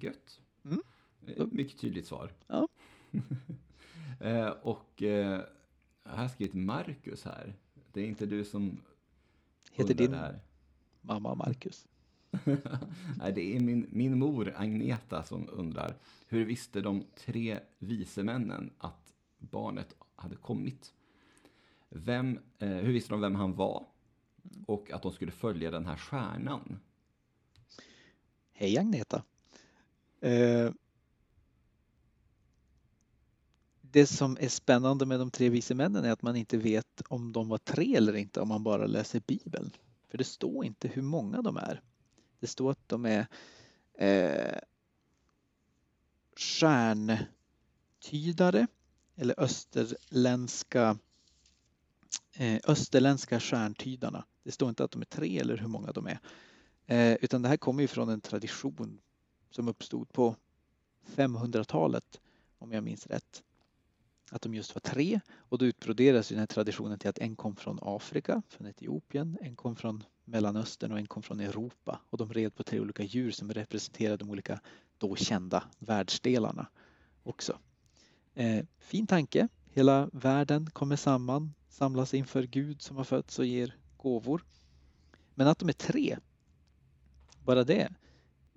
[0.00, 0.40] Gött.
[0.64, 0.82] Mm.
[1.26, 2.32] Eh, Mycket tydligt svar.
[2.46, 2.68] Ja.
[4.20, 5.44] eh, och eh,
[6.04, 7.54] jag har skrivit Marcus här.
[7.92, 8.80] Det är inte du som
[9.72, 10.16] Heter din
[11.00, 11.88] mamma Marcus?
[13.18, 15.94] Nej, det är min, min mor Agneta som undrar.
[16.28, 20.92] Hur visste de tre vise männen att barnet hade kommit?
[21.88, 23.84] Vem, eh, hur visste de vem han var?
[24.66, 26.80] Och att de skulle följa den här stjärnan?
[28.52, 29.22] Hej Agneta!
[30.20, 30.70] Eh,
[33.80, 37.32] det som är spännande med de tre vise männen är att man inte vet om
[37.32, 39.70] de var tre eller inte om man bara läser Bibeln.
[40.08, 41.82] För det står inte hur många de är.
[42.42, 43.26] Det står att de är
[43.94, 44.58] eh,
[46.36, 47.26] stjärntydare
[49.16, 50.98] eller österländska
[52.36, 54.24] eh, österländska stjärntydarna.
[54.42, 56.18] Det står inte att de är tre eller hur många de är.
[56.86, 59.00] Eh, utan det här kommer ju från en tradition
[59.50, 60.36] som uppstod på
[61.06, 62.20] 500-talet
[62.58, 63.42] om jag minns rätt.
[64.30, 67.56] Att de just var tre och då utbroderas den här traditionen till att en kom
[67.56, 72.32] från Afrika, från Etiopien, en kom från Mellanöstern och en kom från Europa och de
[72.32, 74.60] red på tre olika djur som representerar de olika
[74.98, 76.66] då kända världsdelarna
[77.22, 77.58] också.
[78.34, 83.76] Eh, fin tanke, hela världen kommer samman, samlas inför Gud som har fötts och ger
[83.96, 84.44] gåvor.
[85.34, 86.18] Men att de är tre,
[87.44, 87.94] bara det,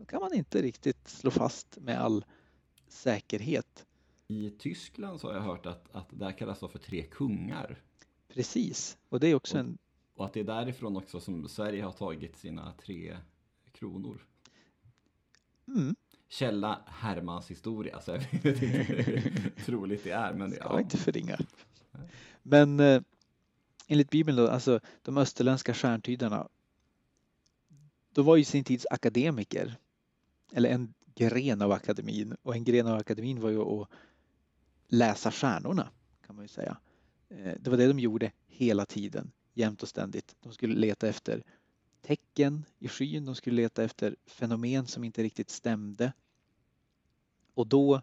[0.08, 2.26] kan man inte riktigt slå fast med all
[2.88, 3.86] säkerhet.
[4.28, 7.82] I Tyskland så har jag hört att, att det här kallas för tre kungar.
[8.28, 9.78] Precis, och det är också en
[10.16, 13.18] Och att det är därifrån också som Sverige har tagit sina tre
[13.72, 14.26] kronor.
[15.68, 15.96] mm,
[16.28, 20.34] Källa Hermans historia, så jag vet inte hur troligt det är.
[20.34, 20.80] Men ska ja.
[20.82, 21.38] inte förringa.
[22.44, 23.02] Men eh,
[23.88, 26.48] enligt Bibeln då, alltså de österländska stjärntydarna,
[28.14, 29.76] då var ju sin tids akademiker,
[30.54, 33.90] eller en gren av akademin, och en gren av akademin var ju att
[34.88, 35.90] läsa stjärnorna,
[36.26, 36.78] kan man ju säga.
[37.30, 40.36] Eh, Det var det de gjorde hela tiden, jämt och ständigt.
[40.42, 41.44] De skulle leta efter
[42.02, 46.14] tecken i skyn, de skulle leta efter fenomen som inte riktigt stämde.
[47.54, 48.02] Och då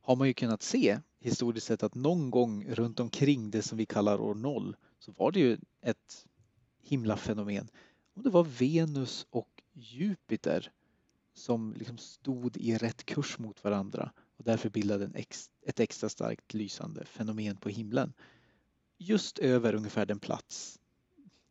[0.00, 3.86] har man ju kunnat se historiskt sett att någon gång runt omkring det som vi
[3.86, 6.26] kallar år noll så var det ju ett
[6.82, 7.68] himlafenomen.
[8.14, 10.72] Och det var Venus och Jupiter
[11.34, 16.08] som liksom stod i rätt kurs mot varandra och därför bildade en ex, ett extra
[16.08, 18.12] starkt lysande fenomen på himlen.
[18.98, 20.80] Just över ungefär den plats,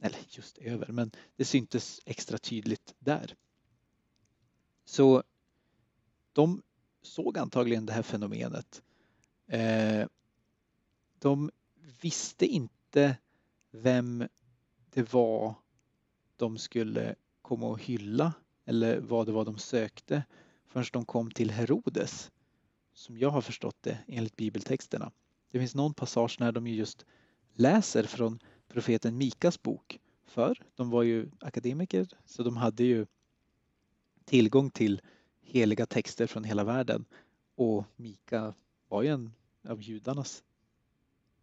[0.02, 3.36] eller just över, men det syntes extra tydligt där.
[4.86, 5.24] Så
[6.34, 6.62] de
[7.02, 8.84] såg antagligen det här fenomenet.
[9.47, 10.08] Eh,
[11.20, 11.52] de
[12.02, 13.18] visste inte
[13.72, 14.28] vem
[14.89, 15.56] det var
[16.36, 18.34] de skulle komma och hylla
[18.66, 20.24] eller vad det var de sökte
[20.68, 22.32] förrän de kom till Herodes.
[22.93, 25.12] Som jag har förstått det enligt bibeltexterna.
[25.52, 27.06] Det finns någon passage när de just
[27.54, 28.39] läser från
[28.72, 30.00] profeten Mikas bok.
[30.26, 33.06] För de var ju akademiker så de hade ju
[34.26, 35.02] tillgång till
[35.42, 37.06] heliga texter från hela världen.
[37.56, 38.54] Och Mika
[38.88, 39.34] var ju en
[39.68, 40.44] av judarnas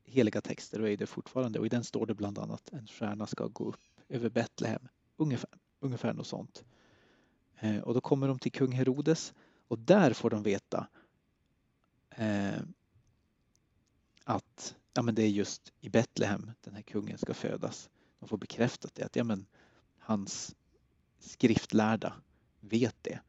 [0.04, 1.58] heliga texter och är det fortfarande.
[1.58, 4.88] Och i den står det bland annat en stjärna ska gå upp över Betlehem.
[5.16, 5.50] Ungefär,
[5.80, 6.64] ungefär något sånt.
[7.60, 9.34] Eh, och då kommer de till kung Herodes
[9.68, 10.88] och där får de veta
[12.10, 12.60] eh,
[14.24, 17.90] att ja, men det är just i Betlehem den här kungen ska födas.
[18.18, 19.46] De får bekräftat det att ja, men
[19.98, 20.56] hans
[21.18, 22.14] skriftlärda
[22.60, 23.20] vet det.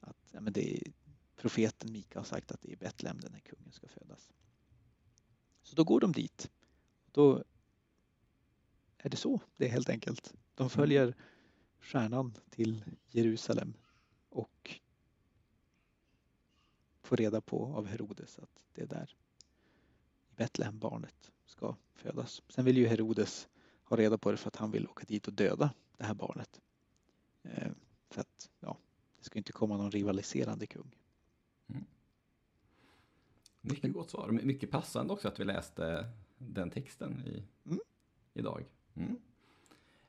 [0.00, 0.92] Att ja, men det är,
[1.36, 4.32] profeten Mika har sagt att det är i Betlehem den här kungen ska födas.
[5.62, 6.50] Så då går de dit.
[7.10, 7.44] Då
[8.98, 10.34] är det så det är helt enkelt.
[10.54, 11.16] De följer
[11.80, 13.74] stjärnan till Jerusalem
[14.28, 14.80] och
[17.02, 19.16] får reda på av Herodes att det är där
[20.42, 22.42] i Betlehem barnet ska födas.
[22.48, 23.48] Sen vill ju Herodes
[23.84, 26.60] ha reda på det för att han vill åka dit och döda det här barnet.
[27.42, 27.70] Eh,
[28.10, 28.76] för att ja,
[29.18, 30.96] det ska inte komma någon rivaliserande kung.
[33.60, 34.30] Mycket gott svar.
[34.30, 37.80] My- Mycket passande också att vi läste den texten i, Mm.
[38.34, 38.64] idag.
[38.94, 39.16] Mm.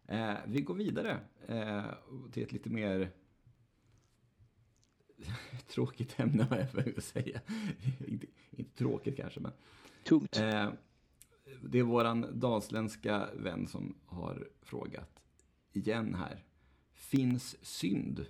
[0.06, 1.84] Eh, vi går vidare eh,
[2.32, 3.12] till ett lite mer
[5.67, 7.41] tråkigt ämne vad jag får säga.
[8.07, 9.51] inte, inte tråkigt kanske, men.
[10.03, 10.38] Tungt.
[10.38, 10.69] Eh,
[11.61, 15.24] det är våran dalsländska vän som har frågat
[15.74, 16.43] igen här.
[16.93, 18.26] Finns synd?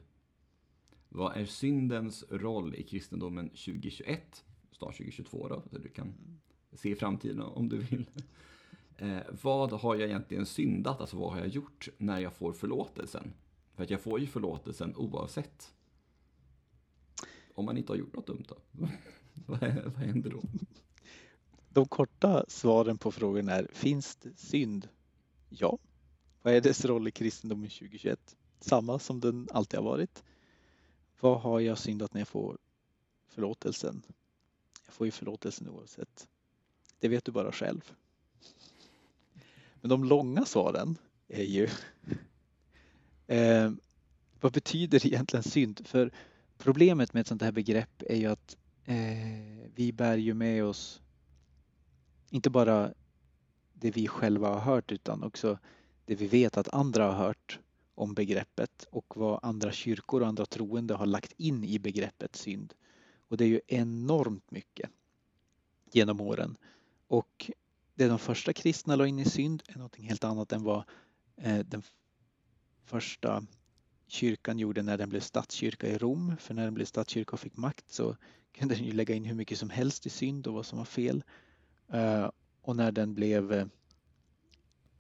[1.09, 4.45] Vad är syndens roll i kristendomen 2021?
[4.71, 6.13] Snart 2022 då, så du kan
[6.73, 8.05] se i framtiden om du vill.
[8.97, 11.01] Eh, vad har jag egentligen syndat?
[11.01, 13.33] Alltså vad har jag gjort när jag får förlåtelsen?
[13.75, 15.73] För att jag får ju förlåtelsen oavsett.
[17.54, 18.58] Om man inte har gjort något dumt då?
[19.45, 20.41] vad, vad händer då?
[21.70, 24.88] De korta svaren på frågan är, finns det synd?
[25.49, 25.78] Ja.
[26.41, 28.36] Vad är dess roll i kristendomen 2021?
[28.60, 30.24] Samma som den alltid har varit.
[31.20, 32.58] Vad har jag syndat när jag får
[33.28, 34.01] förlåtelsen?
[34.86, 36.28] Jag får ju förlåtelsen oavsett.
[36.99, 37.93] Det vet du bara själv.
[39.82, 40.97] Men de långa svaren
[41.28, 41.70] är ju
[43.28, 43.72] eh,
[44.41, 45.88] vad betyder egentligen synd?
[45.88, 46.12] För
[46.64, 51.01] problemet med ett sånt här begrepp är ju att eh, vi bär ju med oss
[52.30, 52.93] inte bara
[53.74, 55.59] det vi själva har hört utan också
[56.05, 57.59] det vi vet att andra har hört
[57.95, 62.74] om begreppet och vad andra kyrkor och andra troende har lagt in i begreppet synd.
[63.28, 64.89] Och det är ju enormt mycket
[65.91, 66.57] genom åren.
[67.07, 67.51] Och
[67.95, 70.84] det de första kristna la in i synd är någonting helt annat än vad
[71.38, 71.84] eh, den
[72.86, 73.43] första
[74.08, 76.38] kyrkan gjorde när den blev statskyrka i Rom.
[76.38, 78.16] För när den blev statskyrka och fick makt så
[78.51, 80.86] kunde den ju lägga in hur mycket som helst i synd och vad som var
[80.86, 81.24] fel.
[81.88, 82.30] Eh,
[82.62, 83.66] och när den blev eh,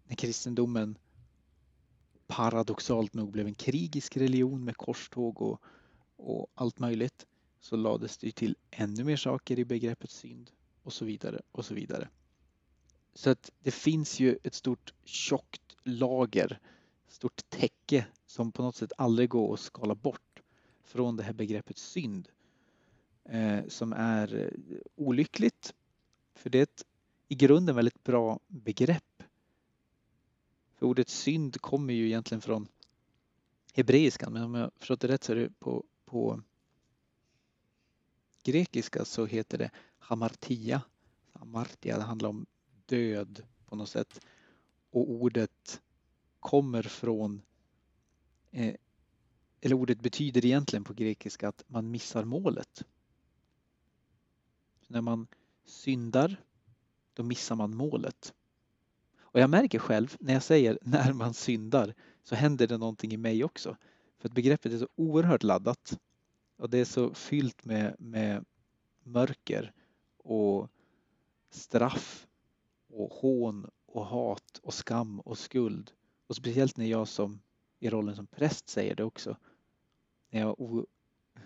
[0.03, 0.97] när kristendomen
[2.27, 5.61] paradoxalt nog blev en krigisk religion med korståg och,
[6.15, 7.25] och allt möjligt
[7.59, 10.51] så lades det till ännu mer saker i begreppet synd
[10.83, 12.09] och så vidare och så vidare.
[13.13, 16.59] Så att det finns ju ett stort tjockt lager,
[17.07, 20.41] stort täcke som på något sätt aldrig går att skala bort
[20.83, 22.29] från det här begreppet synd.
[23.23, 25.73] Eh, som är eh, olyckligt.
[26.35, 26.85] För det är ett
[27.27, 29.23] i grunden väldigt bra begrepp.
[30.75, 32.67] För ordet synd kommer ju egentligen från
[33.73, 36.41] hebreiskan men om jag förstått det rätt så är det på, på
[38.43, 40.81] grekiska så heter det hamartia.
[41.31, 42.45] Hamartia, det handlar om
[42.85, 44.25] död på något sätt.
[44.91, 45.81] Och ordet
[46.39, 47.41] kommer från
[48.53, 48.75] eh,
[49.61, 52.83] eller ordet betyder egentligen på grekiska att man missar målet.
[54.81, 55.27] Så när man
[55.65, 56.41] syndar,
[57.13, 58.33] då missar man målet.
[59.19, 61.93] Och jag märker själv när jag säger när man syndar
[62.23, 63.77] så händer det någonting i mig också.
[64.17, 65.99] För att begreppet är så oerhört laddat
[66.57, 68.45] och det är så fyllt med, med
[69.03, 69.73] mörker
[70.17, 70.69] och
[71.49, 72.27] straff
[72.89, 75.91] och hån och hat och skam och skuld.
[76.27, 77.39] Och speciellt när jag som
[77.83, 79.37] i rollen som präst säger det också.
[80.29, 80.85] När jag, o,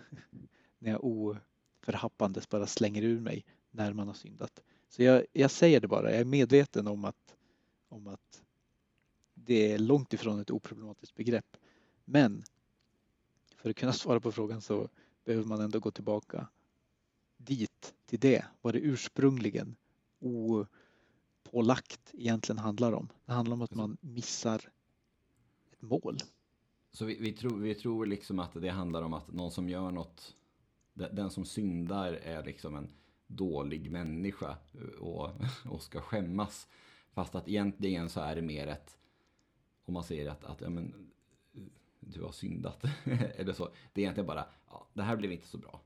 [0.78, 4.62] när jag oförhappandes bara slänger ur mig när man har syndat.
[4.88, 7.36] Så jag, jag säger det bara, jag är medveten om att,
[7.88, 8.42] om att
[9.34, 11.56] det är långt ifrån ett oproblematiskt begrepp.
[12.04, 12.42] Men
[13.56, 14.88] för att kunna svara på frågan så
[15.24, 16.48] behöver man ändå gå tillbaka
[17.36, 19.76] dit, till det, vad det ursprungligen
[20.20, 23.08] opålagt egentligen handlar om.
[23.24, 24.70] Det handlar om att man missar
[25.80, 26.18] mål.
[26.92, 29.90] Så vi, vi, tror, vi tror liksom att det handlar om att någon som gör
[29.90, 30.36] något,
[30.94, 32.88] den som syndar är liksom en
[33.26, 34.56] dålig människa
[35.00, 35.30] och,
[35.70, 36.68] och ska skämmas.
[37.12, 38.98] Fast att egentligen så är det mer ett,
[39.84, 41.10] om man säger att, att ja, men,
[42.00, 42.84] du har syndat.
[43.36, 43.68] Eller så.
[43.92, 45.80] Det är egentligen bara, ja, det här blev inte så bra.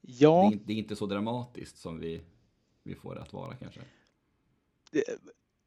[0.00, 0.48] Ja.
[0.50, 2.22] Det är, det är inte så dramatiskt som vi,
[2.82, 3.80] vi får det att vara kanske.
[4.90, 5.04] Det,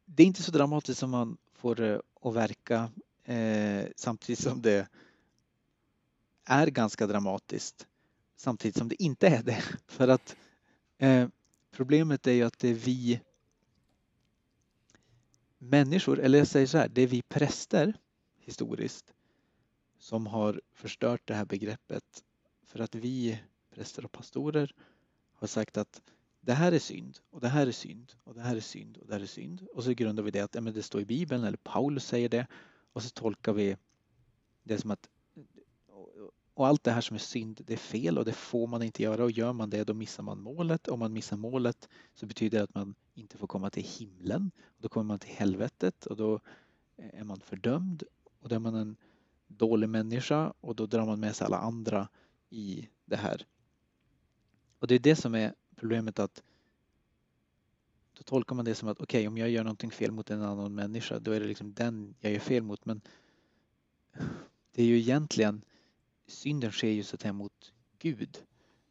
[0.04, 2.90] det är inte så dramatiskt som man får det att verka
[3.26, 4.88] eh, samtidigt som det
[6.44, 7.86] är ganska dramatiskt
[8.36, 9.62] samtidigt som det inte är det.
[9.86, 10.36] För att
[10.98, 11.28] eh,
[11.70, 13.20] problemet är ju att det är vi
[15.58, 17.98] människor, eller jag säger så här, det är vi präster
[18.38, 19.14] historiskt
[19.98, 22.24] som har förstört det här begreppet
[22.66, 23.42] för att vi
[23.74, 24.74] präster och pastorer
[25.32, 26.02] har sagt att
[26.40, 29.06] det här är synd och det här är synd och det här är synd och
[29.06, 29.66] det här är synd.
[29.74, 32.28] Och så grundar vi det att ja, men det står i Bibeln eller Paulus säger
[32.28, 32.46] det
[32.96, 33.76] och så tolkar vi
[34.62, 35.08] det som att
[36.54, 39.02] och allt det här som är synd, det är fel och det får man inte
[39.02, 40.88] göra och gör man det då missar man målet.
[40.88, 44.50] Om man missar målet så betyder det att man inte får komma till himlen.
[44.78, 46.40] Då kommer man till helvetet och då
[46.96, 48.02] är man fördömd
[48.40, 48.96] och då är man en
[49.46, 52.08] dålig människa och då drar man med sig alla andra
[52.50, 53.46] i det här.
[54.78, 56.42] Och det är det som är problemet att
[58.26, 60.74] tolkar man det som att okej, okay, om jag gör någonting fel mot en annan
[60.74, 62.84] människa, då är det liksom den jag gör fel mot.
[62.84, 63.00] Men
[64.72, 65.62] det är ju egentligen
[66.26, 68.38] synden sker ju så att säga mot Gud.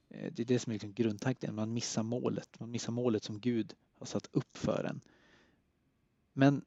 [0.09, 2.59] Eh, det är det som är liksom grundtanken, man missar målet.
[2.59, 5.01] Man missar målet som Gud har satt upp för en.
[6.33, 6.65] Men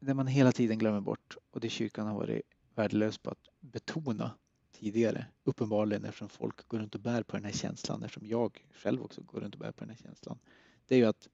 [0.00, 2.42] det man hela tiden glömmer bort och det kyrkan har varit
[2.74, 4.30] värdelös på att betona
[4.72, 9.02] tidigare, uppenbarligen eftersom folk går runt och bär på den här känslan, eftersom jag själv
[9.02, 10.38] också går runt och bär på den här känslan.
[10.92, 11.28] Det är ju att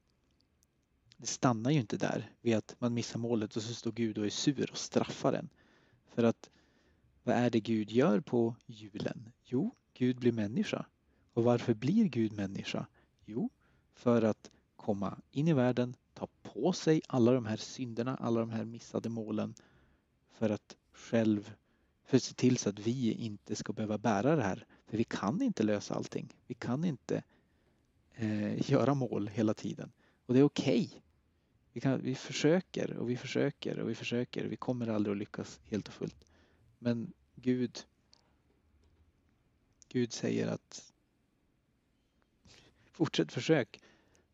[1.17, 4.27] det stannar ju inte där vid att man missar målet och så står Gud och
[4.27, 5.49] är sur och straffar en.
[6.07, 6.51] För att
[7.23, 9.33] vad är det Gud gör på julen?
[9.45, 10.87] Jo, Gud blir människa.
[11.33, 12.87] Och varför blir Gud människa?
[13.25, 13.51] Jo,
[13.95, 18.51] för att komma in i världen, ta på sig alla de här synderna, alla de
[18.51, 19.55] här missade målen
[20.31, 21.55] för att själv
[22.05, 24.67] för att se till så att vi inte ska behöva bära det här.
[24.87, 26.37] För vi kan inte lösa allting.
[26.47, 27.23] Vi kan inte
[28.19, 29.93] eh, göra mål hela tiden.
[30.27, 31.03] Och det är okej.
[31.75, 31.97] Okay.
[31.97, 34.45] Vi, vi försöker och vi försöker och vi försöker.
[34.45, 36.25] Vi kommer aldrig att lyckas helt och fullt.
[36.79, 37.85] Men Gud
[39.89, 40.93] Gud säger att
[42.91, 43.81] fortsätt försök.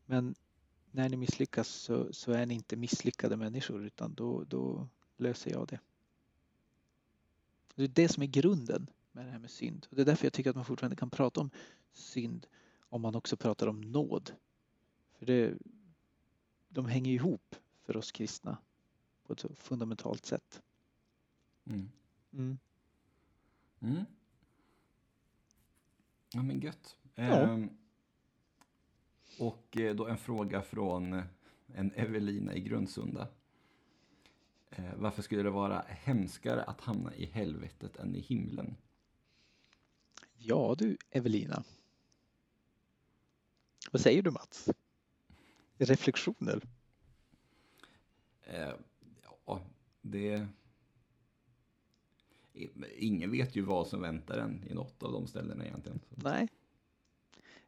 [0.05, 0.35] Men
[0.91, 5.67] när ni misslyckas så, så är ni inte misslyckade människor utan då, då löser jag
[5.67, 5.79] det.
[7.75, 9.87] Det är det som är grunden med det här med synd.
[9.89, 11.49] Och det är därför jag tycker att man fortfarande kan prata om
[11.91, 12.47] synd
[12.95, 14.31] om man också pratar om nåd.
[15.11, 15.57] För det,
[16.67, 18.57] de hänger ihop för oss kristna
[19.23, 20.61] på ett så fundamentalt sätt.
[21.65, 21.89] Mm.
[22.33, 22.57] Mm.
[23.79, 24.05] Mm.
[26.33, 26.97] Ja men gött.
[27.15, 27.23] Ja.
[27.23, 27.69] Ehm,
[29.39, 31.21] och eh, då en fråga från
[31.67, 33.27] en Evelina i Grundsunda.
[34.69, 38.75] Eh, varför skulle det vara hemskare att hamna i helvetet än i himlen?
[40.37, 41.63] Ja du Evelina.
[43.95, 44.69] Vad säger du Mats?
[45.77, 46.61] Reflektioner?
[48.41, 48.73] Eh,
[49.45, 49.61] ja,
[50.01, 50.47] det...
[52.97, 55.99] Ingen vet ju vad som väntar en i något av de ställena egentligen.
[56.09, 56.47] Nej.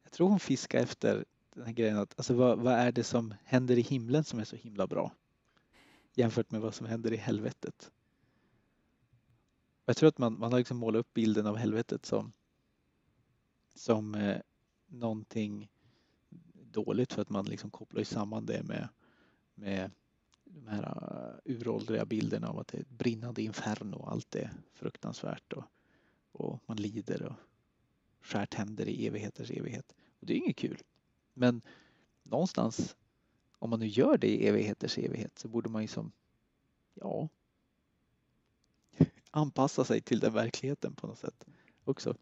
[0.04, 3.34] Jag tror hon fiskar efter den här grejen att alltså vad, vad är det som
[3.44, 5.12] händer i himlen som är så himla bra?
[6.14, 7.92] jämfört med vad som händer i helvetet.
[9.86, 12.34] Jag tror att man, man har liksom målat upp bilden av helvetet som,
[13.76, 14.42] som eh,
[14.88, 15.70] någonting
[16.84, 18.88] dåligt för att man liksom kopplar samman det med,
[19.56, 19.92] med
[20.44, 20.84] de här
[21.46, 25.64] äh, uråldriga bilderna av att det är ett brinnande inferno och allt är fruktansvärt och,
[26.32, 27.36] och man lider och
[28.22, 29.96] skär tänder i evigheters evighet.
[30.20, 30.78] Och det är inget kul.
[31.34, 31.62] Men
[32.24, 32.96] någonstans
[33.60, 36.12] om man nu gör det i evigheters evighet så borde man ju som,
[36.94, 37.30] ja,
[39.32, 41.46] anpassa sig till den verkligheten på något sätt
[41.84, 42.16] också.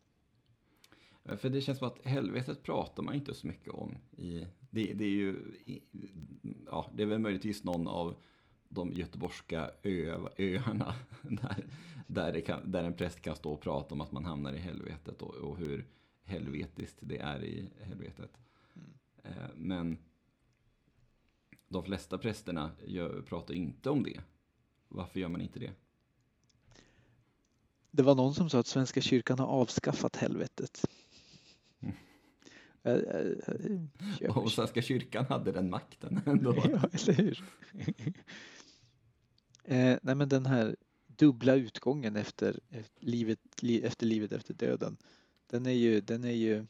[1.26, 3.98] För det känns som att helvetet pratar man inte så mycket om.
[4.18, 5.36] I, det, det är ju,
[6.66, 8.16] ja, det är väl möjligtvis någon av
[8.70, 11.66] de göteborgska ö, öarna där,
[12.08, 15.22] där, kan, där, en präst kan stå och prata om att man hamnar i helvetet
[15.22, 15.86] och, och hur
[16.24, 18.32] helvetiskt det är i helvetet.
[18.76, 18.90] Mm.
[19.24, 19.98] Eh, men
[21.68, 24.22] de flesta prästerna gör, pratar inte om det.
[24.88, 25.72] Varför gör man inte det?
[27.92, 30.86] Det var någon som sa att Svenska kyrkan har avskaffat helvetet.
[32.86, 33.90] Mm.
[34.30, 36.56] Och Svenska kyrkan hade den makten ändå.
[36.56, 37.44] ja, eller hur?
[39.64, 40.76] eh, nej, men den här
[41.08, 43.40] dubbla utgången efter, efter, livet,
[43.84, 44.98] efter livet efter döden.
[45.48, 46.66] Den är ju, den är ju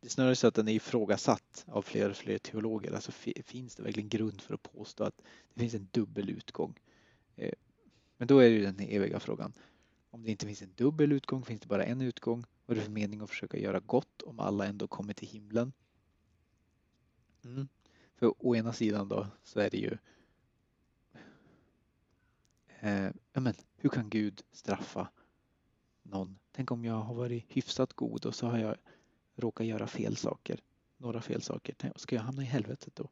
[0.00, 2.92] det är snarare så att den är ifrågasatt av fler och fler teologer.
[2.92, 3.12] Alltså
[3.44, 5.22] finns det verkligen grund för att påstå att
[5.54, 6.74] det finns en dubbel utgång?
[7.36, 7.52] Eh,
[8.16, 9.52] men då är det ju den eviga frågan.
[10.10, 12.44] Om det inte finns en dubbel utgång, finns det bara en utgång?
[12.70, 15.72] Vad är det för mening att försöka göra gott om alla ändå kommer till himlen?
[17.44, 17.68] Mm.
[18.16, 19.98] För å ena sidan då så är det ju
[22.80, 25.08] eh, men, hur kan Gud straffa
[26.02, 26.38] någon?
[26.52, 28.76] Tänk om jag har varit hyfsat god och så har jag
[29.36, 30.60] råkar göra fel saker,
[30.96, 31.74] några fel saker.
[31.96, 33.08] Ska jag hamna i helvetet då?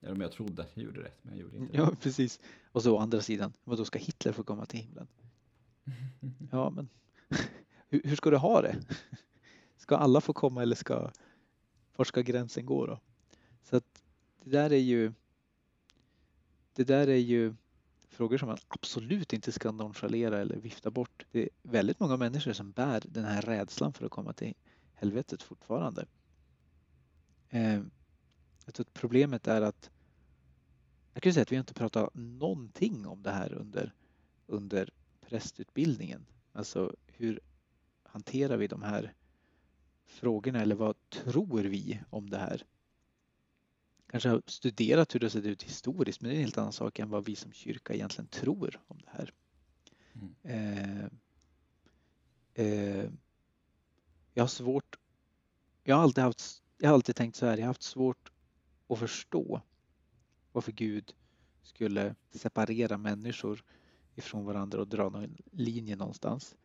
[0.00, 1.96] Ja, men jag trodde att jag gjorde rätt, men jag gjorde inte Ja, det.
[1.96, 2.40] precis.
[2.72, 5.08] Och så å andra sidan, vad då ska Hitler få komma till himlen?
[6.50, 6.88] Ja, men
[7.92, 8.76] hur, hur ska du ha det?
[9.76, 11.10] Ska alla få komma eller ska,
[11.96, 13.00] var ska gränsen gå då?
[13.62, 14.02] Så att
[14.44, 15.12] det där är ju
[16.74, 17.54] det där är ju
[18.08, 21.26] frågor som man absolut inte ska nonchalera eller vifta bort.
[21.30, 24.54] Det är väldigt många människor som bär den här rädslan för att komma till
[24.94, 26.06] helvetet fortfarande.
[27.48, 27.80] Eh,
[28.64, 29.90] jag tror att problemet är att
[31.14, 33.94] jag kan säga att vi inte pratat någonting om det här under,
[34.46, 34.90] under
[35.20, 36.26] prästutbildningen.
[36.52, 37.40] Alltså hur
[38.12, 39.14] hanterar vi de här
[40.04, 42.66] frågorna eller vad tror vi om det här?
[44.12, 46.98] kanske har studerat hur det sett ut historiskt men det är en helt annan sak
[46.98, 49.32] än vad vi som kyrka egentligen tror om det här.
[50.14, 50.34] Mm.
[50.42, 51.04] Eh,
[52.66, 53.10] eh,
[54.34, 54.98] jag har svårt,
[55.82, 58.32] jag har alltid haft, jag har alltid tänkt så här, jag har haft svårt
[58.88, 59.62] att förstå
[60.52, 61.14] varför Gud
[61.62, 63.64] skulle separera människor
[64.14, 66.56] ifrån varandra och dra någon linje någonstans.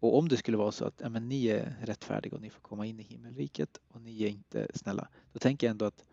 [0.00, 2.60] Och om det skulle vara så att ja, men ni är rättfärdiga och ni får
[2.60, 6.04] komma in i himmelriket och ni är inte snälla, då tänker jag ändå att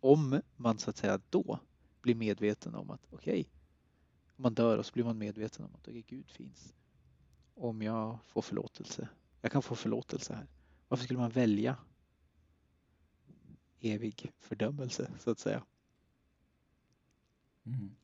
[0.00, 1.58] om man så att säga då
[2.02, 3.44] blir medveten om att okej, okay,
[4.36, 6.74] om man dör och så blir man medveten om att okay, Gud finns.
[7.54, 9.08] Om jag får förlåtelse,
[9.40, 10.46] jag kan få förlåtelse här.
[10.88, 11.76] Varför skulle man välja
[13.80, 15.64] evig fördömelse så att säga?
[17.64, 17.96] Mm.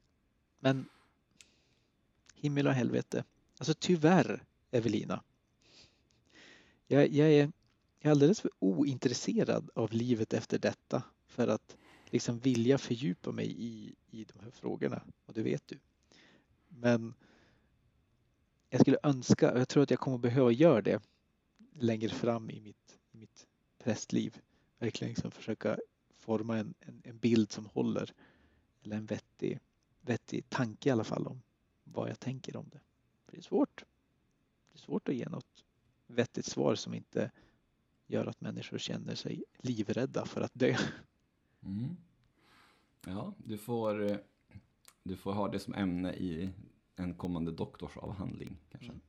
[0.59, 0.89] Men
[2.35, 3.25] himmel och helvete.
[3.59, 5.23] Alltså tyvärr, Evelina.
[6.87, 7.51] Jag, jag, är, jag
[8.01, 11.77] är alldeles för ointresserad av livet efter detta för att
[12.07, 15.03] liksom vilja fördjupa mig i, i de här frågorna.
[15.27, 15.79] Och det vet du.
[16.69, 17.15] Men
[18.71, 21.03] jag skulle önska, och jag tror att jag kommer behöva göra det
[21.73, 23.47] längre fram i mitt, i mitt
[23.79, 24.41] prästliv.
[24.79, 25.79] Verkligen liksom försöka
[26.19, 28.13] forma en, en, en bild som håller.
[28.83, 29.61] Eller en vettig
[30.05, 31.43] vettig tanke i alla fall om
[31.85, 32.81] vad jag tänker om det.
[33.35, 33.85] Det är svårt.
[34.72, 35.64] Det är svårt att ge något
[36.07, 37.30] vettigt svar som inte
[38.07, 40.76] gör att människor känner sig livrädda för att dö.
[41.62, 41.97] Mm.
[43.07, 44.16] Ja, du får, eh,
[45.03, 46.51] du får ha det som ämne i
[46.97, 48.93] en kommande doktorsavhandling kanske.
[48.93, 49.01] Mm.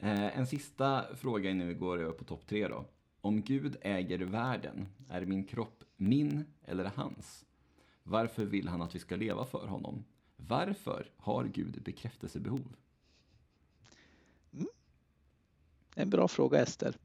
[0.00, 0.16] Mm.
[0.16, 2.84] Eh, en sista fråga innan vi går över på topp tre då.
[3.20, 7.44] Om Gud äger världen, är min kropp min eller hans?
[8.02, 10.04] Varför vill han att vi ska leva för honom?
[10.48, 12.76] Varför har Gud bekräftelsebehov?
[14.52, 14.66] Mm.
[15.94, 16.96] En bra fråga Ester.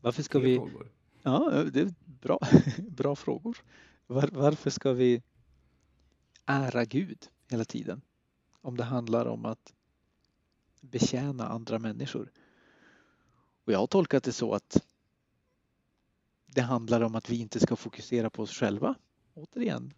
[0.00, 0.56] Varför ska Tre vi...
[0.56, 0.92] Frågor.
[1.22, 2.38] Ja, det är bra,
[2.78, 3.58] bra frågor.
[4.06, 5.22] Var, varför ska vi
[6.44, 8.00] ära Gud hela tiden?
[8.60, 9.74] Om det handlar om att
[10.80, 12.32] betjäna andra människor.
[13.64, 14.86] Och jag har tolkat det så att
[16.46, 18.94] det handlar om att vi inte ska fokusera på oss själva.
[19.34, 19.94] Återigen,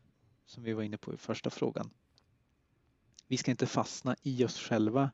[0.46, 1.90] som vi var inne på i första frågan.
[3.26, 5.10] Vi ska inte fastna i oss själva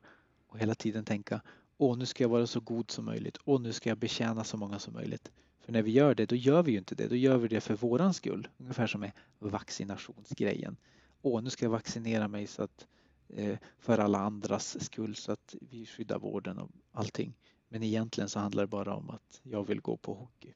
[0.47, 1.41] och hela tiden tänka
[1.77, 3.37] Åh, nu ska jag vara så god som möjligt.
[3.45, 5.31] Åh, nu ska jag betjäna så många som möjligt.
[5.59, 7.07] För när vi gör det, då gör vi ju inte det.
[7.07, 8.47] Då gör vi det för våran skull.
[8.57, 10.77] Ungefär som med vaccinationsgrejen.
[11.21, 12.87] Åh, nu ska jag vaccinera mig så att,
[13.29, 17.33] eh, för alla andras skull så att vi skyddar vården och allting.
[17.69, 20.53] Men egentligen så handlar det bara om att jag vill gå på hockey.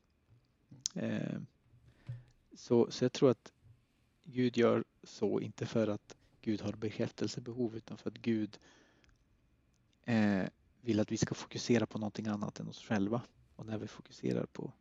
[0.94, 1.40] Eh,
[2.56, 3.52] så, så jag tror att
[4.30, 8.60] Gud gör så, inte för att Gud har bekräftelsebehov utan för att Gud
[10.04, 10.46] eh,
[10.82, 13.22] vill att vi ska fokusera på någonting annat än oss själva.
[13.56, 14.74] Och när vi fokuserar på,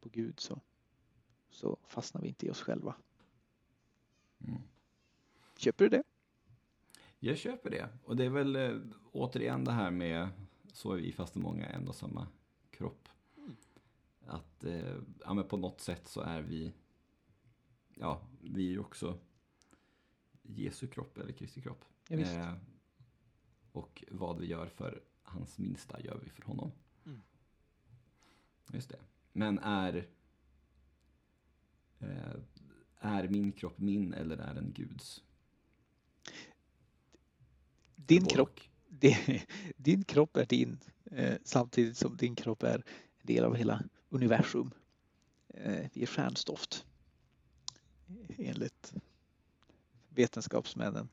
[0.00, 0.60] på Gud så,
[1.50, 2.94] så fastnar vi inte i oss själva.
[4.46, 4.62] Mm.
[5.56, 6.02] Köper du det?
[7.18, 7.88] Jag köper det.
[8.04, 8.76] Och det är väl eh,
[9.12, 10.28] återigen det här med
[10.72, 12.26] så är vi fast många en och samma
[12.70, 13.08] kropp
[14.26, 16.72] att eh, ja, på något sätt så är vi,
[17.94, 19.18] ja, vi är ju också
[20.42, 21.84] Jesu kropp eller Kristi kropp.
[22.08, 22.54] Ja, eh,
[23.72, 26.72] och vad vi gör för hans minsta gör vi för honom.
[27.06, 27.22] Mm.
[28.72, 28.98] Just det.
[29.32, 30.08] Men är,
[31.98, 32.36] eh,
[32.98, 35.22] är min kropp min eller är den Guds?
[37.96, 38.60] Din kropp,
[39.76, 42.82] din kropp är din eh, samtidigt som din kropp är en
[43.22, 44.70] del av hela universum.
[45.48, 46.86] Eh, vi är stjärnstoft
[48.38, 48.94] enligt
[50.08, 51.08] vetenskapsmännen.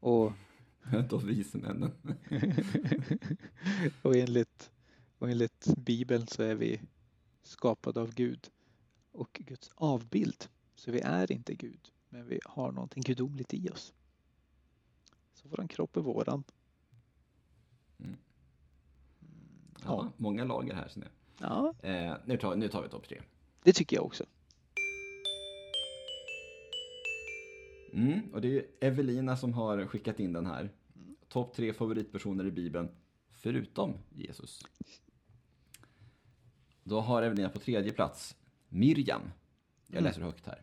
[0.00, 0.32] Och,
[1.08, 1.92] Då vismännen.
[4.02, 4.70] och, enligt,
[5.18, 6.80] och enligt Bibeln så är vi
[7.42, 8.50] skapade av Gud
[9.12, 10.48] och Guds avbild.
[10.74, 13.94] Så vi är inte Gud, men vi har någonting gudomligt i oss.
[15.34, 16.44] Så våran kropp är våran.
[17.98, 18.16] Mm.
[19.84, 20.92] Ja, ja, många lager här.
[21.38, 21.74] Ja.
[21.82, 23.22] Eh, nu, tar, nu tar vi topp tre.
[23.62, 24.24] Det tycker jag också.
[27.98, 30.70] Mm, och det är Evelina som har skickat in den här.
[31.28, 32.88] Topp tre favoritpersoner i Bibeln,
[33.32, 34.62] förutom Jesus.
[36.82, 38.36] Då har Evelina på tredje plats
[38.68, 39.22] Miriam.
[39.86, 40.62] Jag läser högt här.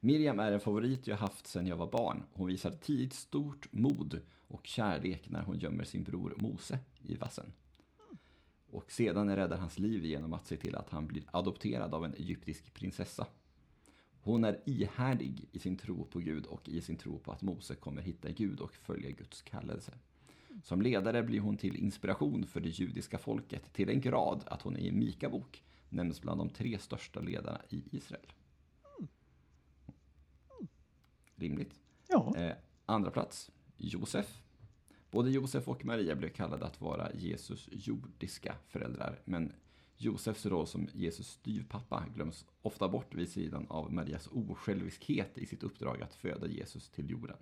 [0.00, 2.22] Miriam är en favorit jag haft sedan jag var barn.
[2.32, 7.52] Hon visar tidigt stort mod och kärlek när hon gömmer sin bror Mose i vassen
[8.70, 12.14] och sedan räddar hans liv genom att se till att han blir adopterad av en
[12.14, 13.26] egyptisk prinsessa.
[14.22, 17.74] Hon är ihärdig i sin tro på Gud och i sin tro på att Mose
[17.74, 19.92] kommer hitta Gud och följa Guds kallelse.
[20.64, 24.76] Som ledare blir hon till inspiration för det judiska folket till en grad att hon
[24.76, 28.32] i Mika bok nämns bland de tre största ledarna i Israel.
[31.36, 31.80] Rimligt.
[32.08, 32.34] Ja.
[32.36, 32.56] Eh,
[32.86, 34.42] andra plats, Josef.
[35.10, 39.52] Både Josef och Maria blev kallade att vara Jesus jordiska föräldrar, men
[40.02, 45.62] Josefs roll som Jesus styvpappa glöms ofta bort vid sidan av Marias osjälviskhet i sitt
[45.62, 47.36] uppdrag att föda Jesus till jorden.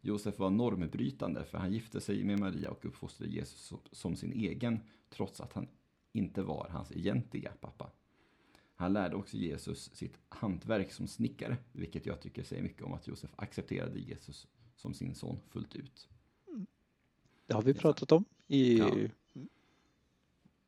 [0.00, 4.80] Josef var normbrytande för han gifte sig med Maria och uppfostrade Jesus som sin egen
[5.10, 5.68] trots att han
[6.12, 7.90] inte var hans egentliga pappa.
[8.74, 13.08] Han lärde också Jesus sitt hantverk som snickare, vilket jag tycker säger mycket om att
[13.08, 14.46] Josef accepterade Jesus
[14.76, 16.08] som sin son fullt ut.
[17.46, 18.78] Det har vi pratat om i...
[18.78, 18.94] Ja.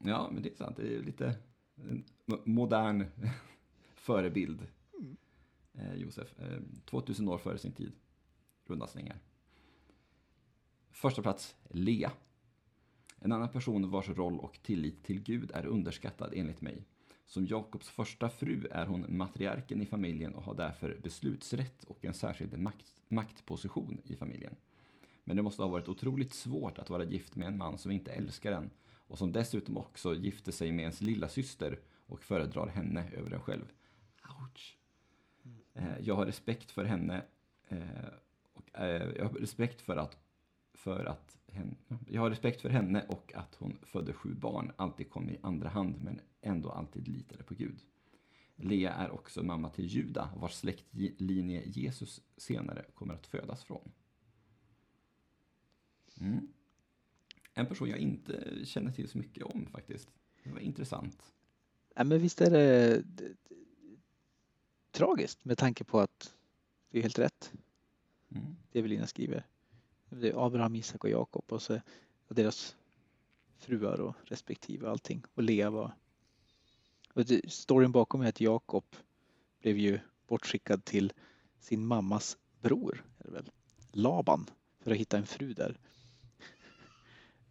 [0.05, 0.77] Ja, men det är sant.
[0.77, 1.35] Det är lite
[1.75, 2.05] en
[2.45, 3.05] modern
[3.95, 4.67] förebild.
[4.99, 5.17] Mm.
[5.75, 7.93] Eh, Josef, eh, 2000 år före sin tid.
[8.67, 9.17] Runda slängar.
[10.91, 12.13] Första plats, Lea.
[13.19, 16.85] En annan person vars roll och tillit till Gud är underskattad enligt mig.
[17.27, 22.15] Som Jakobs första fru är hon matriarken i familjen och har därför beslutsrätt och en
[22.15, 24.57] särskild makt, maktposition i familjen.
[25.25, 28.13] Men det måste ha varit otroligt svårt att vara gift med en man som inte
[28.13, 28.71] älskar en
[29.13, 33.41] och som dessutom också gifte sig med ens lilla syster och föredrar henne över en
[33.41, 33.73] själv.
[34.25, 34.79] Ouch.
[35.75, 37.23] Eh, Jag har respekt för henne
[37.69, 38.09] eh,
[38.53, 40.19] och eh, jag har respekt för att,
[40.75, 41.75] för att henne,
[42.09, 45.69] jag har respekt för henne och att hon födde sju barn, alltid kom i andra
[45.69, 47.81] hand men ändå alltid litade på Gud.
[48.57, 53.93] Lea är också mamma till Juda, vars släktlinje Jesus senare kommer att födas från.
[56.21, 56.49] Mm.
[57.55, 60.09] En person jag inte känner till så mycket om faktiskt.
[60.45, 61.33] Det var intressant.
[61.95, 63.03] Ja, men visst är det,
[64.91, 66.35] tragiskt med tanke på att
[66.91, 67.53] det är helt rätt.
[68.31, 68.57] Mm.
[68.73, 69.47] Det Evelina skriver.
[70.11, 71.81] Det är Abraham, Isak och Jakob och så
[72.29, 72.77] och deras
[73.59, 75.23] fruar och respektive allting.
[75.35, 75.95] Och Lea var...
[77.15, 78.85] Och det, storyn bakom är att Jakob
[79.61, 81.13] blev ju bortskickad till
[81.61, 83.51] sin mammas bror, är det väl,
[83.93, 84.51] Laban,
[84.81, 85.79] för att hitta en fru där.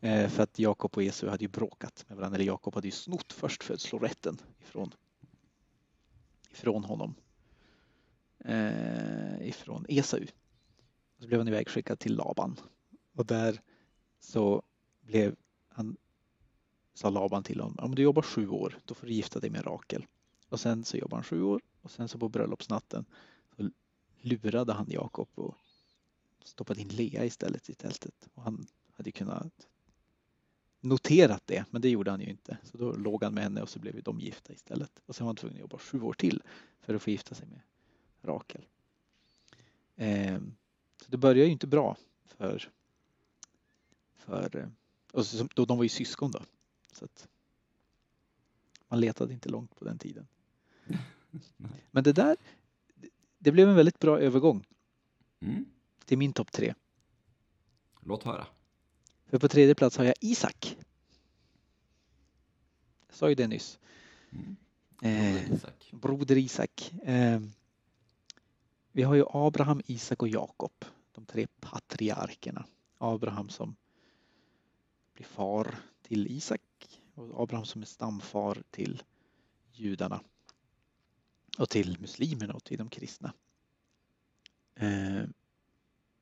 [0.04, 2.92] Eh, för att Jakob och Esau hade ju bråkat med varandra, eller Jakob hade ju
[2.92, 4.94] snott förstfödslorätten ifrån,
[6.52, 7.16] ifrån honom.
[8.40, 10.24] Eh, ifrån Esau.
[11.16, 12.60] Och så blev han ivägskickad till Laban.
[13.14, 13.62] Och där
[14.20, 14.64] så
[15.02, 15.36] blev
[15.70, 15.98] han,
[16.94, 19.66] sa Laban till honom, om du jobbar sju år, då får du gifta dig med
[19.66, 20.06] Rakel.
[20.50, 23.06] Och sen så jobbar han sju år och sen så på bröllopsnatten
[23.56, 23.70] så
[24.22, 25.56] lurade han Jakob och
[26.44, 28.28] stoppade in Lea istället i tältet.
[28.34, 29.68] Och han hade kunnat
[30.82, 32.58] noterat det, men det gjorde han ju inte.
[32.64, 35.02] Så då låg han med henne och så blev de gifta istället.
[35.06, 36.44] Och sen var han tvungen att jobba sju år till
[36.80, 37.62] för att få gifta sig med
[38.22, 38.66] Rakel.
[39.96, 40.40] Eh,
[41.02, 42.70] så det börjar ju inte bra för,
[44.16, 44.72] för
[45.12, 46.40] och så, då, de var ju syskon då.
[46.94, 47.28] Så att
[48.88, 50.28] man letade inte långt på den tiden.
[51.92, 52.38] Men det där,
[53.38, 54.66] det blev en väldigt bra övergång
[55.44, 55.66] Mm.
[56.06, 56.74] till min topp tre.
[58.00, 58.48] Låt höra.
[59.32, 60.78] För på tredje plats har jag Isak.
[63.08, 63.80] Jag sa ju det nyss.
[64.32, 64.56] Mm.
[65.02, 65.90] Eh, Isak.
[65.92, 66.94] broder Isak.
[67.04, 67.42] Eh,
[68.92, 70.72] vi har ju Abraham, Isak och Jakob.
[71.12, 72.66] De tre patriarkerna.
[72.98, 73.76] Abraham som
[75.14, 76.62] blir far till Isak
[77.14, 79.04] och Abraham som är stamfar till
[79.72, 80.22] judarna.
[81.58, 83.34] Och till muslimerna och till de kristna.
[84.76, 85.24] Eh,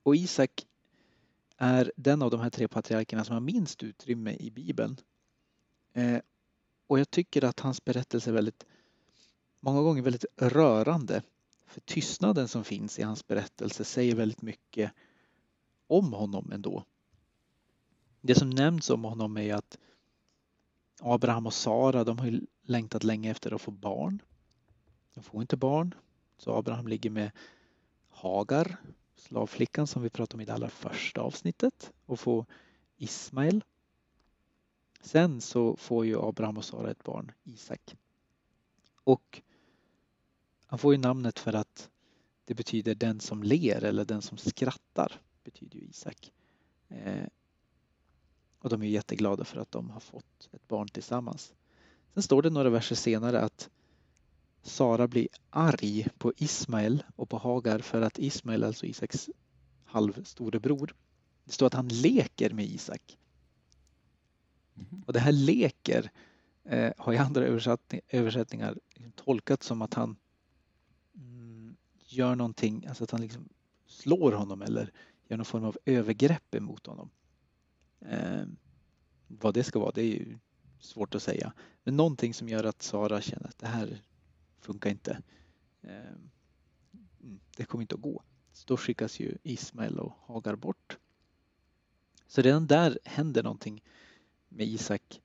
[0.04, 0.66] och Isak
[1.62, 4.98] är den av de här tre patriarkerna som har minst utrymme i Bibeln.
[5.94, 6.20] Eh,
[6.88, 8.66] och jag tycker att hans berättelse är väldigt,
[9.60, 11.22] många gånger väldigt rörande.
[11.66, 14.92] För tystnaden som finns i hans berättelse säger väldigt mycket
[15.88, 16.84] om honom ändå.
[18.22, 19.78] Det som nämns om honom är att
[21.00, 24.22] Abraham och Sara, de har ju längtat länge efter att få barn.
[25.14, 25.96] De får inte barn,
[26.38, 27.32] så Abraham ligger med
[28.10, 28.78] Hagar,
[29.20, 32.46] slavflickan som vi pratade om i det allra första avsnittet och få
[32.98, 33.64] Ismael.
[35.02, 37.96] Sen så får ju Abraham och Sara ett barn, Isak.
[39.04, 39.42] Och
[40.66, 41.90] han får ju namnet för att
[42.46, 46.32] det betyder den som ler eller den som skrattar, betyder ju Isak.
[46.88, 47.28] Eh,
[48.60, 51.54] och de är jätteglada för att de har fått ett barn tillsammans.
[52.14, 53.70] Sen står det några verser senare att
[54.62, 59.30] Sara blir arg på Ismael och på Hagar för att Ismael, alltså Isaks
[59.86, 60.96] halvstorebror,
[61.46, 63.18] det står att han leker med Isak.
[64.74, 65.04] Mhm.
[65.08, 66.12] Och det här leker
[66.64, 70.16] eh, har i andra översättning, översättningar liksom tolkat som att han
[71.16, 71.76] mm,
[72.08, 73.50] gör någonting, alltså att han liksom
[73.88, 74.92] slår honom eller
[75.28, 77.10] gör någon form av övergrepp emot honom.
[78.00, 78.44] Eh,
[79.28, 80.38] vad det ska vara, det är ju
[80.80, 81.54] svårt att säga.
[81.84, 84.02] Men någonting som gör att Sara känner att det här
[84.62, 85.22] funkar inte.
[85.82, 86.30] Ehm,
[87.22, 88.24] mm, det kommer inte att gå.
[88.54, 90.98] Så då skickas ju Ismael och Hagar bort
[92.28, 93.84] Så redan där händer någonting
[94.50, 95.22] med Isak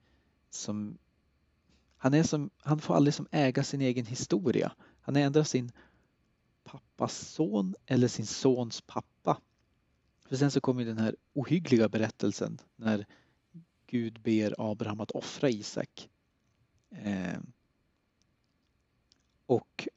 [0.50, 0.98] som
[1.96, 4.72] han, är som, han får aldrig som äga sin egen historia.
[5.00, 5.72] Han är ändå sin
[6.64, 9.40] pappas son eller sin sons pappa.
[10.28, 13.06] För sen så kommer den här ohyggliga berättelsen när
[13.86, 16.10] Gud ber Abraham att offra Isak.
[16.90, 17.52] Ehm,
[19.46, 19.88] och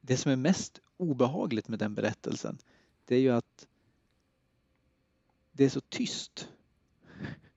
[0.00, 2.58] det som är mest obehagligt med den berättelsen
[3.04, 3.66] det är ju att
[5.52, 6.48] det är så tyst.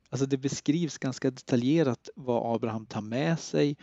[0.10, 3.78] Alltså det beskrivs ganska detaljerat vad Abraham tar med sig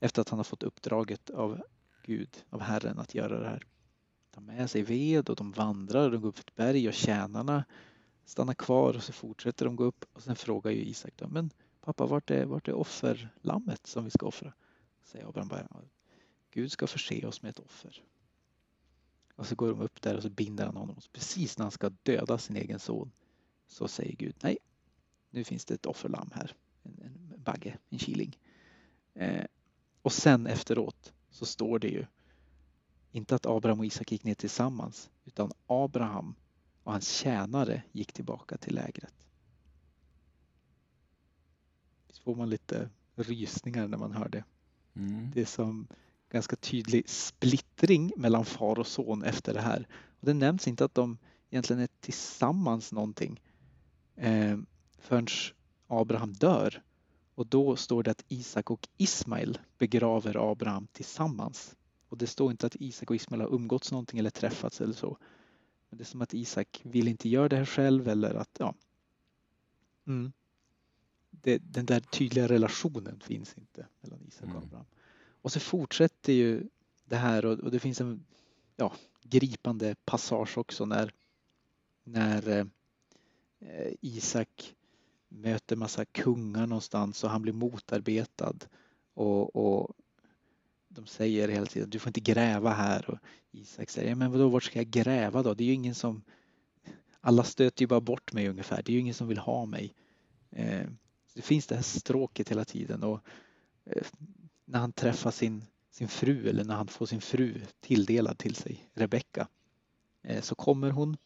[0.00, 1.62] efter att han har fått uppdraget av
[2.02, 3.66] Gud, av Herren att göra det här.
[4.30, 6.94] Tar med sig ved och de vandrar och de går upp för ett berg och
[6.94, 7.64] tjänarna
[8.24, 11.50] stannar kvar och så fortsätter de gå upp och sen frågar ju Isak då, men
[11.80, 14.52] pappa vart är, vart är offerlammet som vi ska offra?
[15.04, 15.66] Säger Abraham bara,
[16.50, 18.02] Gud ska förse oss med ett offer.
[19.36, 20.96] Och så går de upp där och så binder han honom.
[21.12, 23.12] Precis när han ska döda sin egen son
[23.66, 24.58] så säger Gud nej,
[25.30, 26.56] nu finns det ett offerlamm här.
[26.82, 28.38] En, en bagge, en kiling.
[29.14, 29.44] Eh,
[30.02, 32.06] och sen efteråt så står det ju
[33.12, 36.34] inte att Abraham och Isak gick ner tillsammans utan Abraham
[36.82, 39.14] och hans tjänare gick tillbaka till lägret.
[42.06, 44.44] Visst får man lite rysningar när man hör det.
[44.94, 45.30] Mm.
[45.34, 45.86] Det är som
[46.30, 49.86] ganska tydlig splittring mellan far och son efter det här.
[50.20, 51.18] Och det nämns inte att de
[51.50, 53.40] egentligen är tillsammans någonting
[54.16, 54.58] eh,
[54.98, 55.26] förrän
[55.86, 56.82] Abraham dör.
[57.34, 61.76] Och då står det att Isak och Ismail begraver Abraham tillsammans.
[62.08, 65.18] Och det står inte att Isak och Ismail har umgåtts någonting eller träffats eller så.
[65.88, 68.74] Men det är som att Isak vill inte göra det här själv eller att ja.
[70.06, 70.32] Mm.
[71.30, 74.84] Det, den där tydliga relationen finns inte mellan Isak och mm.
[75.42, 76.68] Och så fortsätter ju
[77.04, 78.24] det här och, och det finns en
[78.76, 78.92] ja,
[79.22, 81.14] gripande passage också när,
[82.04, 82.48] när
[83.60, 84.74] eh, Isak
[85.28, 88.56] möter massa kungar någonstans och han blir motarbetad
[89.14, 89.96] och, och
[90.88, 93.18] de säger hela tiden du får inte gräva här och
[93.50, 95.54] Isak säger men vadå vart ska jag gräva då?
[95.54, 96.22] Det är ju ingen som
[97.20, 98.82] alla stöter ju bara bort mig ungefär.
[98.82, 99.94] Det är ju ingen som vill ha mig.
[100.50, 100.86] Eh,
[101.34, 103.20] det finns det här stråket hela tiden och
[103.84, 104.02] eh,
[104.70, 108.90] när han träffar sin, sin fru eller när han får sin fru tilldelad till sig,
[108.94, 109.48] Rebecka,
[110.22, 111.16] eh, så kommer hon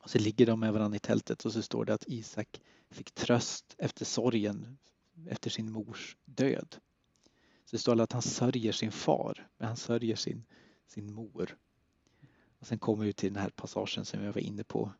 [0.00, 2.60] och så ligger de med varandra i tältet och så står det att Isak
[2.90, 4.78] fick tröst efter sorgen
[5.26, 6.76] efter sin mors död.
[7.64, 10.44] Så det står att han sörjer sin far, men han sörjer sin,
[10.86, 11.56] sin mor.
[12.58, 14.92] Och sen kommer vi till den här passagen som jag var inne på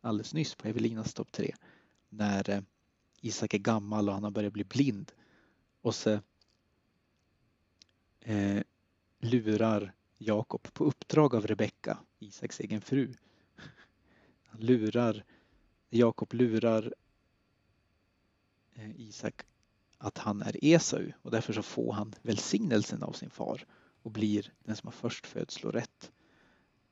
[0.00, 1.54] alldeles nyss på Evelinas topp tre.
[2.08, 2.62] När eh,
[3.20, 5.12] Isak är gammal och han har börjat bli blind.
[5.80, 6.20] Och så
[8.20, 8.62] eh,
[9.18, 13.14] lurar Jakob på uppdrag av Rebecka, Isaks egen fru.
[14.44, 15.24] Han lurar,
[15.90, 16.94] Jakob lurar
[18.74, 19.46] eh, Isak
[19.98, 23.66] att han är Esau och därför så får han välsignelsen av sin far
[24.02, 26.12] och blir den som har först födslorätt.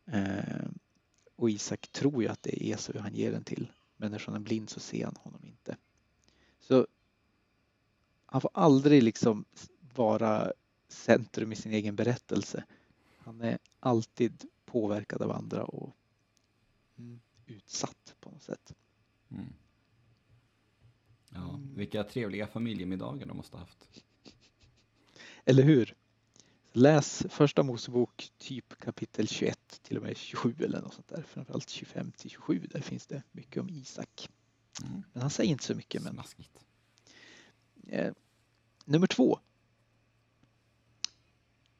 [0.07, 0.69] Eh,
[1.37, 4.43] och Isak tror ju att det är Esau han ger den till men eftersom han
[4.43, 5.77] är blind så ser han honom inte.
[6.61, 6.87] Så
[8.27, 9.45] han får aldrig liksom
[9.95, 10.53] vara
[10.89, 12.65] centrum i sin egen berättelse.
[13.19, 15.97] Han är alltid påverkad av andra och
[16.98, 18.74] mm, utsatt på något sätt.
[19.31, 19.52] Mm.
[21.31, 21.74] Ja, mm.
[21.74, 24.05] vilka trevliga familjemiddagar de måste ha haft.
[25.44, 25.94] Eller hur?
[26.73, 31.23] Läs första Mosebok typ kapitel 21 till och med 27 eller något sånt där.
[31.23, 34.28] Framförallt 25 till 27 där finns det mycket om Isak.
[34.82, 35.02] Mm.
[35.12, 36.02] Men han säger inte så mycket.
[36.02, 36.23] Men...
[37.86, 38.12] Eh,
[38.85, 39.39] nummer två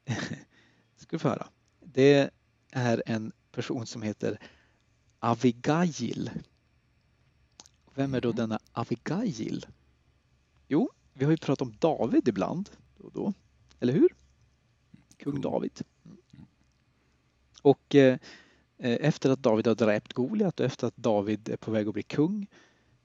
[0.95, 1.47] ska du få höra.
[1.79, 2.29] Det
[2.71, 4.39] är en person som heter
[5.19, 6.29] Avigail.
[7.95, 8.35] Vem är då mm.
[8.37, 9.65] denna Avigail?
[10.67, 13.33] Jo, vi har ju pratat om David ibland då och då,
[13.79, 14.09] eller hur?
[15.17, 15.81] Kung David.
[17.61, 18.17] Och eh,
[18.77, 22.03] efter att David har dräpt Goliat och efter att David är på väg att bli
[22.03, 22.47] kung.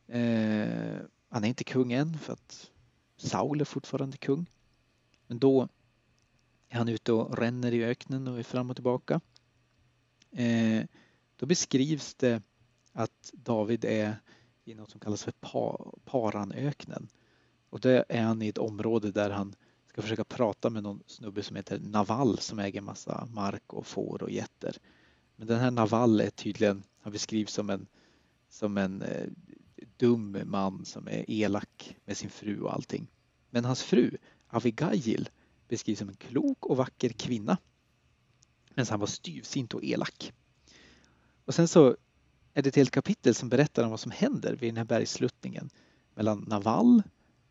[0.07, 0.99] Eh,
[1.29, 2.71] han är inte kung än för att
[3.17, 4.47] Saul är fortfarande kung.
[5.27, 5.69] Men då
[6.75, 9.21] är han ute och ränner i öknen och är fram och tillbaka.
[10.31, 10.85] Eh,
[11.37, 12.43] då beskrivs det
[12.93, 14.17] att David är
[14.65, 15.33] i något som kallas för
[16.05, 17.09] Paranöknen.
[17.71, 19.55] Och då är han i ett område där han
[19.87, 24.23] ska försöka prata med någon snubbe som heter Naval som äger massa mark och får
[24.23, 24.77] och getter.
[25.37, 27.87] Men den här Naval är tydligen, han beskrivs som en,
[28.49, 29.27] som en eh,
[29.97, 33.07] dum man som är elak med sin fru och allting.
[33.51, 34.17] Men hans fru,
[34.49, 35.29] Avigail,
[35.69, 37.57] beskrivs som en klok och vacker kvinna.
[38.75, 40.33] Men han var styvsint och elak.
[41.45, 41.97] Och sen så
[42.55, 45.71] är det ett helt kapitel som berättar om vad som händer vid den här bergsluttningen
[46.15, 47.03] mellan Naval,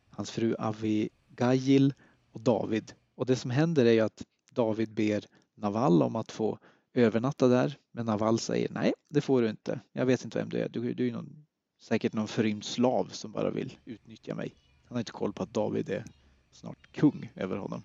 [0.09, 1.93] hans fru Avi Gajil
[2.31, 2.93] och David.
[3.15, 5.25] Och det som händer är ju att David ber
[5.55, 6.59] Naval om att få
[6.93, 7.77] övernatta där.
[7.91, 9.79] Men Naval säger nej, det får du inte.
[9.93, 10.69] Jag vet inte vem du är.
[10.69, 11.45] Du, du är någon,
[11.81, 14.55] säkert någon förrymd slav som bara vill utnyttja mig.
[14.85, 16.05] Han har inte koll på att David är
[16.51, 17.83] snart kung över honom.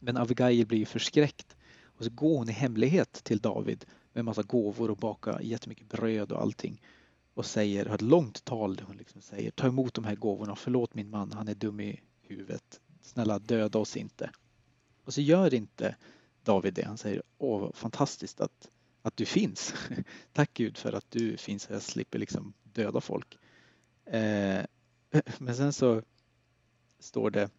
[0.00, 4.90] Men Abigail blir förskräckt och så går hon i hemlighet till David med massa gåvor
[4.90, 6.82] och bakar jättemycket bröd och allting
[7.34, 10.56] och säger, har ett långt tal där hon liksom säger ta emot de här gåvorna,
[10.56, 14.30] förlåt min man, han är dum i huvudet, snälla döda oss inte.
[15.04, 15.96] Och så gör inte
[16.42, 18.70] David det, han säger åh vad fantastiskt att,
[19.02, 19.74] att du finns.
[20.32, 23.38] Tack Gud för att du finns så jag slipper liksom döda folk.
[24.04, 24.64] Eh,
[25.38, 26.02] men sen så
[26.98, 27.50] står det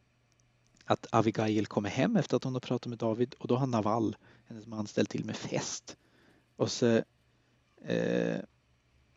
[0.92, 4.18] att Avigail kommer hem efter att hon har pratat med David och då har Naval,
[4.46, 5.98] hennes man, ställt till med fest.
[6.56, 7.02] Och så
[7.82, 8.40] eh,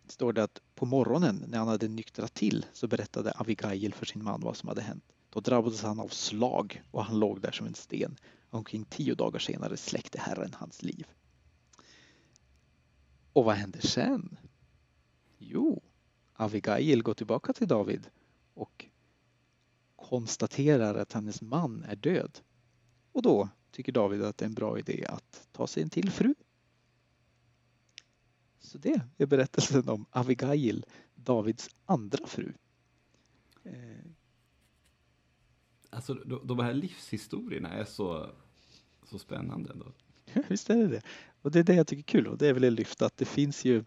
[0.08, 4.24] står det att på morgonen när han hade nyktrat till så berättade Avigail för sin
[4.24, 5.04] man vad som hade hänt.
[5.30, 8.16] Då drabbades han av slag och han låg där som en sten.
[8.50, 11.06] Omkring tio dagar senare släckte Herren hans liv.
[13.32, 14.36] Och vad händer sen?
[15.38, 15.82] Jo,
[16.34, 18.06] Avigail går tillbaka till David
[18.54, 18.86] och
[20.14, 22.38] konstaterar att hennes man är död.
[23.12, 26.10] Och då tycker David att det är en bra idé att ta sig en till
[26.10, 26.34] fru.
[28.60, 30.84] Så det är berättelsen om Abigail,
[31.14, 32.52] Davids andra fru.
[33.64, 33.72] Eh.
[35.90, 36.14] Alltså
[36.44, 38.30] de, här livshistorierna är så,
[39.04, 39.72] så spännande.
[39.72, 39.92] Ändå.
[40.48, 41.02] Visst är det det.
[41.42, 43.16] Och det är det jag tycker är kul och det är väl att lyfta att
[43.16, 43.84] det finns ju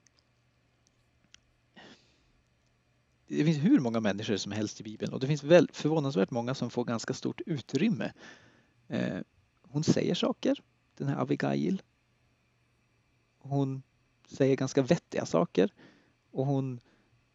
[3.28, 6.56] det finns hur många människor som helst i Bibeln och det finns väl förvånansvärt många
[6.56, 8.12] som får ganska stort utrymme.
[8.88, 9.18] Eh,
[9.62, 10.62] hon säger saker,
[10.98, 11.82] den här Abigail.
[13.40, 13.84] Hon
[14.28, 15.74] säger ganska vettiga saker
[16.32, 16.80] och hon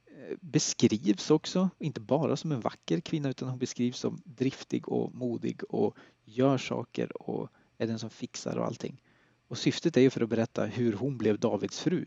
[0.06, 5.14] eh, beskrivs också, inte bara som en vacker kvinna utan hon beskrivs som driftig och
[5.14, 7.48] modig och gör saker och
[7.78, 9.02] är den som fixar och allting.
[9.48, 12.06] Och syftet är ju för att berätta hur hon blev Davids fru.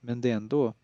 [0.00, 0.74] Men det är ändå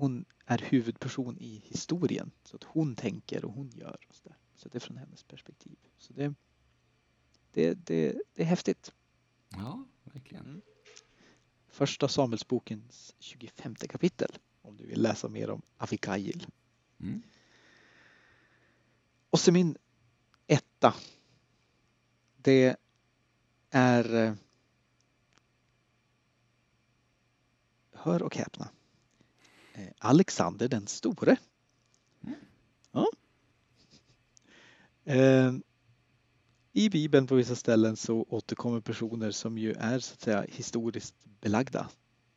[0.00, 2.30] hon är huvudperson i historien.
[2.44, 3.98] Så att hon tänker och hon gör.
[4.08, 4.36] Och så, där.
[4.56, 5.76] så det är från hennes perspektiv.
[5.98, 6.34] Så det,
[7.52, 8.92] det, det, det är häftigt.
[9.48, 10.44] Ja, verkligen.
[10.46, 10.60] Mm.
[11.68, 14.38] Första Samuelsbokens 25 kapitel.
[14.62, 16.46] Om du vill läsa mer om Avikail.
[17.00, 17.22] Mm.
[19.30, 19.76] Och så min
[20.46, 20.94] etta.
[22.36, 22.76] Det
[23.70, 24.34] är eh,
[27.92, 28.68] Hör och häpna.
[29.80, 31.36] Eh, Alexander den store.
[32.92, 33.06] Ja.
[35.04, 35.52] Eh,
[36.72, 41.14] I Bibeln på vissa ställen så återkommer personer som ju är så att säga historiskt
[41.40, 41.88] belagda.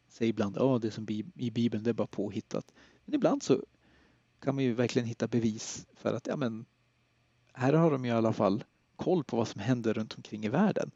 [0.07, 2.71] Säg ibland att oh, det som i Bibeln det är bara påhittat.
[3.05, 3.63] Men ibland så
[4.39, 6.65] kan man ju verkligen hitta bevis för att ja, men,
[7.53, 8.63] här har de i alla fall
[8.95, 10.91] koll på vad som händer runt omkring i världen.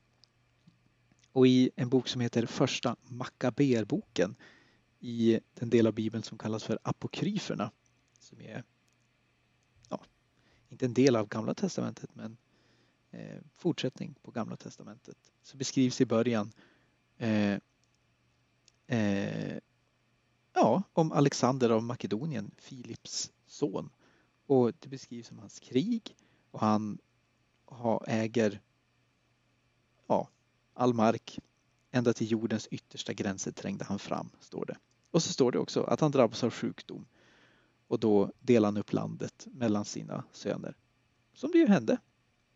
[1.31, 4.35] Och i en bok som heter Första Makaberboken
[4.99, 7.71] i den del av Bibeln som kallas för apokryferna.
[8.19, 8.63] Som är
[9.89, 10.01] ja,
[10.69, 12.37] inte en del av Gamla Testamentet men
[13.11, 15.17] eh, fortsättning på Gamla Testamentet.
[15.41, 16.51] Så beskrivs i början
[17.17, 17.59] eh,
[18.87, 19.59] eh,
[20.53, 23.89] ja, om Alexander av Makedonien, Filips son.
[24.45, 26.15] Och det beskrivs som hans krig
[26.51, 26.97] och han
[27.65, 28.61] ha, äger
[30.07, 30.29] ja,
[30.73, 31.39] all mark
[31.91, 34.77] ända till jordens yttersta gränser trängde han fram, står det.
[35.17, 37.05] Och så står det också att han drabbas av sjukdom
[37.87, 40.75] och då delar han upp landet mellan sina söner.
[41.33, 41.97] Som det ju hände.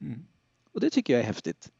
[0.01, 0.25] Mm.
[0.71, 1.71] Och det tycker jag är häftigt.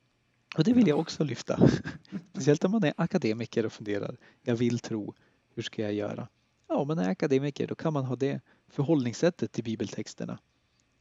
[0.58, 1.70] Och det vill jag också lyfta.
[2.32, 4.18] Speciellt om man är akademiker och funderar.
[4.42, 5.14] Jag vill tro.
[5.54, 6.28] Hur ska jag göra?
[6.68, 10.40] Ja, om man är akademiker då kan man ha det förhållningssättet till bibeltexterna.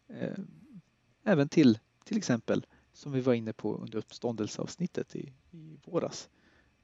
[0.08, 0.38] Eh,
[1.24, 6.28] även till till exempel som vi var inne på under uppståndelseavsnittet i, i våras.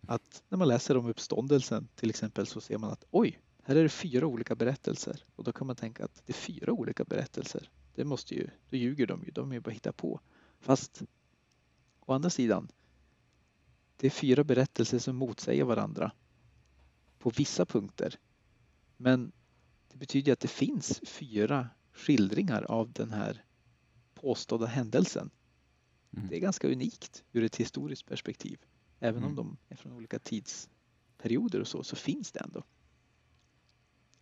[0.06, 3.82] Att när man läser om uppståndelsen till exempel så ser man att oj, här är
[3.82, 7.70] det fyra olika berättelser och då kan man tänka att det är fyra olika berättelser.
[7.94, 10.20] Det måste ju, då ljuger de ju, de är ju bara hitta på.
[10.60, 11.02] Fast
[12.00, 12.68] å andra sidan,
[13.96, 16.12] det är fyra berättelser som motsäger varandra
[17.18, 18.18] på vissa punkter.
[18.96, 19.32] Men
[19.92, 23.44] det betyder att det finns fyra skildringar av den här
[24.14, 25.30] påstådda händelsen.
[26.16, 26.28] Mm.
[26.28, 28.58] Det är ganska unikt ur ett historiskt perspektiv.
[29.06, 29.28] Även mm.
[29.28, 32.62] om de är från olika tidsperioder och så, så finns det ändå.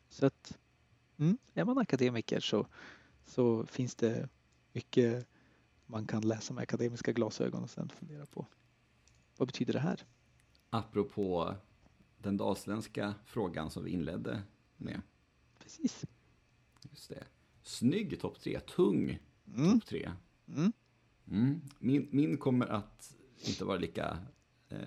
[0.08, 0.58] Så att
[1.16, 2.66] mm, är man akademiker så,
[3.24, 4.28] så finns det
[4.72, 5.28] mycket
[5.86, 8.46] man kan läsa med akademiska glasögon och sen fundera på
[9.36, 10.04] vad betyder det här?
[10.70, 11.54] Apropå
[12.18, 14.42] den dalsländska frågan som vi inledde
[14.76, 15.00] med.
[15.58, 16.04] Precis.
[16.90, 17.24] Just det.
[17.62, 19.18] Snygg topp tre, tung
[19.54, 19.80] Mm.
[19.80, 20.12] topp tre.
[20.48, 20.72] Mm.
[21.28, 21.60] Mm.
[21.78, 23.16] Min, min kommer att
[23.46, 24.18] inte vara lika...
[24.68, 24.78] Eh,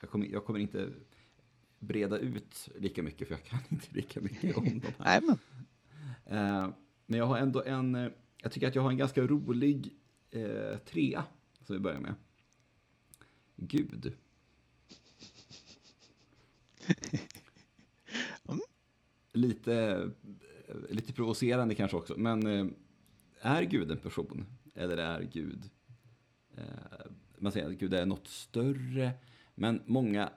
[0.00, 0.92] jag, kommer, jag kommer inte
[1.78, 4.94] breda ut lika mycket, för jag kan inte lika mycket om de här.
[4.98, 5.38] Nej, men
[6.26, 6.68] Eh,
[7.06, 7.94] men jag har ändå en...
[7.94, 8.10] eh,
[8.42, 9.94] Jag tycker att jag har en ganska rolig
[10.30, 11.24] eh, trea,
[11.62, 12.14] som vi börjar med.
[13.56, 14.12] Gud.
[18.48, 18.60] Mm.
[19.32, 20.10] Lite,
[20.90, 22.46] lite provocerande kanske också, men
[23.40, 24.46] är Gud en person?
[24.74, 25.70] Eller är Gud...
[26.56, 27.10] Eh,
[27.44, 29.12] man säger att Gud är något större,
[29.54, 30.30] men många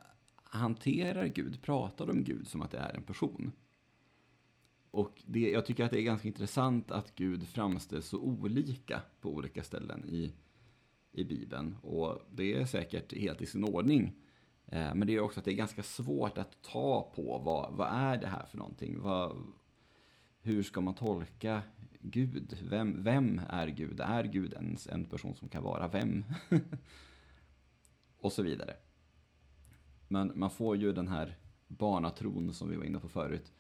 [0.44, 3.52] hanterar Gud, pratar om Gud som att det är en person.
[4.92, 9.30] Och det, jag tycker att det är ganska intressant att Gud framställs så olika på
[9.30, 10.34] olika ställen i,
[11.12, 11.78] i Bibeln.
[11.82, 14.14] Och det är säkert helt i sin ordning.
[14.66, 17.88] Eh, men det är också att det är ganska svårt att ta på vad, vad
[17.92, 19.00] är det här för någonting?
[19.02, 19.38] Vad,
[20.42, 21.62] hur ska man tolka
[22.10, 22.58] Gud?
[22.70, 24.00] Vem, vem är Gud?
[24.00, 26.26] Är Gud ens en person som kan vara vem?
[28.18, 28.76] och så vidare.
[30.08, 33.54] Men man får ju den här barnatron som vi var inne på förut.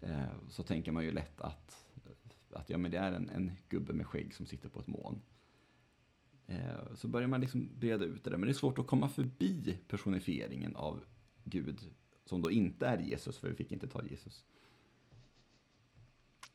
[0.00, 1.86] Eh, så tänker man ju lätt att,
[2.50, 5.20] att ja, men det är en, en gubbe med skägg som sitter på ett moln.
[6.46, 8.36] Eh, så börjar man liksom breda ut det där.
[8.36, 11.04] Men det är svårt att komma förbi personifieringen av
[11.44, 11.80] Gud
[12.24, 14.44] som då inte är Jesus, för vi fick inte ta Jesus.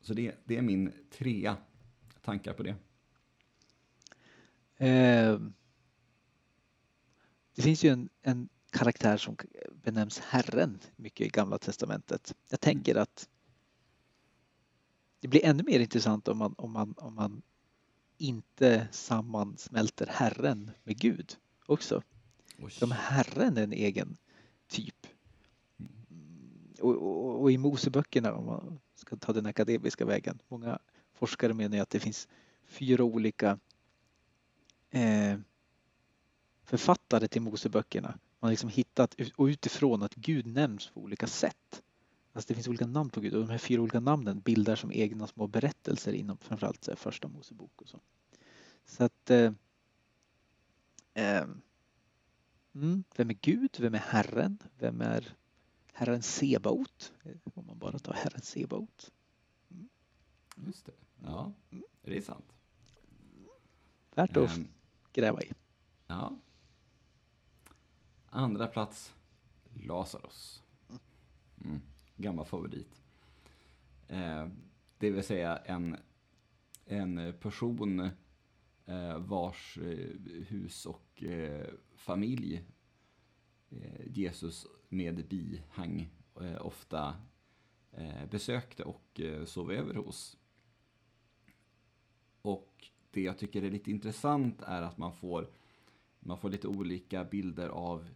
[0.08, 1.58] Så det, det är min trea
[2.22, 2.76] tankar på det.
[4.78, 5.40] eh,
[7.56, 9.38] det finns ju en, en karaktär som
[9.84, 12.36] benämns Herren mycket i Gamla Testamentet.
[12.50, 13.30] Jag tänker att
[15.20, 17.42] det blir ännu mer intressant om man, om man, om man
[18.18, 22.02] inte sammansmälter Herren med Gud också.
[22.60, 22.72] Oj.
[22.72, 24.18] Som Herren är en egen
[24.68, 25.08] typ.
[26.80, 30.80] Och, och, och i Moseböckerna, om man ska ta den akademiska vägen, många
[31.14, 32.28] forskare menar ju att det finns
[32.66, 33.60] fyra olika
[34.90, 35.40] eh,
[36.64, 38.08] författare till Moseböckerna.
[38.08, 41.82] Man har liksom hittat, och utifrån att Gud nämns på olika sätt.
[42.34, 44.92] Alltså det finns olika namn på Gud och de här fyra olika namnen bildar som
[44.92, 48.00] egna små berättelser inom framförallt så här, första Mosebok och så.
[48.86, 49.52] Så att eh,
[51.14, 51.46] eh,
[52.76, 53.78] mm, vem är Gud?
[53.80, 54.58] Vem är Herren?
[54.80, 55.36] Vem är
[55.98, 57.14] Herren Sebaot?
[57.54, 59.12] Om man bara tar Herren Sebaot.
[60.56, 60.92] Just det.
[61.24, 61.54] Ja,
[62.02, 62.54] det är sant.
[64.16, 64.68] Värt att Ehm,
[65.14, 65.52] gräva i.
[66.08, 66.38] Ja.
[68.30, 69.16] Andra plats,
[69.74, 70.64] Lazarus.
[71.66, 71.82] Mm.
[72.16, 73.02] Gammal favorit.
[74.08, 74.48] Eh,
[74.98, 75.98] det vill säga en,
[76.86, 78.10] en person
[78.86, 80.10] eh, vars eh,
[80.48, 82.64] hus och eh, familj
[83.70, 86.10] eh, Jesus med bihang
[86.42, 87.16] eh, ofta
[87.92, 90.38] eh, besökte och eh, sov över hos.
[92.42, 95.50] Och det jag tycker är lite intressant är att man får,
[96.20, 98.10] man får lite olika bilder av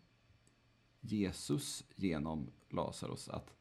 [1.02, 3.30] Jesus genom Lazarus.
[3.30, 3.53] Att,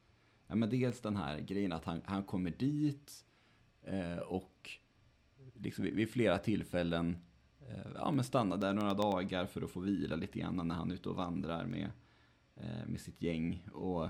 [0.47, 3.25] ja, men dels den här grejen att han, han kommer dit
[3.83, 4.69] eh, och
[5.53, 7.17] liksom vid, vid flera tillfällen
[7.59, 10.91] eh, ja, men stannar där några dagar för att få vila lite grann när han
[10.91, 11.91] är ute och vandrar med,
[12.85, 13.67] med sitt gäng.
[13.73, 14.07] Och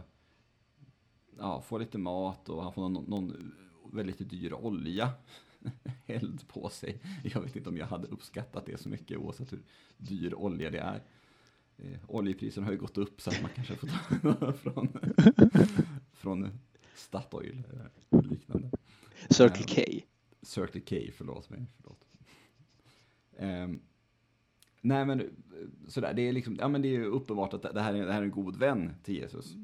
[1.38, 3.54] ja, får lite mat och han får någon, någon
[3.92, 5.12] väldigt dyr olja
[6.06, 7.02] hälld på sig.
[7.24, 9.64] Jag vet inte om jag hade uppskattat det så mycket oavsett hur
[9.98, 11.04] dyr olja det är.
[11.78, 14.90] Eh, oljepriserna har ju gått upp så att man kanske får ta från,
[16.14, 16.60] från
[16.96, 17.90] Statoil eller
[18.30, 18.72] liknande.
[19.30, 20.06] Circle K.
[20.42, 21.66] Circle K, förlåt mig.
[21.76, 22.08] Förlåt.
[23.38, 23.82] Ehm,
[24.82, 25.28] nej men eh,
[25.88, 28.22] sådär, det är liksom, ja men det är uppenbart att det här är, det här
[28.22, 29.56] är en god vän till Jesus.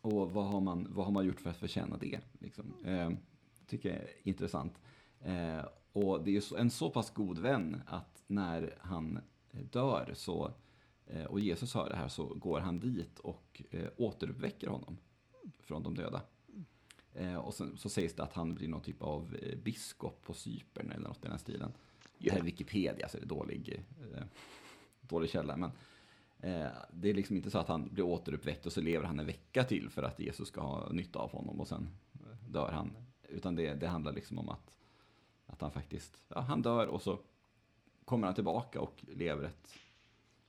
[0.00, 2.20] Och vad har man, vad har man gjort för att förtjäna det?
[2.38, 2.74] Liksom?
[2.84, 3.16] Ehm,
[3.66, 4.80] tycker jag är intressant.
[5.20, 10.52] Eh, och det är en så pass god vän att när han eh, dör så,
[11.06, 14.98] eh, och Jesus hör det här så går han dit och eh, återuppväcker honom
[15.60, 16.22] från de döda.
[17.14, 20.34] Eh, och sen, så sägs det att han blir någon typ av eh, biskop på
[20.34, 21.72] Cypern eller något i den stilen.
[22.22, 23.84] Det här är Wikipedia så det är dålig,
[24.14, 24.22] eh,
[25.00, 25.56] dålig källa.
[25.56, 25.70] Men
[26.40, 29.26] eh, det är liksom inte så att han blir återuppväckt och så lever han en
[29.26, 32.96] vecka till för att Jesus ska ha nytta av honom och sen eh, dör han.
[33.28, 34.78] Utan det, det handlar liksom om att,
[35.46, 37.18] att han faktiskt, ja, han dör och så
[38.04, 39.74] kommer han tillbaka och lever ett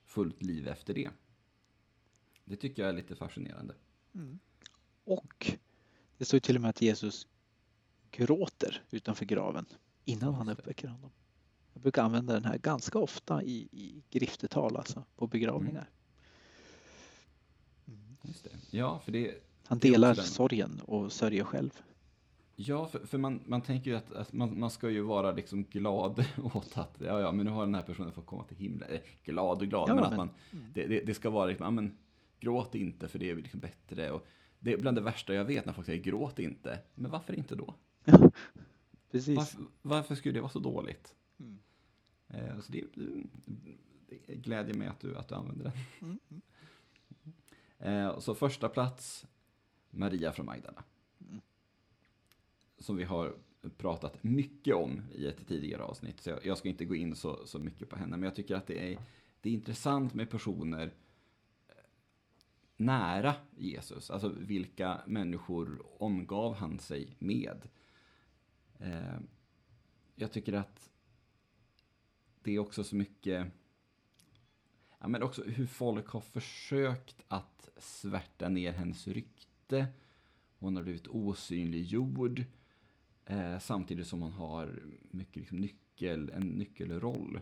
[0.06, 1.10] fullt liv efter det.
[2.46, 3.74] Det tycker jag är lite fascinerande.
[5.04, 5.52] Och
[6.18, 7.28] det står ju till och med att Jesus
[8.12, 9.66] gråter utanför graven
[10.06, 10.52] innan han det.
[10.52, 11.12] uppväcker honom.
[11.74, 15.90] Jag brukar använda den här ganska ofta i, i griftetal, alltså på begravningar.
[17.88, 18.00] Mm.
[18.22, 18.50] Just det.
[18.78, 19.36] Ja, för det,
[19.66, 20.26] Han Det delar den.
[20.26, 21.82] sorgen och sörjer själv.
[22.56, 25.64] Ja, för, för man, man tänker ju att, att man, man ska ju vara liksom
[25.64, 28.90] glad åt att ja, ja, men nu har den här personen fått komma till himlen.
[28.92, 30.30] Eh, Glad och glad, Ja, men att men- man,
[30.74, 31.98] det, det, det ska vara liksom, ja, men
[32.40, 34.12] gråt inte för det är liksom bättre.
[34.12, 34.28] Och
[34.60, 36.80] det är bland det värsta jag vet när folk säger gråt inte.
[36.96, 37.76] Men varför inte då?
[39.12, 39.38] Precis.
[39.38, 41.16] Varför, varför skulle det vara så dåligt?
[41.40, 41.60] Mm.
[42.28, 42.84] Eh, så det,
[44.08, 45.74] det glädjer mig att du, att du använder den.
[46.02, 46.42] Mm, mm.
[47.84, 49.26] Eh, så första plats,
[49.90, 50.84] Maria från Magdala.
[51.20, 51.42] Mm.
[52.78, 53.36] Som vi har
[53.78, 56.22] pratat mycket om i ett tidigare avsnitt.
[56.22, 58.18] Så jag, jag ska inte gå in så, så mycket på henne.
[58.18, 59.00] Men jag tycker att det är,
[59.42, 60.94] det är intressant med personer
[61.68, 61.76] eh,
[62.78, 64.12] nära Jesus.
[64.12, 67.68] Alltså vilka människor omgav han sig med.
[68.80, 69.18] Eh,
[70.16, 70.90] jag tycker att
[72.44, 73.48] det är också så mycket
[75.04, 79.88] Ja, men också hur folk har försökt att svärta ner hennes rykte.
[80.60, 82.44] Hon har blivit osynliggjord.
[83.26, 87.40] Eh, samtidigt som hon har mycket liksom, nyckel, en nyckelroll.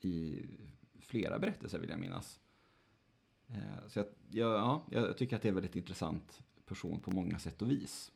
[0.00, 0.46] I
[1.00, 2.40] flera berättelser vill jag minnas.
[3.46, 7.10] Eh, så jag, jag, ja, jag tycker att det är en väldigt intressant person på
[7.10, 8.12] många sätt och vis.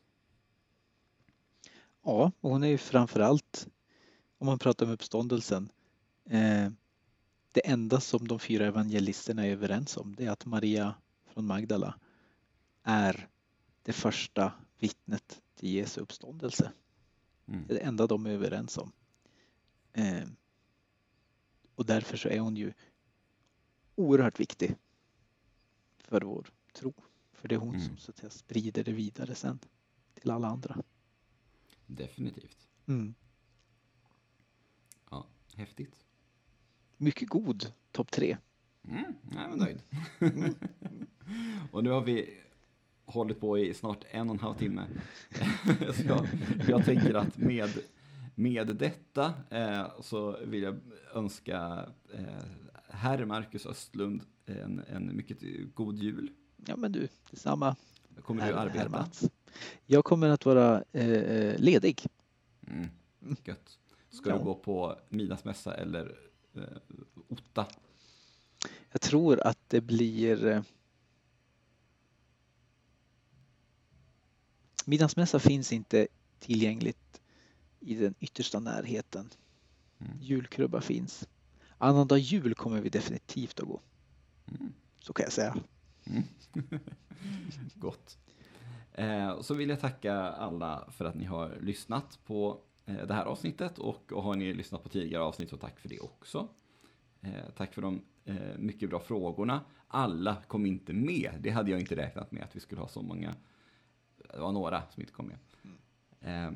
[2.03, 3.67] Ja, och hon är ju framförallt,
[4.37, 5.71] om man pratar om uppståndelsen,
[6.25, 6.69] eh,
[7.51, 10.95] det enda som de fyra evangelisterna är överens om det är att Maria
[11.25, 11.99] från Magdala
[12.83, 13.27] är
[13.83, 16.71] det första vittnet till Jesu uppståndelse.
[17.45, 17.67] Mm.
[17.67, 18.91] Det är det enda de är överens om.
[19.93, 20.27] Eh,
[21.75, 22.73] och därför så är hon ju
[23.95, 24.75] oerhört viktig
[25.97, 26.93] för vår tro.
[27.33, 27.87] För det är hon Mm.
[27.87, 29.59] som så att säga, sprider det vidare sen
[30.13, 30.83] till alla andra.
[31.87, 32.67] Definitivt.
[32.87, 33.13] Mm.
[35.55, 35.95] Häftigt.
[36.97, 38.37] Mycket god topp tre.
[38.87, 39.81] Mm, jag är nöjd.
[41.71, 42.37] och nu har vi
[43.05, 44.85] hållit på i snart en och en halv timme.
[45.95, 46.27] så jag,
[46.67, 47.69] jag tänker att med,
[48.35, 50.79] med detta eh, så vill jag
[51.13, 52.43] önska eh,
[52.89, 55.37] herr Marcus Östlund en, en mycket
[55.73, 56.31] god jul.
[56.65, 57.75] Ja men du, detsamma.
[58.21, 58.89] Kommer du herr- herr arbeta?
[58.89, 59.29] Mats.
[59.85, 62.01] Jag kommer att vara eh, ledig.
[62.67, 62.87] Mm,
[63.43, 63.79] gött.
[64.13, 64.37] Ska Ja.
[64.37, 66.17] du gå på midnattsmässa eller
[66.55, 66.63] eh,
[67.27, 67.65] otta?
[68.91, 70.61] Jag tror att det blir eh,
[74.85, 76.07] Midnattsmässa finns inte
[76.39, 77.21] tillgängligt
[77.79, 79.29] i den yttersta närheten.
[79.99, 80.13] Mm.
[80.21, 81.27] Julkrubba finns.
[81.77, 83.81] Annandag jul kommer vi definitivt att gå.
[84.47, 84.73] Mm.
[84.99, 85.55] Så kan jag säga.
[86.05, 86.23] Mm.
[87.75, 88.17] Gott.
[88.93, 93.79] Eh, så vill jag tacka alla för att ni har lyssnat på det här avsnittet
[93.79, 96.47] och, och har ni lyssnat på tidigare avsnitt så tack för det också.
[97.21, 99.61] Eh, tack för de eh, mycket bra frågorna.
[99.87, 101.31] Alla kom inte med.
[101.39, 103.35] Det hade jag inte räknat med att vi skulle ha så många.
[104.17, 105.37] Det var några som inte kom med.
[106.21, 106.53] Eh,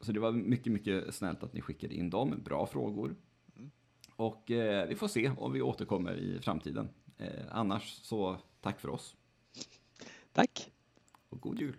[0.00, 2.40] så det var mycket, mycket snällt att ni skickade in dem.
[2.44, 3.16] Bra frågor.
[4.16, 6.88] Och eh, vi får se om vi återkommer i framtiden.
[7.18, 9.16] Eh, annars så tack för oss
[10.32, 10.70] Tack!
[11.28, 11.76] och god jul.